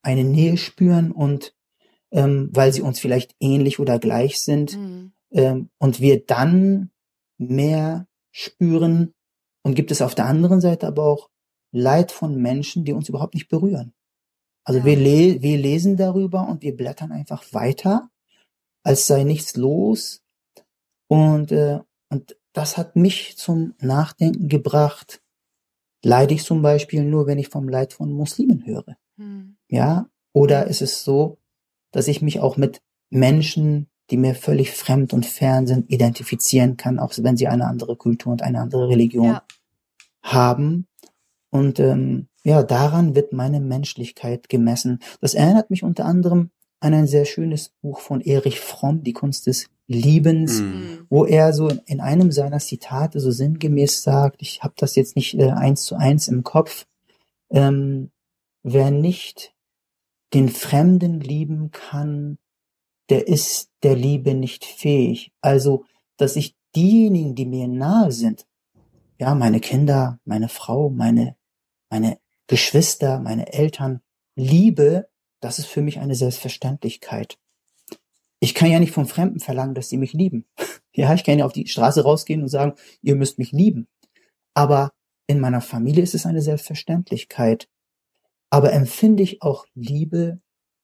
eine 0.00 0.24
Nähe 0.24 0.56
spüren 0.56 1.12
und 1.12 1.54
ähm, 2.12 2.48
weil 2.54 2.72
sie 2.72 2.80
uns 2.80 2.98
vielleicht 2.98 3.36
ähnlich 3.38 3.78
oder 3.78 3.98
gleich 3.98 4.40
sind 4.40 4.74
mhm. 4.74 5.12
ähm, 5.32 5.68
und 5.76 6.00
wir 6.00 6.24
dann 6.24 6.92
mehr 7.36 8.06
spüren 8.30 9.12
und 9.62 9.74
gibt 9.74 9.90
es 9.90 10.00
auf 10.00 10.14
der 10.14 10.24
anderen 10.24 10.62
Seite 10.62 10.86
aber 10.86 11.04
auch 11.04 11.28
Leid 11.72 12.10
von 12.10 12.40
Menschen, 12.40 12.86
die 12.86 12.94
uns 12.94 13.10
überhaupt 13.10 13.34
nicht 13.34 13.50
berühren. 13.50 13.92
Also 14.68 14.84
wir, 14.84 14.96
le 14.96 15.40
wir 15.40 15.56
lesen 15.56 15.96
darüber 15.96 16.46
und 16.46 16.60
wir 16.60 16.76
blättern 16.76 17.10
einfach 17.10 17.42
weiter, 17.54 18.10
als 18.82 19.06
sei 19.06 19.24
nichts 19.24 19.56
los. 19.56 20.22
Und, 21.06 21.52
äh, 21.52 21.80
und 22.10 22.36
das 22.52 22.76
hat 22.76 22.94
mich 22.94 23.38
zum 23.38 23.72
Nachdenken 23.80 24.50
gebracht. 24.50 25.22
Leide 26.04 26.34
ich 26.34 26.44
zum 26.44 26.60
Beispiel 26.60 27.02
nur, 27.02 27.26
wenn 27.26 27.38
ich 27.38 27.48
vom 27.48 27.66
Leid 27.66 27.94
von 27.94 28.12
Muslimen 28.12 28.66
höre? 28.66 28.98
Hm. 29.16 29.56
Ja? 29.68 30.10
Oder 30.34 30.66
ist 30.66 30.82
es 30.82 31.02
so, 31.02 31.38
dass 31.90 32.06
ich 32.06 32.20
mich 32.20 32.40
auch 32.40 32.58
mit 32.58 32.82
Menschen, 33.08 33.88
die 34.10 34.18
mir 34.18 34.34
völlig 34.34 34.72
fremd 34.72 35.14
und 35.14 35.24
fern 35.24 35.66
sind, 35.66 35.90
identifizieren 35.90 36.76
kann, 36.76 36.98
auch 36.98 37.14
wenn 37.16 37.38
sie 37.38 37.48
eine 37.48 37.68
andere 37.68 37.96
Kultur 37.96 38.32
und 38.32 38.42
eine 38.42 38.60
andere 38.60 38.90
Religion 38.90 39.24
ja. 39.24 39.42
haben. 40.22 40.86
Und 41.50 41.80
ähm, 41.80 42.28
ja, 42.44 42.62
daran 42.62 43.14
wird 43.14 43.32
meine 43.32 43.60
Menschlichkeit 43.60 44.48
gemessen. 44.48 45.00
Das 45.20 45.34
erinnert 45.34 45.70
mich 45.70 45.82
unter 45.82 46.04
anderem 46.04 46.50
an 46.80 46.94
ein 46.94 47.06
sehr 47.06 47.24
schönes 47.24 47.70
Buch 47.80 48.00
von 48.00 48.20
Erich 48.20 48.60
Fromm, 48.60 49.02
Die 49.02 49.12
Kunst 49.12 49.46
des 49.46 49.68
Liebens, 49.88 50.60
mm. 50.60 51.06
wo 51.08 51.24
er 51.24 51.52
so 51.52 51.70
in 51.86 52.00
einem 52.00 52.30
seiner 52.30 52.58
Zitate 52.58 53.20
so 53.20 53.30
sinngemäß 53.30 54.02
sagt, 54.02 54.42
ich 54.42 54.62
habe 54.62 54.74
das 54.76 54.94
jetzt 54.94 55.16
nicht 55.16 55.34
äh, 55.34 55.50
eins 55.50 55.84
zu 55.84 55.96
eins 55.96 56.28
im 56.28 56.44
Kopf, 56.44 56.86
ähm, 57.50 58.10
wer 58.62 58.90
nicht 58.90 59.54
den 60.34 60.50
Fremden 60.50 61.20
lieben 61.20 61.70
kann, 61.70 62.38
der 63.08 63.26
ist 63.28 63.70
der 63.82 63.96
Liebe 63.96 64.34
nicht 64.34 64.64
fähig. 64.64 65.32
Also, 65.40 65.84
dass 66.18 66.36
ich 66.36 66.54
diejenigen, 66.76 67.34
die 67.34 67.46
mir 67.46 67.66
nahe 67.66 68.12
sind, 68.12 68.46
ja, 69.18 69.34
meine 69.34 69.60
Kinder, 69.60 70.20
meine 70.24 70.48
Frau, 70.48 70.90
meine, 70.90 71.34
meine 71.90 72.18
Geschwister, 72.46 73.20
meine 73.20 73.52
Eltern 73.52 74.00
liebe, 74.36 75.08
das 75.40 75.58
ist 75.58 75.66
für 75.66 75.82
mich 75.82 75.98
eine 75.98 76.14
Selbstverständlichkeit. 76.14 77.38
Ich 78.40 78.54
kann 78.54 78.70
ja 78.70 78.78
nicht 78.78 78.92
vom 78.92 79.06
Fremden 79.06 79.40
verlangen, 79.40 79.74
dass 79.74 79.88
sie 79.88 79.98
mich 79.98 80.12
lieben. 80.12 80.44
Ja, 80.94 81.14
ich 81.14 81.22
kann 81.22 81.38
ja 81.38 81.44
auf 81.44 81.52
die 81.52 81.68
Straße 81.68 82.02
rausgehen 82.02 82.42
und 82.42 82.48
sagen, 82.48 82.72
ihr 83.02 83.14
müsst 83.14 83.38
mich 83.38 83.52
lieben. 83.52 83.86
Aber 84.52 84.90
in 85.28 85.38
meiner 85.38 85.60
Familie 85.60 86.02
ist 86.02 86.12
es 86.12 86.26
eine 86.26 86.42
Selbstverständlichkeit. 86.42 87.68
Aber 88.50 88.72
empfinde 88.72 89.22
ich 89.22 89.40
auch 89.40 89.66
Liebe 89.76 90.40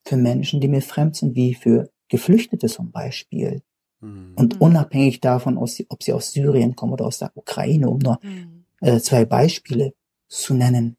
für 0.07 0.15
Menschen, 0.15 0.61
die 0.61 0.69
mir 0.69 0.81
fremd 0.81 1.17
sind, 1.17 1.35
wie 1.35 1.53
für 1.53 1.89
Geflüchtete 2.07 2.67
zum 2.67 2.91
Beispiel. 2.91 3.61
Mhm. 3.99 4.35
Und 4.37 4.61
unabhängig 4.61 5.19
davon, 5.19 5.57
ob 5.57 5.67
sie 5.69 6.13
aus 6.13 6.31
Syrien 6.31 6.77
kommen 6.77 6.93
oder 6.93 7.07
aus 7.07 7.17
der 7.17 7.35
Ukraine, 7.35 7.89
um 7.89 7.97
nur 7.99 8.19
mhm. 8.21 8.63
äh, 8.79 8.99
zwei 8.99 9.25
Beispiele 9.25 9.95
zu 10.41 10.53
nennen. 10.53 10.97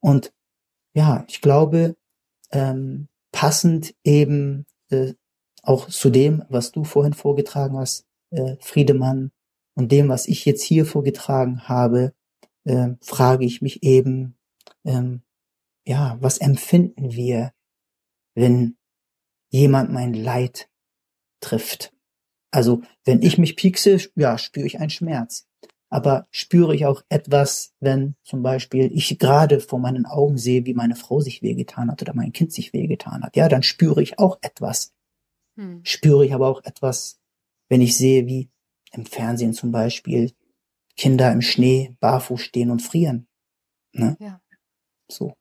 Und 0.00 0.32
ja, 0.94 1.24
ich 1.28 1.40
glaube, 1.40 1.96
ähm, 2.50 3.08
passend 3.32 3.94
eben 4.04 4.66
äh, 4.90 5.14
auch 5.62 5.88
zu 5.88 6.10
dem, 6.10 6.44
was 6.48 6.72
du 6.72 6.84
vorhin 6.84 7.14
vorgetragen 7.14 7.78
hast, 7.78 8.06
äh, 8.30 8.56
Friedemann, 8.60 9.32
und 9.74 9.90
dem, 9.92 10.08
was 10.08 10.28
ich 10.28 10.44
jetzt 10.44 10.62
hier 10.62 10.84
vorgetragen 10.84 11.68
habe, 11.68 12.14
äh, 12.64 12.90
frage 13.00 13.44
ich 13.44 13.62
mich 13.62 13.82
eben, 13.82 14.36
ähm, 14.84 15.22
ja, 15.86 16.16
was 16.20 16.38
empfinden 16.38 17.12
wir, 17.12 17.52
wenn 18.34 18.76
jemand 19.50 19.90
mein 19.90 20.14
Leid 20.14 20.68
trifft? 21.40 21.94
Also, 22.50 22.82
wenn 23.04 23.22
ich 23.22 23.38
mich 23.38 23.56
piekse, 23.56 23.98
ja, 24.14 24.36
spüre 24.38 24.66
ich 24.66 24.78
einen 24.78 24.90
Schmerz. 24.90 25.48
Aber 25.92 26.26
spüre 26.30 26.74
ich 26.74 26.86
auch 26.86 27.02
etwas, 27.08 27.74
wenn 27.80 28.14
zum 28.24 28.42
Beispiel 28.42 28.90
ich 28.92 29.18
gerade 29.18 29.60
vor 29.60 29.78
meinen 29.78 30.06
Augen 30.06 30.38
sehe, 30.38 30.64
wie 30.64 30.74
meine 30.74 30.96
Frau 30.96 31.20
sich 31.20 31.42
wehgetan 31.42 31.90
hat 31.90 32.00
oder 32.02 32.14
mein 32.14 32.32
Kind 32.32 32.52
sich 32.52 32.72
wehgetan 32.72 33.22
hat. 33.22 33.36
Ja, 33.36 33.48
dann 33.48 33.62
spüre 33.62 34.02
ich 34.02 34.18
auch 34.18 34.38
etwas. 34.40 34.94
Hm. 35.56 35.80
Spüre 35.84 36.24
ich 36.24 36.32
aber 36.32 36.48
auch 36.48 36.64
etwas, 36.64 37.20
wenn 37.68 37.82
ich 37.82 37.96
sehe, 37.96 38.26
wie 38.26 38.50
im 38.92 39.04
Fernsehen 39.04 39.52
zum 39.52 39.70
Beispiel 39.70 40.32
Kinder 40.96 41.30
im 41.32 41.42
Schnee 41.42 41.94
barfuß 42.00 42.40
stehen 42.40 42.70
und 42.70 42.80
frieren. 42.80 43.26
Ne? 43.92 44.16
Ja. 44.18 44.40
So 45.10 45.34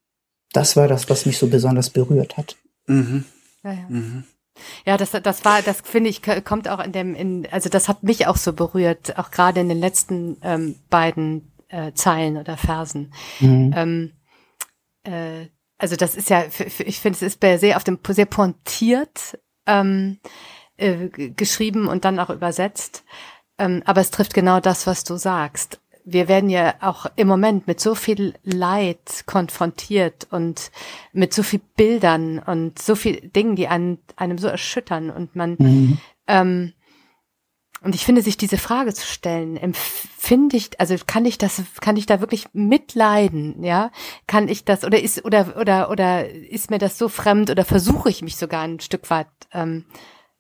das 0.54 0.76
war 0.76 0.88
das, 0.88 1.10
was 1.10 1.26
mich 1.26 1.38
so 1.38 1.48
besonders 1.48 1.90
berührt 1.90 2.38
hat. 2.38 2.58
Mhm. 2.88 3.26
Ja, 3.64 3.74
ja. 3.74 3.86
Mhm. 3.90 4.24
Ja, 4.86 4.98
das, 4.98 5.12
das 5.12 5.46
war, 5.46 5.62
das 5.62 5.82
finde 5.82 6.10
ich, 6.10 6.22
kommt 6.44 6.68
auch 6.68 6.84
in 6.84 6.92
dem, 6.92 7.16
in, 7.16 7.48
also 7.52 7.70
das 7.70 7.88
hat 7.88 8.04
mich 8.04 8.28
auch 8.28 8.38
so 8.38 8.54
berührt, 8.54 9.18
auch 9.18 9.32
gerade 9.32 9.60
in 9.60 9.70
den 9.70 9.80
letzten 9.80 10.38
ähm, 10.42 10.76
beiden 10.90 11.52
äh, 11.70 11.94
Zeilen 11.94 12.38
oder 12.38 12.58
Versen. 12.58 13.14
Mhm. 13.40 13.74
Ähm, 13.76 14.12
äh, 15.04 15.48
also 15.78 15.96
das 15.96 16.16
ist 16.16 16.30
ja, 16.30 16.44
ich 16.80 17.00
finde, 17.00 17.16
es 17.16 17.22
ist 17.22 17.42
sehr 17.42 17.78
auf 17.78 17.84
dem 17.84 18.00
sehr 18.10 18.26
pointiert 18.26 19.40
ähm, 19.66 20.20
äh, 20.78 21.10
geschrieben 21.10 21.88
und 21.88 22.06
dann 22.06 22.20
auch 22.20 22.30
übersetzt. 22.30 23.04
Ähm, 23.58 23.82
aber 23.86 24.02
es 24.02 24.12
trifft 24.12 24.34
genau 24.34 24.60
das, 24.60 24.88
was 24.88 25.04
du 25.04 25.18
sagst 25.18 25.82
wir 26.04 26.28
werden 26.28 26.50
ja 26.50 26.76
auch 26.82 27.06
im 27.16 27.28
Moment 27.28 27.68
mit 27.68 27.80
so 27.80 27.96
viel 27.96 28.34
Leid 28.44 29.24
konfrontiert 29.26 30.28
und 30.32 30.72
mit 31.14 31.34
so 31.34 31.44
viel 31.44 31.62
Bildern 31.76 32.40
und 32.40 32.80
so 32.80 32.96
viel 32.96 33.30
Dingen, 33.30 33.56
die 33.56 33.68
einen, 33.68 34.00
einem 34.16 34.38
so 34.38 34.48
erschüttern 34.48 35.10
und 35.10 35.36
man, 35.36 35.56
mhm. 35.60 35.98
ähm, 36.28 36.74
und 37.84 37.96
ich 37.96 38.06
finde, 38.06 38.22
sich 38.22 38.38
diese 38.38 38.60
Frage 38.60 38.94
zu 38.94 39.06
stellen, 39.06 39.58
empfinde 39.58 40.56
ich, 40.56 40.80
also 40.80 40.96
kann 41.08 41.26
ich 41.26 41.40
das, 41.40 41.64
kann 41.82 41.98
ich 41.98 42.06
da 42.06 42.20
wirklich 42.20 42.46
mitleiden, 42.54 43.64
ja? 43.64 43.92
Kann 44.28 44.48
ich 44.48 44.66
das, 44.66 44.84
oder 44.84 45.02
ist, 45.02 45.26
oder, 45.26 45.58
oder, 45.58 45.90
oder 45.90 46.30
ist 46.30 46.70
mir 46.70 46.78
das 46.78 47.00
so 47.00 47.10
fremd 47.10 47.50
oder 47.50 47.66
versuche 47.66 48.10
ich 48.10 48.22
mich 48.22 48.36
sogar 48.36 48.62
ein 48.62 48.80
Stück 48.80 49.10
weit, 49.10 49.28
ähm, 49.52 49.86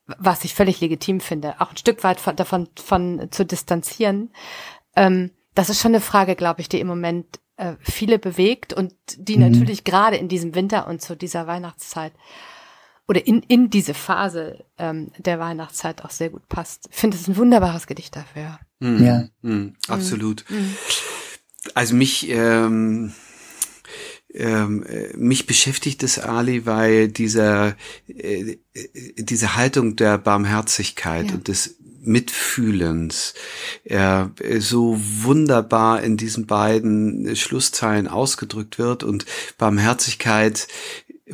was 0.05 0.43
ich 0.43 0.53
völlig 0.53 0.81
legitim 0.81 1.19
finde, 1.19 1.59
auch 1.59 1.71
ein 1.71 1.77
Stück 1.77 2.03
weit 2.03 2.19
von, 2.19 2.35
davon 2.35 2.67
von 2.75 3.27
zu 3.31 3.43
distanzieren. 3.43 4.31
Ähm, 4.95 5.31
das 5.53 5.69
ist 5.69 5.81
schon 5.81 5.91
eine 5.91 6.01
Frage, 6.01 6.35
glaube 6.35 6.61
ich, 6.61 6.69
die 6.69 6.79
im 6.79 6.87
Moment 6.87 7.39
äh, 7.57 7.75
viele 7.79 8.19
bewegt 8.19 8.73
und 8.73 8.93
die 9.17 9.37
mhm. 9.37 9.51
natürlich 9.51 9.83
gerade 9.83 10.17
in 10.17 10.27
diesem 10.27 10.55
Winter 10.55 10.87
und 10.87 11.01
zu 11.01 11.15
dieser 11.15 11.47
Weihnachtszeit 11.47 12.13
oder 13.07 13.25
in, 13.25 13.41
in 13.43 13.69
diese 13.69 13.93
Phase 13.93 14.63
ähm, 14.77 15.11
der 15.17 15.39
Weihnachtszeit 15.39 16.03
auch 16.05 16.11
sehr 16.11 16.29
gut 16.29 16.47
passt. 16.47 16.87
Ich 16.89 16.97
finde 16.97 17.17
es 17.17 17.27
ein 17.27 17.35
wunderbares 17.35 17.87
Gedicht 17.87 18.15
dafür. 18.15 18.59
Mhm. 18.79 19.05
Ja. 19.05 19.27
Mhm, 19.41 19.75
absolut. 19.87 20.45
Mhm. 20.49 20.75
Also 21.73 21.95
mich 21.95 22.29
ähm, 22.29 23.13
ähm, 24.33 24.85
mich 25.15 25.45
beschäftigt 25.45 26.03
es, 26.03 26.19
Ali, 26.19 26.65
weil 26.65 27.09
dieser, 27.09 27.75
äh, 28.07 28.57
diese 29.17 29.55
Haltung 29.55 29.95
der 29.95 30.17
Barmherzigkeit 30.17 31.27
ja. 31.27 31.33
und 31.33 31.47
des 31.47 31.77
Mitfühlens 32.03 33.33
er 33.83 34.31
so 34.59 34.97
wunderbar 34.99 36.01
in 36.01 36.17
diesen 36.17 36.47
beiden 36.47 37.35
Schlusszeilen 37.35 38.07
ausgedrückt 38.07 38.79
wird 38.79 39.03
und 39.03 39.25
Barmherzigkeit 39.57 40.67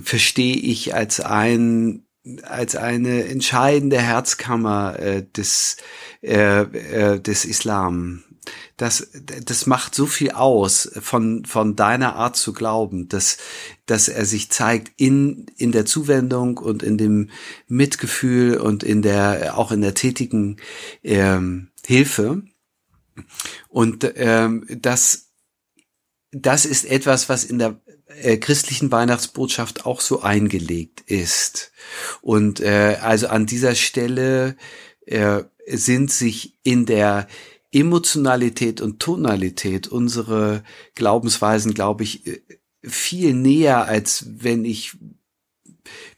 verstehe 0.01 0.55
ich 0.55 0.93
als 0.93 1.19
ein 1.19 2.03
als 2.43 2.75
eine 2.75 3.25
entscheidende 3.25 4.01
Herzkammer 4.01 4.99
äh, 4.99 5.23
des 5.25 5.77
äh, 6.21 6.61
äh, 6.61 7.19
des 7.21 7.45
Islam 7.45 8.23
das, 8.77 9.09
das 9.43 9.65
macht 9.65 9.95
so 9.95 10.05
viel 10.05 10.31
aus 10.31 10.89
von, 11.01 11.45
von 11.45 11.75
deiner 11.75 12.15
Art 12.15 12.35
zu 12.35 12.53
glauben, 12.53 13.09
dass, 13.09 13.37
dass 13.85 14.07
er 14.07 14.25
sich 14.25 14.51
zeigt 14.51 14.91
in, 14.97 15.47
in 15.57 15.71
der 15.71 15.85
Zuwendung 15.85 16.57
und 16.57 16.83
in 16.83 16.97
dem 16.97 17.29
Mitgefühl 17.67 18.57
und 18.57 18.83
in 18.83 19.01
der, 19.01 19.57
auch 19.57 19.71
in 19.71 19.81
der 19.81 19.95
tätigen 19.95 20.57
ähm, 21.03 21.69
Hilfe. 21.85 22.43
Und 23.67 24.11
ähm, 24.15 24.65
das, 24.69 25.29
das 26.31 26.65
ist 26.65 26.85
etwas, 26.85 27.29
was 27.29 27.43
in 27.43 27.57
der 27.57 27.81
äh, 28.21 28.37
christlichen 28.37 28.91
Weihnachtsbotschaft 28.91 29.85
auch 29.85 30.01
so 30.01 30.21
eingelegt 30.21 31.01
ist. 31.01 31.71
Und 32.21 32.59
äh, 32.59 32.97
also 33.01 33.27
an 33.27 33.45
dieser 33.45 33.75
Stelle 33.75 34.55
äh, 35.05 35.43
sind 35.67 36.11
sich 36.11 36.57
in 36.63 36.85
der 36.85 37.27
Emotionalität 37.71 38.81
und 38.81 38.99
Tonalität 38.99 39.87
unsere 39.87 40.63
Glaubensweisen, 40.95 41.73
glaube 41.73 42.03
ich, 42.03 42.25
äh, 42.27 42.41
viel 42.83 43.33
näher, 43.33 43.85
als 43.85 44.25
wenn 44.27 44.63
ich 44.65 44.95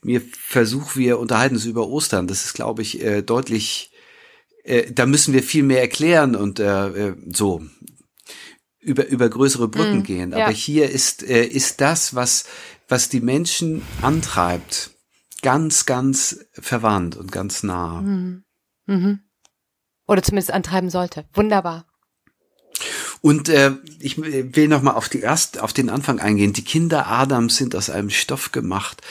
mir 0.02 0.20
versuche, 0.20 0.98
wir 0.98 1.18
unterhalten 1.18 1.56
uns 1.56 1.64
über 1.64 1.88
Ostern. 1.88 2.26
Das 2.26 2.44
ist, 2.44 2.54
glaube 2.54 2.82
ich, 2.82 3.02
äh, 3.02 3.22
deutlich, 3.22 3.92
äh, 4.64 4.90
da 4.92 5.06
müssen 5.06 5.34
wir 5.34 5.42
viel 5.42 5.62
mehr 5.62 5.80
erklären 5.80 6.36
und 6.36 6.62
so. 7.32 7.62
über, 8.82 9.06
über 9.08 9.28
größere 9.28 9.68
Brücken 9.68 9.98
Mhm, 9.98 10.02
gehen. 10.04 10.30
ja. 10.32 10.44
Aber 10.44 10.52
hier 10.52 10.88
ist, 10.90 11.22
äh, 11.22 11.44
ist 11.44 11.80
das, 11.82 12.14
was, 12.14 12.46
was 12.88 13.08
die 13.10 13.20
Menschen 13.20 13.82
antreibt, 14.00 14.90
ganz, 15.42 15.84
ganz 15.86 16.46
verwandt 16.52 17.16
und 17.16 17.30
ganz 17.30 17.62
nah. 17.62 18.00
Mhm. 18.00 18.44
Oder 20.10 20.24
zumindest 20.24 20.52
antreiben 20.52 20.90
sollte. 20.90 21.24
Wunderbar. 21.34 21.84
Und 23.22 23.50
äh, 23.50 23.72
ich 23.98 24.16
will 24.16 24.68
noch 24.68 24.80
mal 24.80 24.92
auf 24.92 25.10
die 25.10 25.20
erst 25.20 25.60
auf 25.60 25.74
den 25.74 25.90
Anfang 25.90 26.20
eingehen. 26.20 26.54
Die 26.54 26.64
Kinder 26.64 27.06
Adams 27.06 27.56
sind 27.56 27.76
aus 27.76 27.90
einem 27.90 28.08
Stoff 28.08 28.50
gemacht, 28.50 29.02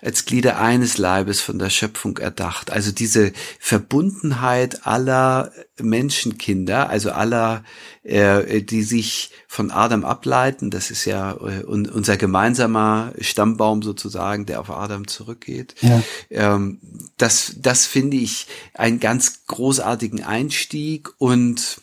als 0.00 0.24
Glieder 0.24 0.60
eines 0.60 0.98
Leibes 0.98 1.40
von 1.40 1.58
der 1.58 1.70
Schöpfung 1.70 2.18
erdacht. 2.18 2.70
Also 2.70 2.92
diese 2.92 3.32
Verbundenheit 3.58 4.86
aller 4.86 5.50
Menschenkinder, 5.80 6.88
also 6.90 7.10
aller, 7.10 7.64
äh, 8.04 8.62
die 8.62 8.84
sich 8.84 9.32
von 9.48 9.72
Adam 9.72 10.04
ableiten. 10.04 10.70
Das 10.70 10.92
ist 10.92 11.04
ja 11.04 11.32
äh, 11.32 11.64
un 11.64 11.88
unser 11.88 12.16
gemeinsamer 12.16 13.14
Stammbaum 13.20 13.82
sozusagen, 13.82 14.46
der 14.46 14.60
auf 14.60 14.70
Adam 14.70 15.08
zurückgeht. 15.08 15.74
Ja. 15.80 16.02
Ähm, 16.30 16.80
das, 17.16 17.56
das 17.58 17.86
finde 17.86 18.16
ich 18.16 18.46
einen 18.74 19.00
ganz 19.00 19.46
großartigen 19.46 20.22
Einstieg 20.22 21.10
und 21.18 21.80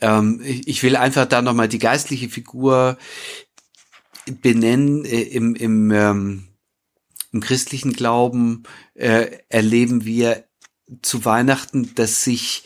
ähm, 0.00 0.40
ich 0.44 0.82
will 0.82 0.96
einfach 0.96 1.26
da 1.26 1.42
nochmal 1.42 1.68
die 1.68 1.78
geistliche 1.78 2.28
Figur 2.28 2.98
benennen. 4.26 5.04
Äh, 5.04 5.22
Im, 5.22 5.54
im, 5.54 5.90
ähm, 5.90 6.48
im 7.32 7.40
christlichen 7.40 7.92
Glauben 7.92 8.64
äh, 8.94 9.38
erleben 9.48 10.04
wir 10.04 10.44
zu 11.02 11.24
Weihnachten, 11.24 11.94
dass 11.94 12.24
sich 12.24 12.64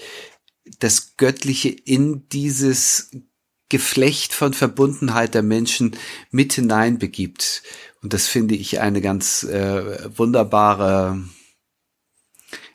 das 0.81 1.17
Göttliche 1.17 1.71
in 1.71 2.29
dieses 2.29 3.11
Geflecht 3.69 4.33
von 4.33 4.55
Verbundenheit 4.55 5.35
der 5.35 5.43
Menschen 5.43 5.97
mit 6.31 6.55
hineinbegibt. 6.55 7.63
Und 8.03 8.13
das 8.13 8.27
finde 8.27 8.55
ich 8.55 8.81
eine 8.81 9.01
ganz 9.01 9.43
äh, 9.43 10.17
wunderbare 10.17 11.23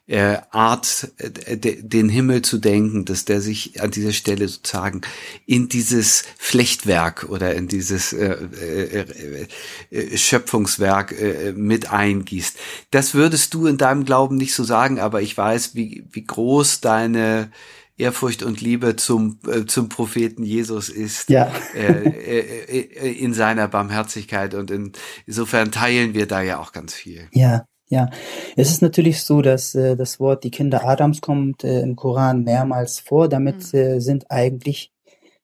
äh, 0.08 0.38
Art, 0.52 1.12
äh, 1.18 1.58
de, 1.58 1.82
den 1.82 2.10
Himmel 2.10 2.42
zu 2.42 2.58
denken, 2.58 3.06
dass 3.06 3.26
der 3.26 3.40
sich 3.40 3.82
an 3.82 3.92
dieser 3.92 4.12
Stelle 4.12 4.48
sozusagen 4.48 5.02
in 5.46 5.70
dieses 5.70 6.26
Flechtwerk 6.38 7.28
oder 7.30 7.56
in 7.56 7.68
dieses 7.68 8.12
äh, 8.12 9.46
äh, 9.92 10.18
Schöpfungswerk 10.18 11.14
äh, 11.14 11.54
mit 11.54 11.92
eingießt. 11.92 12.58
Das 12.92 13.14
würdest 13.14 13.54
du 13.54 13.66
in 13.66 13.78
deinem 13.78 14.04
Glauben 14.04 14.36
nicht 14.36 14.56
so 14.56 14.64
sagen, 14.64 15.00
aber 15.00 15.22
ich 15.22 15.38
weiß, 15.38 15.76
wie, 15.76 16.06
wie 16.12 16.26
groß 16.26 16.82
deine 16.82 17.50
Ehrfurcht 17.96 18.44
und 18.44 18.60
Liebe 18.60 18.96
zum, 18.96 19.40
äh, 19.48 19.66
zum 19.66 19.88
Propheten 19.88 20.44
Jesus 20.44 20.90
ist 20.90 21.30
Ja. 21.30 21.52
äh, 21.76 22.10
äh, 22.10 22.80
äh, 22.80 23.12
in 23.12 23.34
seiner 23.34 23.68
Barmherzigkeit 23.68 24.56
und 24.56 24.72
in, 24.72 24.92
insofern 25.28 25.72
teilen 25.72 26.14
wir 26.14 26.26
da 26.26 26.42
ja 26.42 26.60
auch 26.60 26.72
ganz 26.72 26.94
viel. 26.94 27.30
Ja, 27.32 27.66
ja. 27.94 28.10
Es 28.56 28.70
ist 28.72 28.82
natürlich 28.82 29.22
so, 29.22 29.42
dass 29.42 29.76
äh, 29.76 29.96
das 29.96 30.20
Wort 30.20 30.44
die 30.44 30.52
Kinder 30.52 30.86
Adams 30.88 31.22
kommt 31.22 31.64
äh, 31.64 31.82
im 31.82 31.96
Koran 31.96 32.44
mehrmals 32.44 33.00
vor. 33.00 33.30
Damit 33.30 33.74
äh, 33.74 34.00
sind 34.00 34.30
eigentlich 34.30 34.92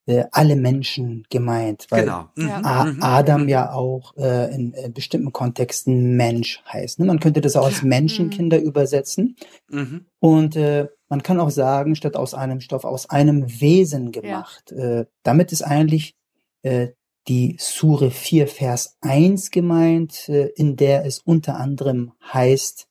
äh, 0.07 0.25
alle 0.31 0.55
Menschen 0.55 1.25
gemeint, 1.29 1.85
weil 1.89 2.01
Genau. 2.01 2.29
Ja. 2.35 2.59
Mhm. 2.59 2.65
A 2.65 2.83
Mhm. 2.85 3.03
Adam 3.03 3.47
ja 3.47 3.71
auch 3.71 4.17
äh, 4.17 4.53
in 4.55 4.73
äh, 4.73 4.89
bestimmten 4.89 5.31
Kontexten 5.31 6.17
Mensch 6.17 6.63
heißt. 6.67 6.99
Ne? 6.99 7.05
Man 7.05 7.19
könnte 7.19 7.41
das 7.41 7.55
auch 7.55 7.65
als 7.65 7.83
Menschenkinder 7.83 8.59
übersetzen. 8.59 9.35
Mhm. 9.69 10.05
Und 10.19 10.55
äh, 10.55 10.87
man 11.09 11.21
kann 11.21 11.39
auch 11.39 11.51
sagen, 11.51 11.95
statt 11.95 12.15
aus 12.15 12.33
einem 12.33 12.59
Stoff, 12.59 12.85
aus 12.85 13.09
einem 13.09 13.61
Wesen 13.61 14.11
gemacht. 14.11 14.71
Äh, 14.71 15.05
damit 15.23 15.51
ist 15.51 15.61
eigentlich 15.61 16.15
äh, 16.63 16.87
die 17.30 17.55
Sure 17.59 18.11
4, 18.11 18.47
Vers 18.47 18.97
1 19.01 19.51
gemeint, 19.51 20.27
äh, 20.30 20.47
in 20.55 20.75
der 20.75 21.05
es 21.05 21.19
unter 21.19 21.57
anderem 21.57 22.13
heißt, 22.34 22.88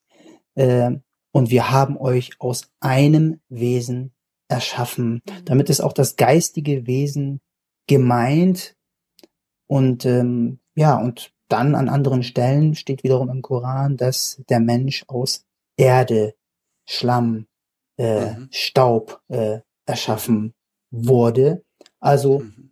äh, 0.55 0.93
und 1.33 1.51
wir 1.51 1.71
haben 1.71 1.99
euch 1.99 2.31
aus 2.41 2.71
einem 2.81 3.41
Wesen 3.49 4.13
erschaffen. 4.49 5.23
Damit 5.45 5.69
ist 5.71 5.81
auch 5.81 5.93
das 5.93 6.17
geistige 6.17 6.87
Wesen 6.87 7.41
gemeint. 7.87 8.75
Und 9.69 10.07
ähm, 10.07 10.61
ja, 10.75 10.97
und 10.99 11.33
dann 11.49 11.75
an 11.75 11.89
anderen 11.89 12.23
Stellen 12.23 12.75
steht 12.75 13.05
wiederum 13.05 13.29
im 13.31 13.43
Koran, 13.43 13.97
dass 13.97 14.43
der 14.49 14.61
Mensch 14.61 15.05
aus 15.09 15.45
Erde, 15.77 16.35
Schlamm, 16.89 17.47
äh, 17.99 18.33
Mhm. 18.35 18.49
Staub 18.51 19.21
äh, 19.29 19.61
erschaffen 19.87 20.55
wurde. 20.91 21.63
Also 22.01 22.41
Mhm. 22.41 22.68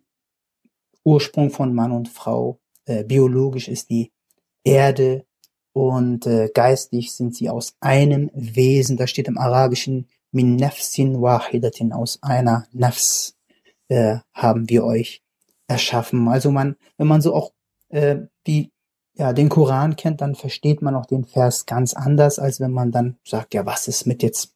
Ursprung 1.07 1.51
von 1.51 1.73
Mann 1.73 1.93
und 1.93 2.09
Frau. 2.09 2.59
Äh, 2.85 3.05
biologisch 3.05 3.69
ist 3.69 3.89
die 3.89 4.11
Erde 4.65 5.25
und 5.71 6.27
äh, 6.27 6.49
geistig 6.53 7.13
sind 7.13 7.33
sie 7.33 7.49
aus 7.49 7.77
einem 7.79 8.29
Wesen. 8.33 8.97
Da 8.97 9.07
steht 9.07 9.29
im 9.29 9.37
Arabischen 9.37 10.09
min 10.31 10.57
nafsin 10.57 11.21
wahidatin 11.21 11.93
aus 11.93 12.19
einer 12.21 12.67
Nafs 12.73 13.37
äh, 13.87 14.17
haben 14.33 14.69
wir 14.69 14.83
euch 14.83 15.23
erschaffen. 15.67 16.27
Also 16.27 16.51
man, 16.51 16.75
wenn 16.97 17.07
man 17.07 17.21
so 17.21 17.33
auch 17.33 17.53
äh, 17.87 18.17
die 18.45 18.73
ja 19.15 19.31
den 19.31 19.47
Koran 19.47 19.95
kennt, 19.95 20.19
dann 20.19 20.35
versteht 20.35 20.81
man 20.81 20.93
auch 20.93 21.05
den 21.05 21.23
Vers 21.23 21.65
ganz 21.65 21.93
anders, 21.93 22.37
als 22.37 22.59
wenn 22.59 22.71
man 22.71 22.91
dann 22.91 23.17
sagt, 23.23 23.53
ja, 23.53 23.65
was 23.65 23.87
ist 23.87 24.05
mit 24.07 24.23
jetzt 24.23 24.53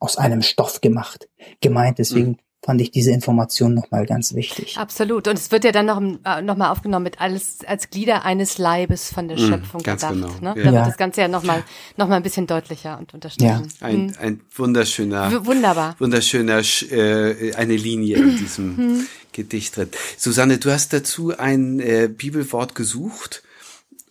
aus 0.00 0.18
einem 0.18 0.42
Stoff 0.42 0.80
gemacht 0.80 1.28
gemeint. 1.60 1.98
Deswegen 1.98 2.38
fand 2.64 2.80
ich 2.80 2.90
diese 2.90 3.10
Information 3.10 3.74
nochmal 3.74 4.06
ganz 4.06 4.34
wichtig. 4.34 4.78
Absolut. 4.78 5.28
Und 5.28 5.38
es 5.38 5.50
wird 5.52 5.64
ja 5.64 5.70
dann 5.72 5.84
noch, 5.84 6.00
äh, 6.24 6.40
noch 6.40 6.56
mal 6.56 6.70
aufgenommen 6.70 7.02
mit 7.04 7.20
alles 7.20 7.58
als 7.66 7.90
Glieder 7.90 8.24
eines 8.24 8.56
Leibes 8.56 9.12
von 9.12 9.28
der 9.28 9.38
Mhm, 9.38 9.48
Schöpfung 9.48 9.82
ganz 9.82 10.00
gedacht. 10.00 10.14
genau. 10.14 10.28
Ne? 10.40 10.48
Ja. 10.60 10.64
Da 10.64 10.64
wird 10.64 10.74
Ja. 10.74 10.84
das 10.86 10.96
Ganze 10.96 11.20
ja 11.20 11.28
noch 11.28 11.42
mal, 11.42 11.62
noch 11.98 12.08
mal 12.08 12.16
ein 12.16 12.22
bisschen 12.22 12.46
deutlicher 12.46 12.98
und 12.98 13.12
unterstrichen. 13.14 13.68
Ein, 13.80 14.06
Mhm. 14.06 14.12
ein 14.18 14.40
wunderschöner, 14.56 15.30
W- 15.30 15.46
Wunderbar. 15.46 15.94
wunderschöner, 15.98 16.60
Sch- 16.60 16.90
äh, 16.90 17.54
eine 17.54 17.76
Linie 17.76 18.16
in 18.16 18.36
diesem 18.38 18.76
Mhm. 18.76 19.06
Gedicht 19.32 19.76
drin. 19.76 19.90
Susanne, 20.16 20.56
du 20.58 20.70
hast 20.72 20.92
dazu 20.94 21.36
ein 21.36 21.80
äh, 21.80 22.08
Bibelwort 22.08 22.74
gesucht 22.74 23.42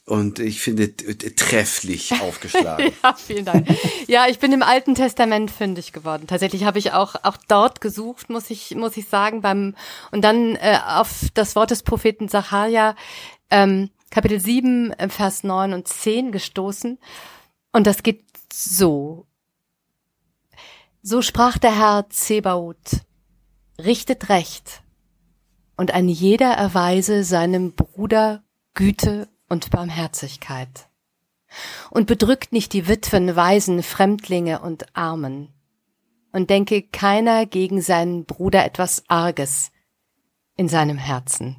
und 0.05 0.39
ich 0.39 0.59
finde 0.59 0.95
trefflich 0.95 2.11
aufgeschlagen. 2.21 2.91
Ja, 3.03 3.13
vielen 3.13 3.45
Dank. 3.45 3.67
Ja, 4.07 4.27
ich 4.27 4.39
bin 4.39 4.51
im 4.51 4.63
Alten 4.63 4.95
Testament 4.95 5.49
fündig 5.49 5.93
geworden. 5.93 6.27
Tatsächlich 6.27 6.65
habe 6.65 6.79
ich 6.79 6.91
auch 6.91 7.15
auch 7.23 7.37
dort 7.47 7.79
gesucht, 7.79 8.29
muss 8.29 8.49
ich 8.49 8.75
muss 8.75 8.97
ich 8.97 9.07
sagen, 9.07 9.41
beim 9.41 9.75
und 10.11 10.21
dann 10.23 10.55
äh, 10.55 10.79
auf 10.85 11.27
das 11.33 11.55
Wort 11.55 11.71
des 11.71 11.83
Propheten 11.83 12.27
Sacharja 12.27 12.95
ähm, 13.49 13.91
Kapitel 14.09 14.39
7 14.39 14.91
äh, 14.91 15.09
Vers 15.09 15.43
9 15.43 15.73
und 15.73 15.87
10 15.87 16.31
gestoßen 16.31 16.99
und 17.71 17.87
das 17.87 18.03
geht 18.03 18.25
so. 18.51 19.25
So 21.01 21.21
sprach 21.21 21.57
der 21.57 21.77
Herr 21.77 22.09
Zebaoth: 22.09 23.01
Richtet 23.79 24.27
recht 24.27 24.83
und 25.77 25.93
ein 25.93 26.09
jeder 26.09 26.51
erweise 26.51 27.23
seinem 27.23 27.73
Bruder 27.73 28.43
Güte 28.73 29.29
und 29.53 29.69
Barmherzigkeit 29.69 30.89
und 31.91 32.07
bedrückt 32.07 32.51
nicht 32.51 32.73
die 32.73 32.87
Witwen, 32.87 33.35
Waisen, 33.35 33.83
Fremdlinge 33.83 34.59
und 34.59 34.95
Armen. 34.95 35.53
Und 36.31 36.49
denke 36.49 36.81
keiner 36.81 37.45
gegen 37.45 37.79
seinen 37.79 38.25
Bruder 38.25 38.65
etwas 38.65 39.03
Arges 39.07 39.71
in 40.57 40.67
seinem 40.67 40.97
Herzen. 40.97 41.57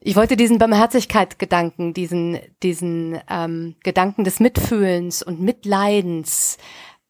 Ich 0.00 0.16
wollte 0.16 0.36
diesen 0.36 0.58
Barmherzigkeit-Gedanken, 0.58 1.94
diesen, 1.94 2.38
diesen 2.62 3.18
ähm, 3.30 3.76
Gedanken 3.82 4.24
des 4.24 4.40
Mitfühlens 4.40 5.22
und 5.22 5.40
Mitleidens, 5.40 6.58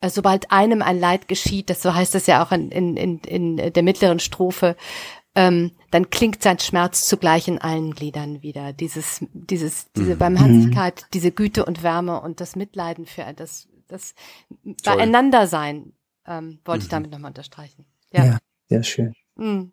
äh, 0.00 0.08
sobald 0.08 0.52
einem 0.52 0.82
ein 0.82 1.00
Leid 1.00 1.26
geschieht, 1.26 1.70
das 1.70 1.82
so 1.82 1.92
heißt 1.92 2.14
es 2.14 2.26
ja 2.26 2.44
auch 2.44 2.52
in, 2.52 2.70
in, 2.70 2.96
in, 2.96 3.58
in 3.58 3.72
der 3.72 3.82
mittleren 3.82 4.20
Strophe, 4.20 4.76
ähm, 5.34 5.72
dann 5.90 6.10
klingt 6.10 6.42
sein 6.42 6.58
Schmerz 6.58 7.06
zugleich 7.06 7.48
in 7.48 7.58
allen 7.58 7.94
Gliedern 7.94 8.42
wieder. 8.42 8.72
Dieses, 8.72 9.24
dieses, 9.32 9.90
diese 9.92 10.16
Barmherzigkeit, 10.16 11.06
diese 11.14 11.32
Güte 11.32 11.64
und 11.64 11.82
Wärme 11.82 12.20
und 12.20 12.40
das 12.40 12.56
Mitleiden 12.56 13.06
für 13.06 13.24
das, 13.34 13.68
das 13.88 14.14
Toll. 14.82 14.96
Beieinander 14.96 15.46
sein, 15.46 15.92
ähm, 16.26 16.58
wollte 16.64 16.84
ich 16.84 16.88
damit 16.90 17.10
nochmal 17.10 17.30
unterstreichen. 17.30 17.86
Ja. 18.12 18.24
Ja, 18.24 18.38
sehr 18.68 18.82
schön. 18.82 19.14
Mm. 19.36 19.72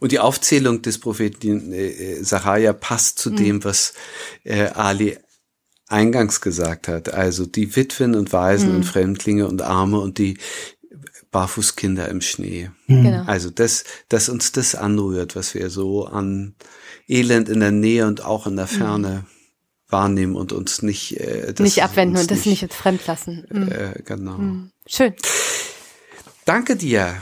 Und 0.00 0.12
die 0.12 0.18
Aufzählung 0.18 0.82
des 0.82 0.98
Propheten 1.00 1.72
äh, 1.72 2.22
Sacharja 2.22 2.72
passt 2.72 3.18
zu 3.18 3.30
dem, 3.30 3.64
was 3.64 3.94
äh, 4.44 4.66
Ali 4.66 5.18
eingangs 5.88 6.40
gesagt 6.40 6.88
hat. 6.88 7.12
Also 7.12 7.46
die 7.46 7.76
Witwen 7.76 8.14
und 8.14 8.32
Waisen 8.32 8.74
und 8.74 8.84
Fremdlinge 8.84 9.46
und 9.46 9.62
Arme 9.62 10.00
und 10.00 10.18
die 10.18 10.38
Barfußkinder 11.30 12.08
im 12.08 12.20
Schnee. 12.20 12.70
Genau. 12.86 13.24
Also 13.24 13.50
das, 13.50 13.84
dass 14.08 14.28
uns 14.28 14.52
das 14.52 14.74
anrührt, 14.74 15.36
was 15.36 15.54
wir 15.54 15.70
so 15.70 16.06
an 16.06 16.54
Elend 17.08 17.48
in 17.48 17.60
der 17.60 17.72
Nähe 17.72 18.06
und 18.06 18.24
auch 18.24 18.46
in 18.46 18.56
der 18.56 18.66
Ferne 18.66 19.26
wahrnehmen 19.88 20.34
und 20.34 20.52
uns 20.52 20.82
nicht 20.82 21.20
äh, 21.20 21.52
das 21.52 21.60
nicht 21.60 21.82
abwenden 21.82 22.18
und 22.18 22.30
das 22.30 22.44
nicht 22.46 22.62
entfremd 22.62 23.06
lassen. 23.06 23.46
Mm. 23.50 23.70
äh, 23.70 24.02
genau. 24.04 24.38
Schön. 24.86 25.14
Danke 26.44 26.76
dir. 26.76 27.20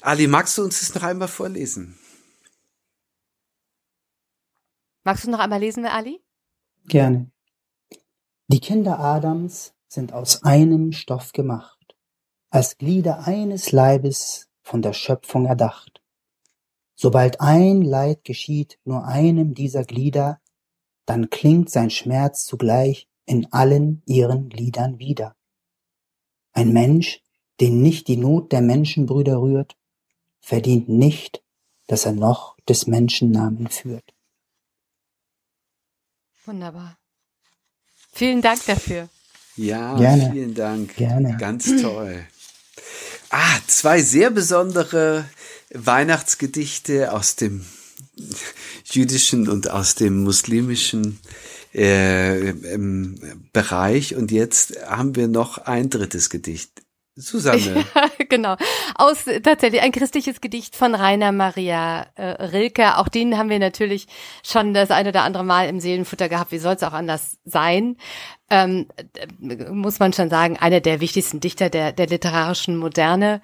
Ali, 0.00 0.26
magst 0.26 0.56
du 0.56 0.62
uns 0.62 0.80
das 0.80 0.94
noch 0.94 1.02
einmal 1.02 1.28
vorlesen? 1.28 1.98
Magst 5.04 5.24
du 5.24 5.30
noch 5.30 5.38
einmal 5.38 5.60
lesen, 5.60 5.84
Ali? 5.86 6.20
Gerne. 6.86 7.30
Die 8.48 8.60
Kinder 8.60 8.98
Adams 8.98 9.74
sind 9.88 10.12
aus 10.12 10.42
einem 10.42 10.92
Stoff 10.92 11.32
gemacht, 11.32 11.75
als 12.50 12.78
Glieder 12.78 13.26
eines 13.26 13.72
Leibes 13.72 14.48
von 14.62 14.82
der 14.82 14.92
Schöpfung 14.92 15.46
erdacht. 15.46 16.02
Sobald 16.94 17.40
ein 17.40 17.82
Leid 17.82 18.24
geschieht 18.24 18.78
nur 18.84 19.06
einem 19.06 19.54
dieser 19.54 19.84
Glieder, 19.84 20.40
dann 21.04 21.30
klingt 21.30 21.70
sein 21.70 21.90
Schmerz 21.90 22.44
zugleich 22.44 23.08
in 23.26 23.52
allen 23.52 24.02
ihren 24.06 24.48
Gliedern 24.48 24.98
wieder. 24.98 25.36
Ein 26.52 26.72
Mensch, 26.72 27.22
den 27.60 27.82
nicht 27.82 28.08
die 28.08 28.16
Not 28.16 28.52
der 28.52 28.62
Menschenbrüder 28.62 29.40
rührt, 29.40 29.76
verdient 30.40 30.88
nicht, 30.88 31.42
dass 31.86 32.06
er 32.06 32.12
noch 32.12 32.56
des 32.68 32.86
Menschen 32.86 33.30
Namen 33.30 33.68
führt. 33.68 34.14
Wunderbar. 36.46 36.96
Vielen 38.12 38.40
Dank 38.40 38.64
dafür. 38.66 39.08
Ja, 39.56 39.96
Gerne. 39.96 40.30
vielen 40.32 40.54
Dank. 40.54 40.96
Gerne. 40.96 41.36
Ganz 41.36 41.66
toll. 41.82 42.26
Ah, 43.38 43.60
zwei 43.66 44.00
sehr 44.00 44.30
besondere 44.30 45.26
Weihnachtsgedichte 45.68 47.12
aus 47.12 47.36
dem 47.36 47.66
jüdischen 48.86 49.50
und 49.50 49.68
aus 49.68 49.94
dem 49.94 50.22
muslimischen 50.22 51.20
äh, 51.74 52.54
Bereich. 53.52 54.14
Und 54.16 54.30
jetzt 54.30 54.80
haben 54.86 55.16
wir 55.16 55.28
noch 55.28 55.58
ein 55.58 55.90
drittes 55.90 56.30
Gedicht. 56.30 56.70
Susanne. 57.16 57.84
genau. 58.28 58.56
Aus 58.94 59.24
tatsächlich 59.42 59.80
ein 59.80 59.90
christliches 59.90 60.42
Gedicht 60.42 60.76
von 60.76 60.94
Rainer 60.94 61.32
Maria 61.32 62.06
äh, 62.14 62.44
Rilke. 62.44 62.98
Auch 62.98 63.08
den 63.08 63.38
haben 63.38 63.48
wir 63.48 63.58
natürlich 63.58 64.06
schon 64.44 64.74
das 64.74 64.90
eine 64.90 65.08
oder 65.08 65.22
andere 65.22 65.42
Mal 65.42 65.68
im 65.68 65.80
Seelenfutter 65.80 66.28
gehabt. 66.28 66.52
Wie 66.52 66.58
soll 66.58 66.74
es 66.74 66.82
auch 66.82 66.92
anders 66.92 67.38
sein? 67.46 67.96
Ähm, 68.50 68.86
muss 69.70 69.98
man 69.98 70.12
schon 70.12 70.28
sagen, 70.28 70.58
einer 70.58 70.80
der 70.80 71.00
wichtigsten 71.00 71.40
Dichter 71.40 71.70
der, 71.70 71.92
der 71.92 72.06
literarischen 72.06 72.76
Moderne. 72.76 73.40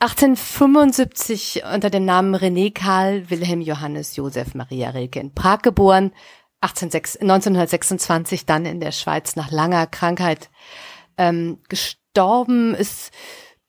1875 0.00 1.62
unter 1.72 1.88
dem 1.88 2.04
Namen 2.04 2.34
René 2.34 2.74
Karl 2.74 3.30
Wilhelm 3.30 3.60
Johannes 3.60 4.16
Josef 4.16 4.56
Maria 4.56 4.90
Rilke 4.90 5.20
in 5.20 5.32
Prag 5.32 5.62
geboren. 5.62 6.12
1926 6.60 8.44
dann 8.44 8.66
in 8.66 8.80
der 8.80 8.90
Schweiz 8.90 9.36
nach 9.36 9.52
langer 9.52 9.86
Krankheit 9.86 10.50
ähm, 11.16 11.58
gestorben, 11.68 12.01
ist 12.74 13.10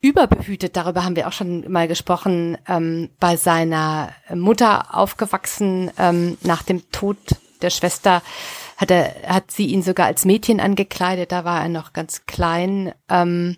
überbehütet, 0.02 0.76
darüber 0.76 1.06
haben 1.06 1.16
wir 1.16 1.28
auch 1.28 1.34
schon 1.34 1.72
mal 1.72 1.88
gesprochen, 1.88 2.58
ähm, 2.68 3.10
bei 3.20 3.38
seiner 3.38 4.10
Mutter 4.34 4.94
aufgewachsen. 4.96 5.92
Ähm, 5.98 6.38
nach 6.42 6.62
dem 6.64 6.90
Tod 6.92 7.18
der 7.62 7.70
Schwester 7.70 8.22
hat 8.78 8.92
er, 8.92 9.16
hat 9.28 9.52
sie 9.52 9.68
ihn 9.68 9.82
sogar 9.82 10.08
als 10.08 10.26
Mädchen 10.26 10.60
angekleidet, 10.60 11.32
da 11.32 11.46
war 11.46 11.62
er 11.62 11.70
noch 11.70 11.94
ganz 11.94 12.26
klein. 12.26 12.94
Ähm, 13.10 13.58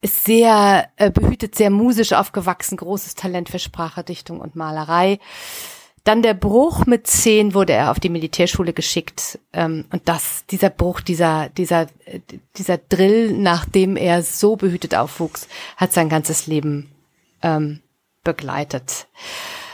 ist 0.00 0.24
sehr 0.24 0.88
äh, 0.96 1.10
behütet, 1.10 1.56
sehr 1.56 1.70
musisch 1.70 2.12
aufgewachsen, 2.12 2.76
großes 2.76 3.16
Talent 3.16 3.48
für 3.48 3.58
Sprache, 3.58 4.04
Dichtung 4.04 4.40
und 4.40 4.54
Malerei. 4.54 5.18
Dann 6.06 6.22
der 6.22 6.34
Bruch 6.34 6.86
mit 6.86 7.08
zehn 7.08 7.52
wurde 7.52 7.72
er 7.72 7.90
auf 7.90 7.98
die 7.98 8.08
Militärschule 8.08 8.72
geschickt 8.72 9.40
ähm, 9.52 9.86
und 9.90 10.08
das, 10.08 10.46
dieser 10.46 10.70
Bruch, 10.70 11.00
dieser, 11.00 11.48
dieser, 11.48 11.88
dieser 12.56 12.78
Drill, 12.78 13.32
nachdem 13.36 13.96
er 13.96 14.22
so 14.22 14.54
behütet 14.54 14.94
aufwuchs, 14.94 15.48
hat 15.76 15.92
sein 15.92 16.08
ganzes 16.08 16.46
Leben 16.46 16.92
ähm, 17.42 17.80
begleitet. 18.22 19.08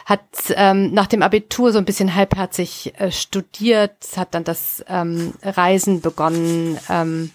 Hat 0.07 0.23
ähm, 0.57 0.95
nach 0.95 1.07
dem 1.07 1.23
Abitur 1.23 1.71
so 1.71 1.77
ein 1.77 1.85
bisschen 1.85 2.15
halbherzig 2.15 2.95
äh, 2.97 3.13
studiert, 3.13 3.93
hat 4.17 4.35
dann 4.35 4.45
das 4.45 4.83
ähm, 4.89 5.35
Reisen 5.43 6.01
begonnen. 6.01 6.79
Ähm, 6.89 7.31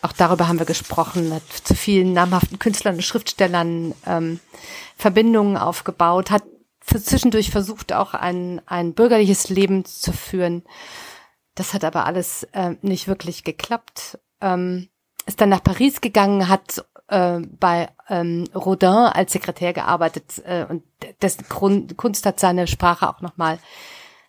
auch 0.00 0.12
darüber 0.12 0.48
haben 0.48 0.58
wir 0.58 0.64
gesprochen, 0.64 1.34
hat 1.34 1.42
zu 1.64 1.74
vielen 1.74 2.14
namhaften 2.14 2.58
Künstlern 2.58 2.94
und 2.94 3.02
Schriftstellern 3.02 3.94
ähm, 4.06 4.40
Verbindungen 4.96 5.58
aufgebaut, 5.58 6.30
hat 6.30 6.44
zwischendurch 6.86 7.50
versucht, 7.50 7.92
auch 7.92 8.14
ein, 8.14 8.60
ein 8.66 8.94
bürgerliches 8.94 9.48
Leben 9.48 9.84
zu 9.84 10.12
führen. 10.12 10.62
Das 11.54 11.74
hat 11.74 11.84
aber 11.84 12.06
alles 12.06 12.44
äh, 12.52 12.76
nicht 12.82 13.08
wirklich 13.08 13.44
geklappt. 13.44 14.18
Ähm, 14.40 14.88
ist 15.26 15.40
dann 15.40 15.48
nach 15.48 15.62
Paris 15.62 16.00
gegangen, 16.00 16.48
hat 16.48 16.84
äh, 17.08 17.40
bei 17.40 17.88
ähm, 18.08 18.44
Rodin 18.54 18.88
als 18.88 19.32
Sekretär 19.32 19.72
gearbeitet 19.72 20.42
äh, 20.44 20.64
und 20.68 20.82
dessen 21.22 21.44
Grund, 21.48 21.96
Kunst 21.96 22.26
hat 22.26 22.40
seine 22.40 22.66
Sprache 22.66 23.08
auch 23.08 23.20
nochmal 23.20 23.58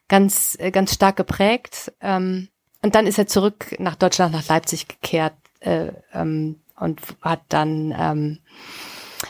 ganz, 0.07 0.57
äh, 0.59 0.71
ganz 0.71 0.93
stark 0.93 1.15
geprägt. 1.17 1.93
Ähm, 2.01 2.49
und 2.81 2.95
dann 2.95 3.07
ist 3.07 3.17
er 3.17 3.27
zurück 3.27 3.75
nach 3.79 3.95
Deutschland, 3.95 4.33
nach 4.33 4.47
Leipzig 4.47 4.87
gekehrt 4.87 5.33
äh, 5.59 5.91
ähm, 6.13 6.59
und 6.79 7.01
hat 7.21 7.41
dann 7.49 7.93
ähm, 7.97 8.39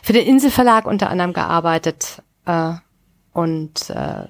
für 0.04 0.14
den 0.14 0.28
Inselverlag 0.28 0.86
unter 0.86 1.10
anderem 1.10 1.34
gearbeitet. 1.34 2.22
Äh, 2.46 2.74
und 3.38 3.92
äh, 3.92 4.26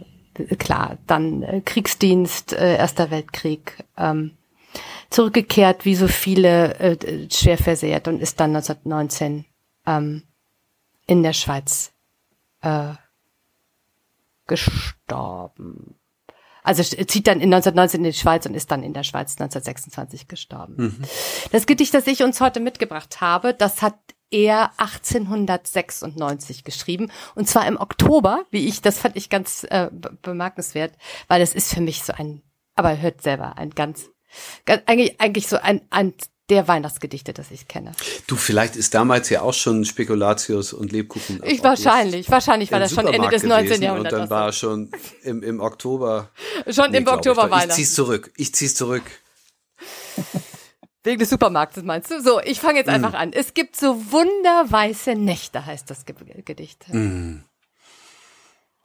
klar, 0.57 0.97
dann 1.07 1.41
äh, 1.41 1.61
Kriegsdienst, 1.61 2.51
äh, 2.51 2.75
Erster 2.75 3.09
Weltkrieg, 3.09 3.85
ähm, 3.97 4.37
zurückgekehrt, 5.09 5.85
wie 5.85 5.95
so 5.95 6.09
viele, 6.09 6.75
äh, 6.75 7.29
schwer 7.31 7.57
versehrt 7.57 8.09
und 8.09 8.21
ist 8.21 8.41
dann 8.41 8.53
1919 8.53 9.45
ähm, 9.85 10.23
in 11.05 11.23
der 11.23 11.31
Schweiz 11.31 11.93
äh, 12.61 12.95
gestorben. 14.45 15.95
Also 16.61 16.83
zieht 16.83 17.27
dann 17.27 17.39
in 17.39 17.53
1919 17.53 18.03
in 18.03 18.11
die 18.11 18.17
Schweiz 18.17 18.45
und 18.45 18.55
ist 18.55 18.71
dann 18.71 18.83
in 18.83 18.93
der 18.93 19.03
Schweiz 19.03 19.39
1926 19.39 20.27
gestorben. 20.27 20.75
Mhm. 20.77 21.01
Das 21.53 21.65
Gedicht, 21.65 21.93
das 21.93 22.07
ich 22.07 22.23
uns 22.23 22.41
heute 22.41 22.59
mitgebracht 22.59 23.21
habe, 23.21 23.53
das 23.53 23.81
hat 23.81 23.95
er 24.31 24.71
1896 24.77 26.63
geschrieben 26.63 27.11
und 27.35 27.47
zwar 27.47 27.67
im 27.67 27.77
Oktober, 27.77 28.45
wie 28.51 28.67
ich, 28.67 28.81
das 28.81 28.99
fand 28.99 29.15
ich 29.15 29.29
ganz 29.29 29.65
äh, 29.69 29.89
bemerkenswert, 30.21 30.93
weil 31.27 31.39
das 31.39 31.53
ist 31.53 31.73
für 31.73 31.81
mich 31.81 32.03
so 32.03 32.13
ein, 32.13 32.41
aber 32.75 32.99
hört 32.99 33.21
selber, 33.21 33.57
ein 33.57 33.71
ganz, 33.71 34.09
ganz 34.65 34.83
eigentlich, 34.85 35.19
eigentlich 35.19 35.47
so 35.47 35.57
ein, 35.57 35.81
ein 35.89 36.13
der 36.49 36.67
Weihnachtsgedichte, 36.67 37.33
das 37.33 37.51
ich 37.51 37.67
kenne. 37.67 37.91
Du, 38.25 38.37
vielleicht 38.37 38.77
ist 38.77 38.93
damals 38.93 39.29
ja 39.29 39.41
auch 39.41 39.53
schon 39.53 39.83
Spekulatius 39.83 40.71
und 40.71 40.91
Lebkuchen. 40.91 41.41
Ich 41.45 41.61
wahrscheinlich, 41.61 42.31
wahrscheinlich 42.31 42.71
war 42.71 42.79
das 42.79 42.93
schon 42.93 43.07
Ende 43.07 43.27
des 43.27 43.43
19. 43.43 43.81
Jahrhunderts. 43.81 44.13
Und 44.13 44.21
dann 44.21 44.29
war 44.29 44.51
schon 44.53 44.89
im, 45.23 45.43
im 45.43 45.59
Oktober. 45.59 46.29
Schon 46.69 46.91
nee, 46.91 46.99
im 46.99 47.07
Oktober 47.07 47.45
ich, 47.45 47.51
Weihnachten. 47.51 47.69
Ich 47.71 47.75
zieh's 47.75 47.93
zurück. 47.93 48.31
Ich 48.37 48.55
zieh's 48.55 48.75
zurück. 48.75 49.03
Wegen 51.07 51.19
des 51.19 51.29
Supermarktes 51.29 51.83
meinst 51.83 52.11
du? 52.11 52.21
So, 52.21 52.41
ich 52.41 52.59
fange 52.59 52.79
jetzt 52.79 52.89
einfach 52.89 53.13
mm. 53.13 53.15
an. 53.15 53.31
Es 53.31 53.53
gibt 53.53 53.77
so 53.77 54.11
wunderweiße 54.11 55.15
Nächte, 55.15 55.65
heißt 55.65 55.89
das 55.89 56.03
Gedicht. 56.05 56.83
Mm. 56.89 57.43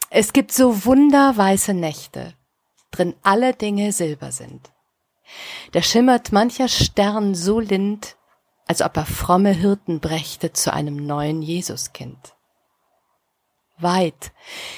Es 0.08 0.32
gibt 0.32 0.52
so 0.52 0.84
wunderweiße 0.84 1.74
Nächte, 1.74 2.34
drin 2.92 3.16
alle 3.24 3.54
Dinge 3.54 3.90
Silber 3.90 4.30
sind. 4.30 4.70
Da 5.72 5.82
schimmert 5.82 6.30
mancher 6.30 6.68
Stern 6.68 7.34
so 7.34 7.58
lind, 7.58 8.14
als 8.68 8.82
ob 8.82 8.96
er 8.96 9.06
fromme 9.06 9.50
Hirten 9.50 9.98
brächte 9.98 10.52
zu 10.52 10.72
einem 10.72 11.04
neuen 11.04 11.42
Jesuskind. 11.42 12.36
Weit, 13.78 14.30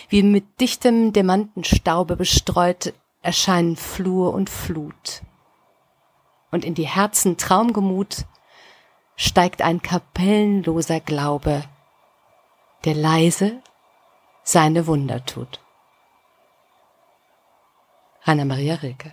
wie 0.09 0.23
mit 0.23 0.63
dichtem 0.63 1.13
Demantenstaube 1.13 2.17
bestreut, 2.17 2.95
erscheinen 3.21 3.77
Flur 3.77 4.33
und 4.33 4.49
Flut. 4.49 5.21
Und 6.55 6.65
in 6.65 6.75
die 6.75 6.87
Herzen 6.87 7.37
Traumgemut 7.37 8.27
steigt 9.17 9.61
ein 9.61 9.83
kapellenloser 9.83 11.01
Glaube, 11.01 11.65
der 12.85 12.95
leise 12.95 13.61
seine 14.45 14.87
Wunder 14.87 15.27
tut. 15.27 15.59
Hanna 18.21 18.45
Maria 18.45 18.77
Rilke 18.77 19.13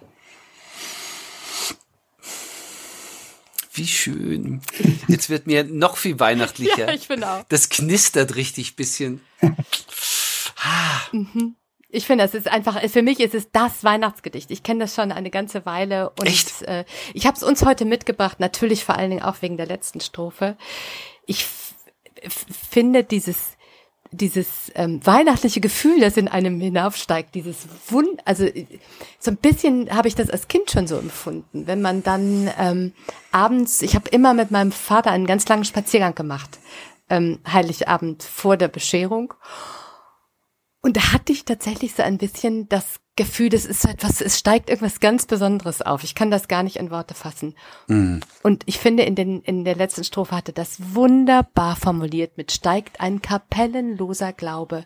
Wie 3.74 3.88
schön. 3.88 4.62
Jetzt 5.08 5.32
wird 5.32 5.48
mir 5.48 5.64
noch 5.64 5.98
viel 5.98 6.20
weihnachtlicher. 6.20 6.78
ja, 6.90 6.94
ich 6.94 7.08
bin 7.08 7.24
auch. 7.24 7.44
Das 7.50 7.70
knistert 7.70 8.36
richtig 8.36 8.76
bisschen. 8.76 9.20
mhm. 11.12 11.56
Ich 11.92 12.06
finde, 12.06 12.24
das 12.24 12.34
ist 12.34 12.48
einfach, 12.48 12.82
für 12.90 13.02
mich 13.02 13.20
ist 13.20 13.36
es 13.36 13.52
das 13.52 13.84
Weihnachtsgedicht. 13.84 14.50
Ich 14.52 14.64
kenne 14.64 14.82
das 14.82 14.96
schon 14.96 15.12
eine 15.12 15.30
ganze 15.30 15.66
Weile 15.66 16.12
und 16.12 16.26
Echt? 16.26 16.62
Äh, 16.64 16.86
ich 17.14 17.28
habe 17.28 17.36
es 17.36 17.44
uns 17.44 17.66
heute 17.66 17.86
mitgebracht, 17.86 18.40
natürlich 18.40 18.86
vor 18.86 18.96
allen 18.96 19.10
Dingen 19.10 19.24
auch 19.24 19.42
wegen 19.42 19.58
der 19.58 19.66
letzten 19.66 20.00
Strophe. 20.00 20.58
Ich 21.26 21.46
finde 22.70 23.04
dieses 23.04 23.58
dieses 24.14 24.74
ähm, 24.76 25.00
weihnachtliche 25.06 25.62
Gefühl, 25.62 26.02
das 26.02 26.18
in 26.18 26.28
einem 26.28 26.60
hinaufsteigt, 26.60 27.34
dieses 27.34 27.68
Wund, 27.88 28.20
also 28.26 28.46
so 29.20 29.32
ein 29.32 29.38
bisschen 29.38 29.90
habe 29.96 30.10
ich 30.10 30.16
das 30.16 30.30
als 30.30 30.50
Kind 30.50 30.70
schon 30.70 30.86
so 30.86 30.98
empfunden, 30.98 31.66
wenn 31.66 31.82
man 31.82 32.04
dann 32.04 32.52
ähm, 32.60 32.92
abends, 33.32 33.82
ich 33.82 33.96
habe 33.96 34.10
immer 34.10 34.34
mit 34.34 34.52
meinem 34.52 34.74
Vater 34.74 35.12
einen 35.12 35.28
ganz 35.28 35.48
langen 35.48 35.64
Spaziergang 35.64 36.14
gemacht 36.14 36.60
ähm, 37.12 37.40
Heiligabend 37.46 38.24
vor 38.24 38.58
der 38.58 38.70
Bescherung. 38.70 39.34
Und 40.82 40.98
da 40.98 41.14
hatte 41.14 41.32
ich 41.32 41.46
tatsächlich 41.46 41.94
so 41.94 42.02
ein 42.02 42.18
bisschen 42.18 42.68
das 42.68 43.00
Gefühl, 43.16 43.50
das 43.50 43.66
ist 43.66 43.84
so 43.84 43.90
etwas, 43.90 44.20
es 44.20 44.40
steigt 44.40 44.70
irgendwas 44.70 45.00
ganz 45.00 45.28
Besonderes 45.28 45.84
auf. 45.84 46.04
Ich 46.04 46.16
kann 46.16 46.32
das 46.32 46.48
gar 46.48 46.64
nicht 46.64 46.78
in 46.78 46.90
Worte 46.90 47.14
fassen. 47.14 47.56
Mm. 47.88 48.20
Und 48.42 48.64
ich 48.66 48.80
finde, 48.80 49.04
in, 49.04 49.16
den, 49.16 49.42
in 49.42 49.64
der 49.64 49.76
letzten 49.76 50.04
Strophe 50.04 50.36
hatte 50.36 50.54
das 50.54 50.96
wunderbar 50.96 51.76
formuliert 51.76 52.38
mit 52.38 52.52
steigt 52.52 53.00
ein 53.00 53.22
kapellenloser 53.22 54.34
Glaube, 54.34 54.86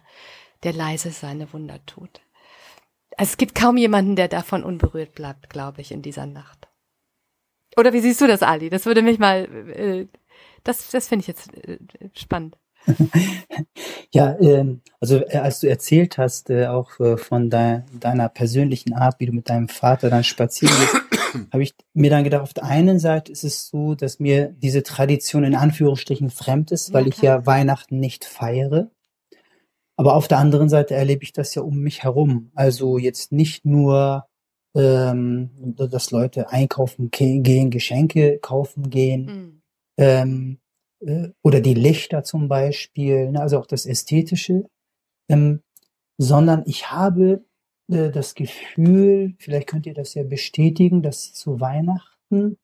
der 0.64 0.74
leise 0.74 1.12
seine 1.12 1.54
Wunder 1.54 1.86
tut. 1.86 2.22
Also 3.18 3.32
es 3.32 3.38
gibt 3.38 3.56
kaum 3.56 3.78
jemanden, 3.78 4.18
der 4.18 4.28
davon 4.28 4.64
unberührt 4.64 5.16
bleibt, 5.16 5.50
glaube 5.50 5.80
ich, 5.80 5.93
in 5.93 6.02
dieser 6.02 6.26
Nacht. 6.26 6.68
Oder 7.78 7.93
wie 7.93 8.02
siehst 8.02 8.20
du 8.20 8.28
das, 8.28 8.41
Ali? 8.41 8.70
Das 8.70 8.86
würde 8.86 9.02
mich 9.02 9.20
mal, 9.20 9.46
äh, 9.72 10.08
das, 10.64 10.89
das 10.89 11.08
finde 11.08 11.22
ich 11.22 11.28
jetzt 11.28 11.54
äh, 11.54 11.80
spannend. 12.14 12.58
ja, 14.11 14.38
ähm, 14.39 14.81
also 14.99 15.17
äh, 15.17 15.38
als 15.38 15.59
du 15.59 15.67
erzählt 15.67 16.17
hast, 16.17 16.49
äh, 16.49 16.67
auch 16.67 16.99
äh, 16.99 17.17
von 17.17 17.49
de 17.49 17.81
deiner 17.99 18.29
persönlichen 18.29 18.93
Art, 18.93 19.19
wie 19.19 19.25
du 19.25 19.31
mit 19.31 19.49
deinem 19.49 19.67
Vater 19.67 20.09
dann 20.09 20.23
spazieren 20.23 20.75
gehst, 20.79 21.47
habe 21.53 21.63
ich 21.63 21.73
mir 21.93 22.09
dann 22.09 22.23
gedacht, 22.23 22.43
auf 22.43 22.53
der 22.53 22.65
einen 22.65 22.99
Seite 22.99 23.31
ist 23.31 23.43
es 23.43 23.67
so, 23.67 23.95
dass 23.95 24.19
mir 24.19 24.49
diese 24.49 24.83
Tradition 24.83 25.43
in 25.43 25.55
Anführungsstrichen 25.55 26.29
fremd 26.29 26.71
ist, 26.71 26.93
weil 26.93 27.03
ja, 27.03 27.09
ich 27.09 27.21
ja 27.21 27.45
Weihnachten 27.45 27.99
nicht 27.99 28.25
feiere. 28.25 28.89
Aber 29.97 30.15
auf 30.15 30.27
der 30.27 30.39
anderen 30.39 30.69
Seite 30.69 30.93
erlebe 30.93 31.23
ich 31.23 31.33
das 31.33 31.55
ja 31.55 31.61
um 31.61 31.79
mich 31.79 32.03
herum. 32.03 32.51
Also 32.53 32.97
jetzt 32.97 33.31
nicht 33.31 33.65
nur, 33.65 34.25
ähm, 34.75 35.49
dass 35.77 36.11
Leute 36.11 36.49
einkaufen 36.49 37.11
gehen, 37.11 37.71
Geschenke 37.71 38.39
kaufen 38.39 38.89
gehen, 38.89 39.25
mhm. 39.25 39.61
ähm, 39.97 40.57
äh, 40.57 40.64
oder 41.43 41.62
die 41.62 41.74
Lichter 41.74 42.24
zum 42.24 42.47
Beispiel, 42.47 43.32
ne, 43.32 43.41
also 43.41 43.60
auch 43.60 43.68
das 43.68 43.86
Ästhetische, 43.86 44.66
ähm, 45.30 45.62
sondern 46.18 46.64
ich 46.66 46.91
habe 46.91 47.45
äh, 47.91 48.10
das 48.10 48.36
Gefühl, 48.36 49.36
vielleicht 49.39 49.68
könnt 49.68 49.86
ihr 49.86 49.93
das 49.93 50.14
ja 50.14 50.24
bestätigen, 50.24 51.01
dass 51.01 51.34
zu 51.34 51.60
Weihnachten 51.60 52.58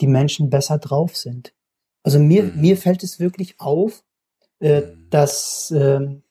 die 0.00 0.06
Menschen 0.06 0.50
besser 0.50 0.78
drauf 0.78 1.16
sind. 1.16 1.54
Also 2.02 2.18
mir, 2.18 2.44
mhm. 2.44 2.60
mir 2.60 2.76
fällt 2.76 3.02
es 3.02 3.20
wirklich 3.20 3.60
auf, 3.60 4.04
äh, 4.60 4.80
mhm. 4.80 5.06
dass 5.10 5.70
ähm, 5.70 6.24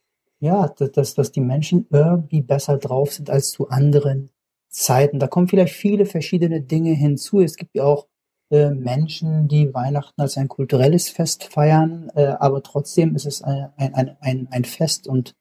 ja, 0.44 0.68
dass, 0.68 1.14
dass 1.14 1.32
die 1.32 1.40
Menschen 1.40 1.88
irgendwie 1.90 2.42
besser 2.42 2.78
drauf 2.78 3.14
sind 3.14 3.30
als 3.30 3.52
zu 3.52 3.70
anderen 3.70 4.30
Zeiten. 4.68 5.18
Da 5.18 5.28
kommen 5.28 5.48
vielleicht 5.48 5.74
viele 5.74 6.06
verschiedene 6.06 6.60
Dinge 6.60 6.92
hinzu. 6.92 7.40
Es 7.40 7.56
gibt 7.56 7.76
ja 7.76 7.86
auch 7.86 8.08
äh, 8.54 8.70
Menschen, 8.70 9.48
die 9.48 9.74
Weihnachten 9.74 10.22
als 10.22 10.38
ein 10.38 10.48
kulturelles 10.48 11.10
Fest 11.10 11.46
feiern, 11.46 12.12
äh, 12.14 12.28
aber 12.28 12.62
trotzdem 12.62 13.16
ist 13.16 13.26
es 13.26 13.42
ein, 13.42 13.74
ein, 13.78 14.16
ein, 14.22 14.48
ein 14.52 14.64
Fest 14.64 15.08
und 15.08 15.34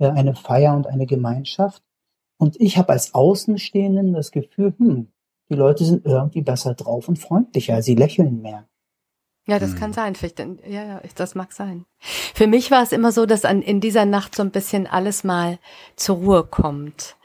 äh, 0.00 0.08
eine 0.08 0.34
Feier 0.34 0.74
und 0.74 0.88
eine 0.88 1.06
Gemeinschaft. 1.06 1.84
Und 2.38 2.60
ich 2.60 2.76
habe 2.76 2.88
als 2.88 3.14
Außenstehenden 3.14 4.12
das 4.14 4.32
Gefühl, 4.32 4.74
hm, 4.78 5.12
die 5.48 5.54
Leute 5.54 5.84
sind 5.84 6.04
irgendwie 6.04 6.42
besser 6.42 6.74
drauf 6.74 7.08
und 7.08 7.20
freundlicher, 7.20 7.82
sie 7.82 7.94
lächeln 7.94 8.42
mehr. 8.42 8.66
Ja, 9.46 9.60
das 9.60 9.74
hm. 9.74 9.78
kann 9.78 9.92
sein. 9.92 10.16
Vielleicht, 10.16 10.40
ja, 10.40 10.84
ja, 10.84 11.00
das 11.14 11.36
mag 11.36 11.52
sein. 11.52 11.84
Für 12.00 12.48
mich 12.48 12.72
war 12.72 12.82
es 12.82 12.90
immer 12.90 13.12
so, 13.12 13.26
dass 13.26 13.44
an, 13.44 13.62
in 13.62 13.80
dieser 13.80 14.06
Nacht 14.06 14.34
so 14.34 14.42
ein 14.42 14.50
bisschen 14.50 14.88
alles 14.88 15.22
mal 15.22 15.60
zur 15.94 16.16
Ruhe 16.16 16.44
kommt. 16.44 17.16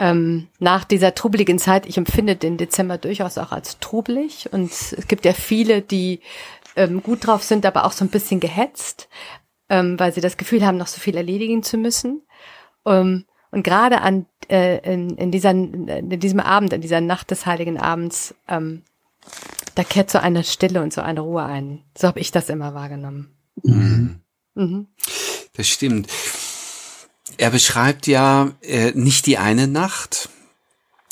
Ähm, 0.00 0.48
nach 0.58 0.84
dieser 0.84 1.14
trubeligen 1.14 1.58
Zeit, 1.58 1.84
ich 1.86 1.98
empfinde 1.98 2.34
den 2.34 2.56
Dezember 2.56 2.96
durchaus 2.96 3.36
auch 3.36 3.52
als 3.52 3.78
trubelig 3.80 4.48
und 4.50 4.72
es 4.72 5.06
gibt 5.08 5.26
ja 5.26 5.34
viele, 5.34 5.82
die 5.82 6.20
ähm, 6.74 7.02
gut 7.02 7.26
drauf 7.26 7.42
sind, 7.42 7.66
aber 7.66 7.84
auch 7.84 7.92
so 7.92 8.04
ein 8.06 8.10
bisschen 8.10 8.40
gehetzt, 8.40 9.08
ähm, 9.68 10.00
weil 10.00 10.12
sie 10.12 10.22
das 10.22 10.38
Gefühl 10.38 10.64
haben, 10.64 10.78
noch 10.78 10.86
so 10.86 11.00
viel 11.00 11.16
erledigen 11.16 11.62
zu 11.62 11.76
müssen. 11.76 12.22
Ähm, 12.86 13.26
und 13.50 13.62
gerade 13.62 14.00
an 14.00 14.24
äh, 14.48 14.78
in, 14.90 15.10
in, 15.16 15.30
dieser, 15.30 15.50
in 15.50 16.20
diesem 16.20 16.40
Abend, 16.40 16.72
in 16.72 16.80
dieser 16.80 17.02
Nacht 17.02 17.30
des 17.30 17.44
Heiligen 17.44 17.78
Abends, 17.78 18.34
ähm, 18.48 18.82
da 19.74 19.84
kehrt 19.84 20.10
so 20.10 20.18
eine 20.18 20.44
Stille 20.44 20.82
und 20.82 20.94
so 20.94 21.02
eine 21.02 21.20
Ruhe 21.20 21.44
ein. 21.44 21.84
So 21.96 22.08
habe 22.08 22.20
ich 22.20 22.30
das 22.30 22.48
immer 22.48 22.74
wahrgenommen. 22.74 23.36
Mhm. 23.62 24.20
Mhm. 24.54 24.86
Das 25.54 25.68
stimmt. 25.68 26.08
Er 27.36 27.50
beschreibt 27.50 28.06
ja 28.06 28.52
äh, 28.62 28.92
nicht 28.92 29.26
die 29.26 29.38
eine 29.38 29.66
Nacht, 29.66 30.28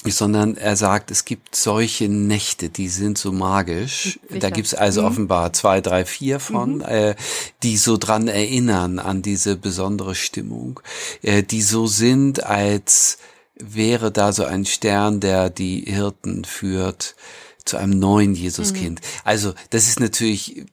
sondern 0.05 0.57
er 0.57 0.77
sagt, 0.77 1.11
es 1.11 1.25
gibt 1.25 1.55
solche 1.55 2.09
Nächte, 2.09 2.69
die 2.69 2.89
sind 2.89 3.19
so 3.19 3.33
magisch. 3.33 4.19
Sicher. 4.29 4.39
Da 4.41 4.51
gibt's 4.51 4.75
also 4.75 5.03
mhm. 5.03 5.07
offenbar 5.09 5.53
zwei, 5.53 5.81
drei, 5.81 6.05
vier 6.05 6.41
von, 6.41 6.77
mhm. 6.77 6.83
äh, 6.83 7.15
die 7.63 7.77
so 7.77 7.97
dran 7.97 8.29
erinnern 8.29 8.99
an 8.99 9.23
diese 9.23 9.57
besondere 9.57 10.15
Stimmung, 10.15 10.81
äh, 11.23 11.43
die 11.43 11.63
so 11.63 11.87
sind, 11.87 12.45
als 12.45 13.19
wäre 13.57 14.13
da 14.13 14.33
so 14.33 14.45
ein 14.45 14.65
Stern, 14.65 15.21
der 15.21 15.51
die 15.51 15.81
Hirten 15.81 16.45
führt 16.45 17.17
zu 17.65 17.77
einem 17.77 17.99
neuen 17.99 18.35
Jesuskind. 18.35 19.01
Mhm. 19.01 19.07
Also 19.25 19.55
das 19.71 19.89
ist 19.89 20.01
natürlich 20.01 20.65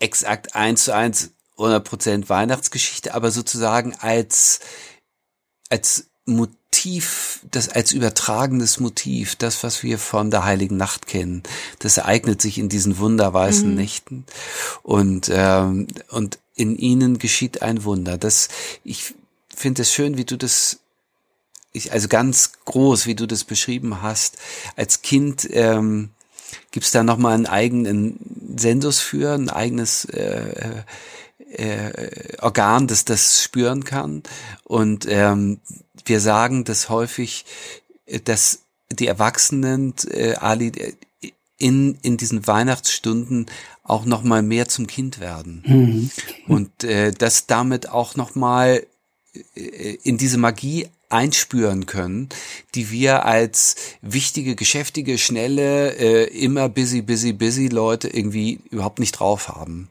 exakt 0.00 0.54
eins 0.54 0.84
zu 0.84 0.94
eins 0.94 1.30
100% 1.56 2.28
Weihnachtsgeschichte, 2.28 3.14
aber 3.14 3.30
sozusagen 3.30 3.94
als 3.98 4.60
als 5.70 6.06
Motiv, 6.26 7.40
das 7.50 7.68
als 7.68 7.92
übertragenes 7.92 8.80
Motiv, 8.80 9.36
das, 9.36 9.62
was 9.62 9.82
wir 9.82 9.98
von 9.98 10.30
der 10.30 10.44
Heiligen 10.44 10.76
Nacht 10.76 11.06
kennen, 11.06 11.42
das 11.78 11.96
ereignet 11.96 12.40
sich 12.40 12.58
in 12.58 12.68
diesen 12.68 12.98
wunderweißen 12.98 13.68
mhm. 13.70 13.74
Nächten 13.74 14.24
und 14.82 15.30
ähm, 15.32 15.86
und 16.08 16.38
in 16.56 16.76
ihnen 16.76 17.18
geschieht 17.18 17.62
ein 17.62 17.84
Wunder. 17.84 18.18
Das 18.18 18.48
ich 18.84 19.14
finde 19.54 19.82
es 19.82 19.92
schön, 19.92 20.16
wie 20.16 20.24
du 20.24 20.36
das 20.36 20.78
ich, 21.72 21.92
also 21.92 22.08
ganz 22.08 22.52
groß, 22.64 23.06
wie 23.06 23.16
du 23.16 23.26
das 23.26 23.44
beschrieben 23.44 24.00
hast, 24.00 24.38
als 24.76 25.02
Kind 25.02 25.46
ähm, 25.50 26.10
gibt 26.70 26.86
es 26.86 26.92
da 26.92 27.02
nochmal 27.02 27.34
einen 27.34 27.46
eigenen 27.46 28.18
Sensus 28.56 29.00
für, 29.00 29.34
ein 29.34 29.50
eigenes 29.50 30.04
äh, 30.06 30.84
äh, 31.58 32.36
Organ, 32.40 32.86
das 32.86 33.04
das 33.04 33.42
spüren 33.42 33.84
kann. 33.84 34.22
Und 34.64 35.06
ähm, 35.08 35.60
wir 36.04 36.20
sagen 36.20 36.64
das 36.64 36.88
häufig, 36.88 37.44
dass 38.24 38.60
die 38.90 39.06
Erwachsenen, 39.06 39.94
äh, 40.10 40.34
Ali, 40.34 40.72
in, 41.58 41.98
in 42.02 42.16
diesen 42.16 42.46
Weihnachtsstunden 42.46 43.46
auch 43.82 44.04
noch 44.04 44.22
mal 44.22 44.42
mehr 44.42 44.68
zum 44.68 44.86
Kind 44.86 45.20
werden. 45.20 45.62
Mhm. 45.66 46.10
Und 46.48 46.84
äh, 46.84 47.12
dass 47.12 47.46
damit 47.46 47.88
auch 47.88 48.16
noch 48.16 48.34
mal 48.34 48.84
äh, 49.54 49.98
in 50.02 50.18
diese 50.18 50.38
Magie 50.38 50.88
einspüren 51.14 51.86
können, 51.86 52.28
die 52.74 52.90
wir 52.90 53.24
als 53.24 53.76
wichtige, 54.02 54.56
geschäftige, 54.56 55.16
schnelle, 55.16 55.94
äh, 55.96 56.24
immer 56.36 56.68
busy, 56.68 57.02
busy, 57.02 57.32
busy 57.32 57.68
Leute 57.68 58.08
irgendwie 58.08 58.60
überhaupt 58.70 58.98
nicht 58.98 59.12
drauf 59.12 59.48
haben. 59.48 59.88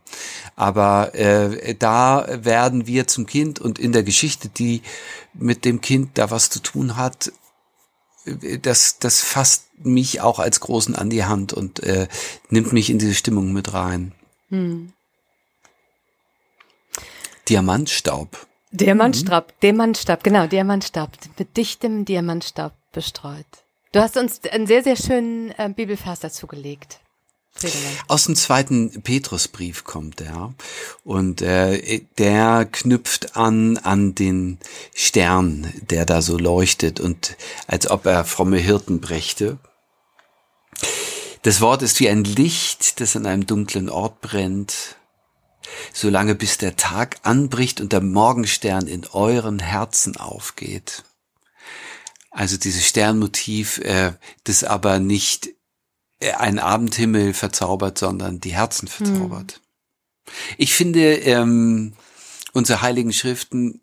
Aber 0.55 1.15
äh, 1.15 1.75
da 1.75 2.27
werden 2.43 2.85
wir 2.85 3.07
zum 3.07 3.25
Kind 3.25 3.59
und 3.59 3.79
in 3.79 3.93
der 3.93 4.03
Geschichte, 4.03 4.49
die 4.49 4.81
mit 5.33 5.65
dem 5.65 5.81
Kind 5.81 6.17
da 6.17 6.29
was 6.29 6.49
zu 6.49 6.59
tun 6.59 6.97
hat, 6.97 7.31
äh, 8.25 8.59
das, 8.59 8.99
das 8.99 9.21
fasst 9.21 9.65
mich 9.77 10.21
auch 10.21 10.39
als 10.39 10.59
Großen 10.59 10.95
an 10.95 11.09
die 11.09 11.23
Hand 11.23 11.53
und 11.53 11.81
äh, 11.81 12.07
nimmt 12.49 12.73
mich 12.73 12.89
in 12.89 12.99
diese 12.99 13.15
Stimmung 13.15 13.53
mit 13.53 13.73
rein. 13.73 14.11
Hm. 14.49 14.91
Diamantstaub. 17.49 18.45
Diamantstab, 18.73 19.49
mhm. 19.49 19.59
Diamantstab, 19.61 20.23
genau, 20.23 20.47
Diamantstab, 20.47 21.11
mit 21.37 21.55
dichtem 21.55 22.05
Diamantstab 22.05 22.73
bestreut. 22.91 23.45
Du 23.91 23.99
hast 23.99 24.17
uns 24.17 24.41
einen 24.51 24.65
sehr, 24.65 24.83
sehr 24.83 24.95
schönen 24.95 25.51
äh, 25.51 25.69
Bibelvers 25.69 26.19
dazu 26.19 26.47
gelegt. 26.47 26.99
Aus 28.07 28.25
dem 28.25 28.35
zweiten 28.35 29.03
Petrusbrief 29.03 29.83
kommt 29.83 30.21
er 30.21 30.55
und 31.03 31.43
äh, 31.43 32.01
der 32.17 32.65
knüpft 32.65 33.37
an 33.37 33.77
an 33.77 34.15
den 34.15 34.57
Stern, 34.95 35.71
der 35.89 36.07
da 36.07 36.23
so 36.23 36.39
leuchtet 36.39 36.99
und 36.99 37.37
als 37.67 37.89
ob 37.91 38.07
er 38.07 38.25
fromme 38.25 38.57
Hirten 38.57 39.01
brächte. 39.01 39.59
Das 41.43 41.61
Wort 41.61 41.83
ist 41.83 41.99
wie 41.99 42.09
ein 42.09 42.23
Licht, 42.23 42.99
das 42.99 43.15
an 43.15 43.27
einem 43.27 43.45
dunklen 43.45 43.89
Ort 43.89 44.21
brennt 44.21 44.97
solange 45.93 46.35
bis 46.35 46.57
der 46.57 46.75
Tag 46.75 47.17
anbricht 47.23 47.81
und 47.81 47.93
der 47.93 48.01
Morgenstern 48.01 48.87
in 48.87 49.05
euren 49.11 49.59
Herzen 49.59 50.17
aufgeht. 50.17 51.03
Also 52.31 52.57
dieses 52.57 52.87
Sternmotiv, 52.87 53.77
äh, 53.79 54.13
das 54.43 54.63
aber 54.63 54.99
nicht 54.99 55.49
äh, 56.19 56.31
einen 56.31 56.59
Abendhimmel 56.59 57.33
verzaubert, 57.33 57.97
sondern 57.97 58.39
die 58.39 58.53
Herzen 58.53 58.87
verzaubert. 58.87 59.53
Hm. 59.53 60.33
Ich 60.57 60.73
finde, 60.73 61.15
ähm, 61.17 61.93
unsere 62.53 62.81
heiligen 62.81 63.13
Schriften 63.13 63.81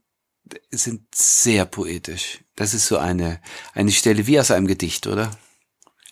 sind 0.70 1.14
sehr 1.14 1.64
poetisch. 1.64 2.40
Das 2.56 2.74
ist 2.74 2.86
so 2.86 2.98
eine, 2.98 3.40
eine 3.72 3.92
Stelle 3.92 4.26
wie 4.26 4.40
aus 4.40 4.50
einem 4.50 4.66
Gedicht, 4.66 5.06
oder? 5.06 5.30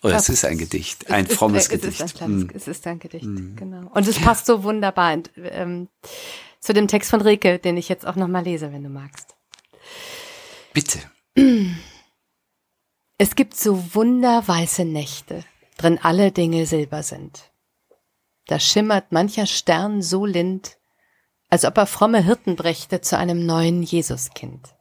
Oder 0.03 0.15
es 0.15 0.29
ist 0.29 0.45
ein 0.45 0.57
Gedicht, 0.57 1.09
ein 1.11 1.25
es 1.25 1.35
frommes 1.35 1.63
ist, 1.63 1.69
Gedicht. 1.69 1.99
Es 2.01 2.13
ist, 2.13 2.21
ein, 2.21 2.37
Mm. 2.39 2.49
es 2.53 2.67
ist 2.67 2.87
ein 2.87 2.99
Gedicht, 2.99 3.25
genau. 3.55 3.89
Und 3.93 4.07
es 4.07 4.19
passt 4.19 4.45
so 4.45 4.63
wunderbar 4.63 5.13
und, 5.13 5.29
ähm, 5.37 5.89
zu 6.59 6.73
dem 6.73 6.87
Text 6.87 7.09
von 7.09 7.21
Rike, 7.21 7.59
den 7.59 7.75
ich 7.77 7.89
jetzt 7.89 8.07
auch 8.07 8.15
nochmal 8.15 8.43
lese, 8.43 8.71
wenn 8.71 8.83
du 8.83 8.89
magst. 8.89 9.35
Bitte. 10.73 10.99
Es 13.17 13.35
gibt 13.35 13.55
so 13.57 13.93
wunderweiße 13.95 14.85
Nächte, 14.85 15.43
drin 15.77 15.99
alle 16.01 16.31
Dinge 16.31 16.65
silber 16.65 17.03
sind. 17.03 17.51
Da 18.47 18.59
schimmert 18.59 19.11
mancher 19.11 19.45
Stern 19.45 20.01
so 20.01 20.25
lind, 20.25 20.77
als 21.49 21.65
ob 21.65 21.77
er 21.77 21.85
fromme 21.87 22.23
Hirten 22.23 22.55
brächte 22.55 23.01
zu 23.01 23.17
einem 23.17 23.45
neuen 23.45 23.83
Jesuskind. 23.83 24.75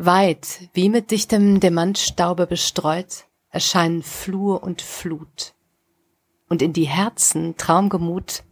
Weit, 0.00 0.68
wie 0.74 0.88
mit 0.88 1.10
dichtem 1.10 1.58
Demantstaube 1.58 2.46
bestreut, 2.46 3.24
erscheinen 3.50 4.02
Flur 4.04 4.62
und 4.62 4.80
Flut. 4.80 5.54
Und 6.48 6.62
in 6.62 6.72
die 6.72 6.86
Herzen 6.86 7.56
traumgemut 7.56 8.44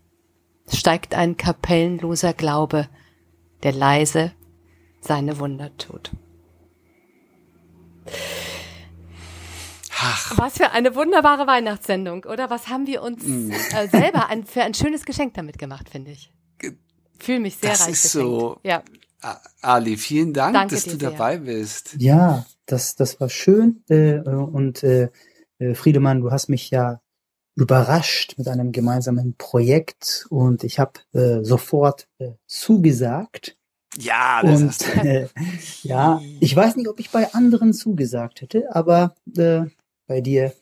steigt 0.69 1.15
ein 1.15 1.37
kapellenloser 1.37 2.33
Glaube, 2.33 2.89
der 3.63 3.73
leise 3.73 4.33
seine 5.01 5.39
Wunder 5.39 5.75
tut. 5.79 6.11
Ach, 9.99 10.37
Was 10.37 10.59
für 10.59 10.73
eine 10.73 10.95
wunderbare 10.95 11.47
Weihnachtssendung, 11.47 12.25
oder? 12.25 12.51
Was 12.51 12.69
haben 12.69 12.87
wir 12.87 13.03
uns 13.03 13.23
Mm. 13.25 13.51
äh, 13.51 13.89
selber 13.89 14.29
ein, 14.29 14.45
für 14.45 14.63
ein 14.63 14.75
schönes 14.75 15.05
Geschenk 15.05 15.35
damit 15.35 15.59
gemacht, 15.59 15.89
finde 15.89 16.11
ich. 16.11 16.33
Fühle 17.19 17.41
mich 17.41 17.57
sehr 17.57 17.71
Das 17.71 17.83
reich 17.87 17.93
ist 17.93 18.03
beschenkt. 18.13 18.29
so- 18.41 18.61
Ja, 18.63 18.83
Ali, 19.61 19.97
vielen 19.97 20.33
Dank, 20.33 20.55
Danke 20.55 20.75
dass 20.75 20.85
dir 20.85 20.93
du 20.93 20.99
sehr. 20.99 21.11
dabei 21.11 21.39
bist. 21.39 21.97
Ja, 21.99 22.47
das, 22.67 22.97
das 22.97 23.21
war 23.21 23.29
schön. 23.29 23.83
Äh, 23.89 24.19
und 24.21 24.83
äh, 24.83 25.09
äh, 25.59 25.75
Friedemann, 25.75 26.21
du 26.21 26.31
hast 26.31 26.49
mich 26.49 26.71
ja 26.71 27.01
überrascht 27.57 28.35
mit 28.37 28.49
einem 28.49 28.73
gemeinsamen 28.73 29.35
Projekt 29.37 30.27
und 30.29 30.63
ich 30.63 30.79
habe 30.79 31.01
äh, 31.15 31.43
sofort 31.43 32.07
äh, 32.19 32.33
zugesagt. 32.47 33.57
Ja, 33.97 34.43
das 34.43 34.61
Und 34.61 34.69
hast 34.69 34.87
du. 34.87 34.93
äh, 35.09 35.29
ja, 35.83 36.21
ich 36.41 36.55
weiß 36.55 36.77
nicht, 36.77 36.89
ob 36.89 37.01
ich 37.01 37.11
bei 37.11 37.33
anderen 37.33 37.73
zugesagt 37.73 38.43
hätte, 38.43 38.75
aber 38.75 39.15
äh, 39.37 39.63
bei 40.07 40.21
dir 40.21 40.53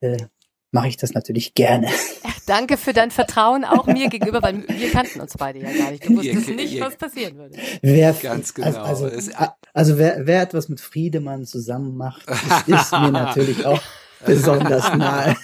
äh, 0.00 0.26
mache 0.72 0.88
ich 0.88 0.96
das 0.96 1.12
natürlich 1.12 1.54
gerne. 1.54 1.88
danke 2.48 2.76
für 2.76 2.92
dein 2.92 3.10
Vertrauen 3.10 3.64
auch 3.64 3.86
mir 3.86 4.08
gegenüber, 4.08 4.42
weil 4.42 4.64
wir 4.68 4.90
kannten 4.90 5.20
uns 5.20 5.34
beide 5.38 5.60
ja 5.60 5.70
gar 5.72 5.90
nicht. 5.90 6.04
Du 6.08 6.16
wusstest 6.16 6.48
Ihr- 6.48 6.54
nicht, 6.56 6.72
ihr- 6.72 6.84
was 6.84 6.96
passieren 6.96 7.36
würde. 7.36 7.56
Wer, 7.82 8.12
Ganz 8.14 8.52
Also, 8.60 8.78
genau. 8.78 8.84
also, 8.84 9.06
Es- 9.06 9.30
also 9.74 9.98
wer, 9.98 10.26
wer 10.26 10.42
etwas 10.42 10.68
mit 10.68 10.80
Friedemann 10.80 11.44
zusammen 11.44 11.96
macht, 11.96 12.22
ist, 12.28 12.68
ist 12.68 12.92
mir 12.92 13.10
natürlich 13.12 13.64
auch 13.66 13.80
besonders 14.26 14.92
nahe. 14.94 15.36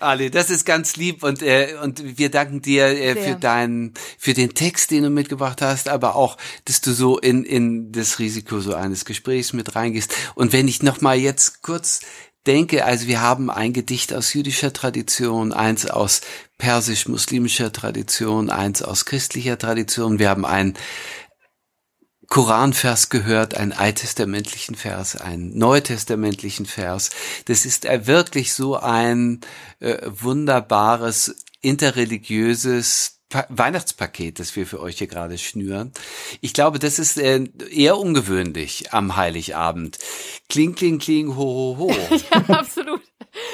Ali, 0.00 0.30
das 0.30 0.50
ist 0.50 0.64
ganz 0.64 0.96
lieb 0.96 1.22
und 1.22 1.42
äh, 1.42 1.76
und 1.80 2.18
wir 2.18 2.28
danken 2.30 2.60
dir 2.60 2.86
äh, 2.86 3.12
Sehr. 3.12 3.22
für 3.22 3.34
deinen 3.36 3.94
für 4.18 4.34
den 4.34 4.54
Text, 4.54 4.90
den 4.90 5.04
du 5.04 5.10
mitgebracht 5.10 5.62
hast, 5.62 5.88
aber 5.88 6.16
auch, 6.16 6.36
dass 6.64 6.80
du 6.80 6.92
so 6.92 7.18
in 7.18 7.44
in 7.44 7.92
das 7.92 8.18
Risiko 8.18 8.58
so 8.58 8.74
eines 8.74 9.04
Gesprächs 9.04 9.52
mit 9.52 9.76
reingehst. 9.76 10.12
Und 10.34 10.52
wenn 10.52 10.66
ich 10.66 10.82
noch 10.82 11.00
mal 11.02 11.16
jetzt 11.16 11.62
kurz 11.62 12.00
denke, 12.46 12.84
also 12.84 13.06
wir 13.06 13.20
haben 13.20 13.50
ein 13.50 13.72
Gedicht 13.72 14.12
aus 14.12 14.34
jüdischer 14.34 14.72
Tradition, 14.72 15.52
eins 15.52 15.86
aus 15.86 16.20
persisch-muslimischer 16.58 17.72
Tradition, 17.72 18.50
eins 18.50 18.82
aus 18.82 19.04
christlicher 19.04 19.58
Tradition, 19.58 20.18
wir 20.18 20.30
haben 20.30 20.44
ein 20.44 20.74
Koranvers 22.28 23.10
gehört, 23.10 23.54
einen 23.56 23.72
alttestamentlichen 23.72 24.74
Vers, 24.74 25.16
einen 25.16 25.58
neutestamentlichen 25.58 26.64
Vers. 26.64 27.10
Das 27.44 27.66
ist 27.66 27.84
äh, 27.84 28.06
wirklich 28.06 28.54
so 28.54 28.76
ein 28.76 29.40
äh, 29.80 29.98
wunderbares 30.06 31.36
interreligiöses 31.60 33.21
Weihnachtspaket, 33.48 34.38
das 34.38 34.54
wir 34.56 34.66
für 34.66 34.80
euch 34.80 34.98
hier 34.98 35.06
gerade 35.06 35.38
schnüren. 35.38 35.92
Ich 36.40 36.52
glaube, 36.52 36.78
das 36.78 36.98
ist 36.98 37.18
äh, 37.18 37.44
eher 37.70 37.98
ungewöhnlich 37.98 38.92
am 38.92 39.16
Heiligabend. 39.16 39.98
Kling, 40.48 40.74
kling, 40.74 40.98
kling, 40.98 41.36
ho, 41.36 41.76
ho, 41.78 41.88
ho. 41.88 41.94
Ja, 42.48 42.54
absolut. 42.58 43.02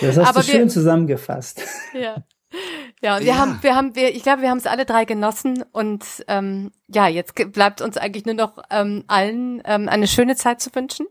Das 0.00 0.16
hast 0.16 0.28
Aber 0.28 0.40
du 0.40 0.46
wir- 0.48 0.54
schön 0.54 0.70
zusammengefasst. 0.70 1.62
Ja. 1.94 2.24
Ja, 3.02 3.16
und 3.18 3.24
wir 3.24 3.28
Ja. 3.32 3.36
haben, 3.36 3.58
wir 3.60 3.76
haben, 3.76 3.94
wir, 3.94 4.14
ich 4.16 4.22
glaube, 4.22 4.40
wir 4.40 4.48
haben 4.48 4.56
es 4.58 4.66
alle 4.66 4.86
drei 4.86 5.04
genossen 5.04 5.64
und 5.72 6.02
ähm, 6.28 6.72
ja, 6.88 7.06
jetzt 7.06 7.34
bleibt 7.52 7.82
uns 7.82 7.98
eigentlich 7.98 8.24
nur 8.24 8.34
noch 8.34 8.56
ähm, 8.70 9.04
allen 9.06 9.60
ähm, 9.66 9.86
eine 9.88 10.08
schöne 10.08 10.34
Zeit 10.34 10.62
zu 10.62 10.74
wünschen. 10.74 11.06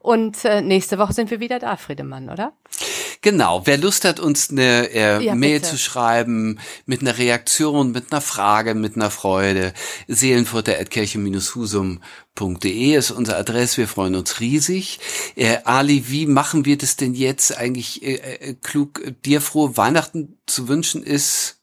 Und 0.00 0.44
äh, 0.44 0.60
nächste 0.62 0.98
Woche 0.98 1.12
sind 1.12 1.30
wir 1.30 1.38
wieder 1.38 1.60
da, 1.60 1.76
Friedemann, 1.76 2.28
oder? 2.28 2.52
Genau, 3.22 3.62
wer 3.66 3.78
Lust 3.78 4.04
hat, 4.04 4.20
uns 4.20 4.50
eine 4.50 4.90
äh, 4.90 5.22
Ja, 5.24 5.34
Mail 5.34 5.60
bitte. 5.60 5.70
zu 5.70 5.78
schreiben 5.78 6.58
mit 6.86 7.00
einer 7.00 7.16
Reaktion, 7.18 7.92
mit 7.92 8.12
einer 8.12 8.20
Frage, 8.20 8.74
mit 8.74 8.96
einer 8.96 9.10
Freude, 9.10 9.72
seelenfutter.kirche-husum.de 10.08 12.94
ist 12.94 13.10
unsere 13.10 13.36
Adresse. 13.38 13.78
Wir 13.78 13.88
freuen 13.88 14.14
uns 14.14 14.40
riesig. 14.40 15.00
Äh, 15.36 15.58
Ali, 15.64 16.08
wie 16.08 16.26
machen 16.26 16.64
wir 16.64 16.76
das 16.78 16.96
denn 16.96 17.14
jetzt 17.14 17.56
eigentlich 17.56 18.02
äh, 18.02 18.14
äh, 18.16 18.54
klug? 18.54 19.02
Dir 19.24 19.40
frohe 19.40 19.76
Weihnachten 19.76 20.38
zu 20.46 20.68
wünschen 20.68 21.02
ist 21.02 21.60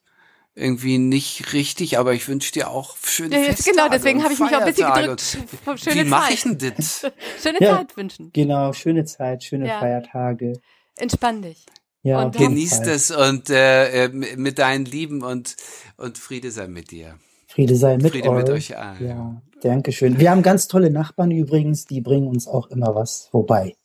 irgendwie 0.54 0.98
nicht 0.98 1.54
richtig, 1.54 1.98
aber 1.98 2.14
ich 2.14 2.28
wünsche 2.28 2.52
dir 2.52 2.70
auch 2.70 2.98
schöne 3.06 3.38
Ja, 3.38 3.44
Festtage 3.46 3.72
genau, 3.78 3.88
deswegen 3.90 4.18
und 4.20 4.26
habe 4.26 4.34
ich 4.34 4.40
mich 4.42 4.54
auch 4.54 4.60
ein 4.60 4.66
bisschen 4.66 4.86
Feiertage. 4.88 5.16
gedrückt. 5.64 5.80
Schöne 5.82 6.06
Wie 6.06 6.10
mache 6.10 6.28
Zeit. 6.28 6.34
ich 6.34 6.44
denn 6.60 6.74
das? 6.76 7.08
Schöne 7.42 7.58
Ja. 7.62 7.78
Zeit 7.78 7.96
wünschen. 7.98 8.32
Genau, 8.34 8.74
schöne 8.74 9.06
Zeit, 9.06 9.44
schöne 9.46 9.68
Ja. 9.68 9.80
Feiertage. 9.80 10.60
Entspann 11.02 11.42
dich. 11.42 11.66
Ja, 12.04 12.24
Und 12.24 12.36
Genieß 12.38 12.82
das 12.82 13.12
und 13.12 13.50
äh, 13.50 14.06
äh, 14.06 14.08
mit 14.10 14.58
deinen 14.60 14.86
Lieben 14.86 15.22
und, 15.24 15.56
und 15.98 16.18
Friede 16.18 16.50
sei 16.52 16.68
mit 16.68 16.90
dir. 16.92 17.16
Friede 17.48 17.76
sei 17.76 17.98
mit 17.98 18.12
Friede 18.12 18.30
euch. 18.30 18.38
mit 18.44 18.50
euch 18.50 18.78
allen. 18.78 19.08
Ja, 19.08 19.42
danke 19.62 19.92
schön. 19.92 20.20
Wir 20.20 20.32
haben 20.32 20.42
ganz 20.42 20.68
tolle 20.68 20.90
Nachbarn 20.90 21.32
übrigens, 21.32 21.86
die 21.86 22.02
bringen 22.02 22.28
uns 22.28 22.48
auch 22.48 22.68
immer 22.68 22.96
was 22.96 23.28
vorbei. 23.30 23.76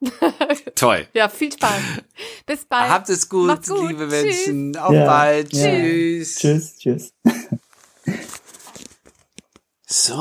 Toll. 0.74 1.06
Ja, 1.12 1.28
viel 1.28 1.52
Spaß. 1.52 1.80
Bis 2.46 2.64
bald. 2.64 2.90
Habt 2.90 3.08
es 3.10 3.28
gut, 3.28 3.66
gut. 3.66 3.88
liebe 3.88 4.08
Tschüss. 4.08 4.46
Menschen. 4.46 4.76
Auf 4.78 4.92
Ja, 4.92 5.04
bald. 5.04 5.52
ja. 5.52 5.68
Tschüss. 5.70 6.36
Tschüss, 6.36 6.76
tschüss. 6.78 7.12
So. 9.92 10.14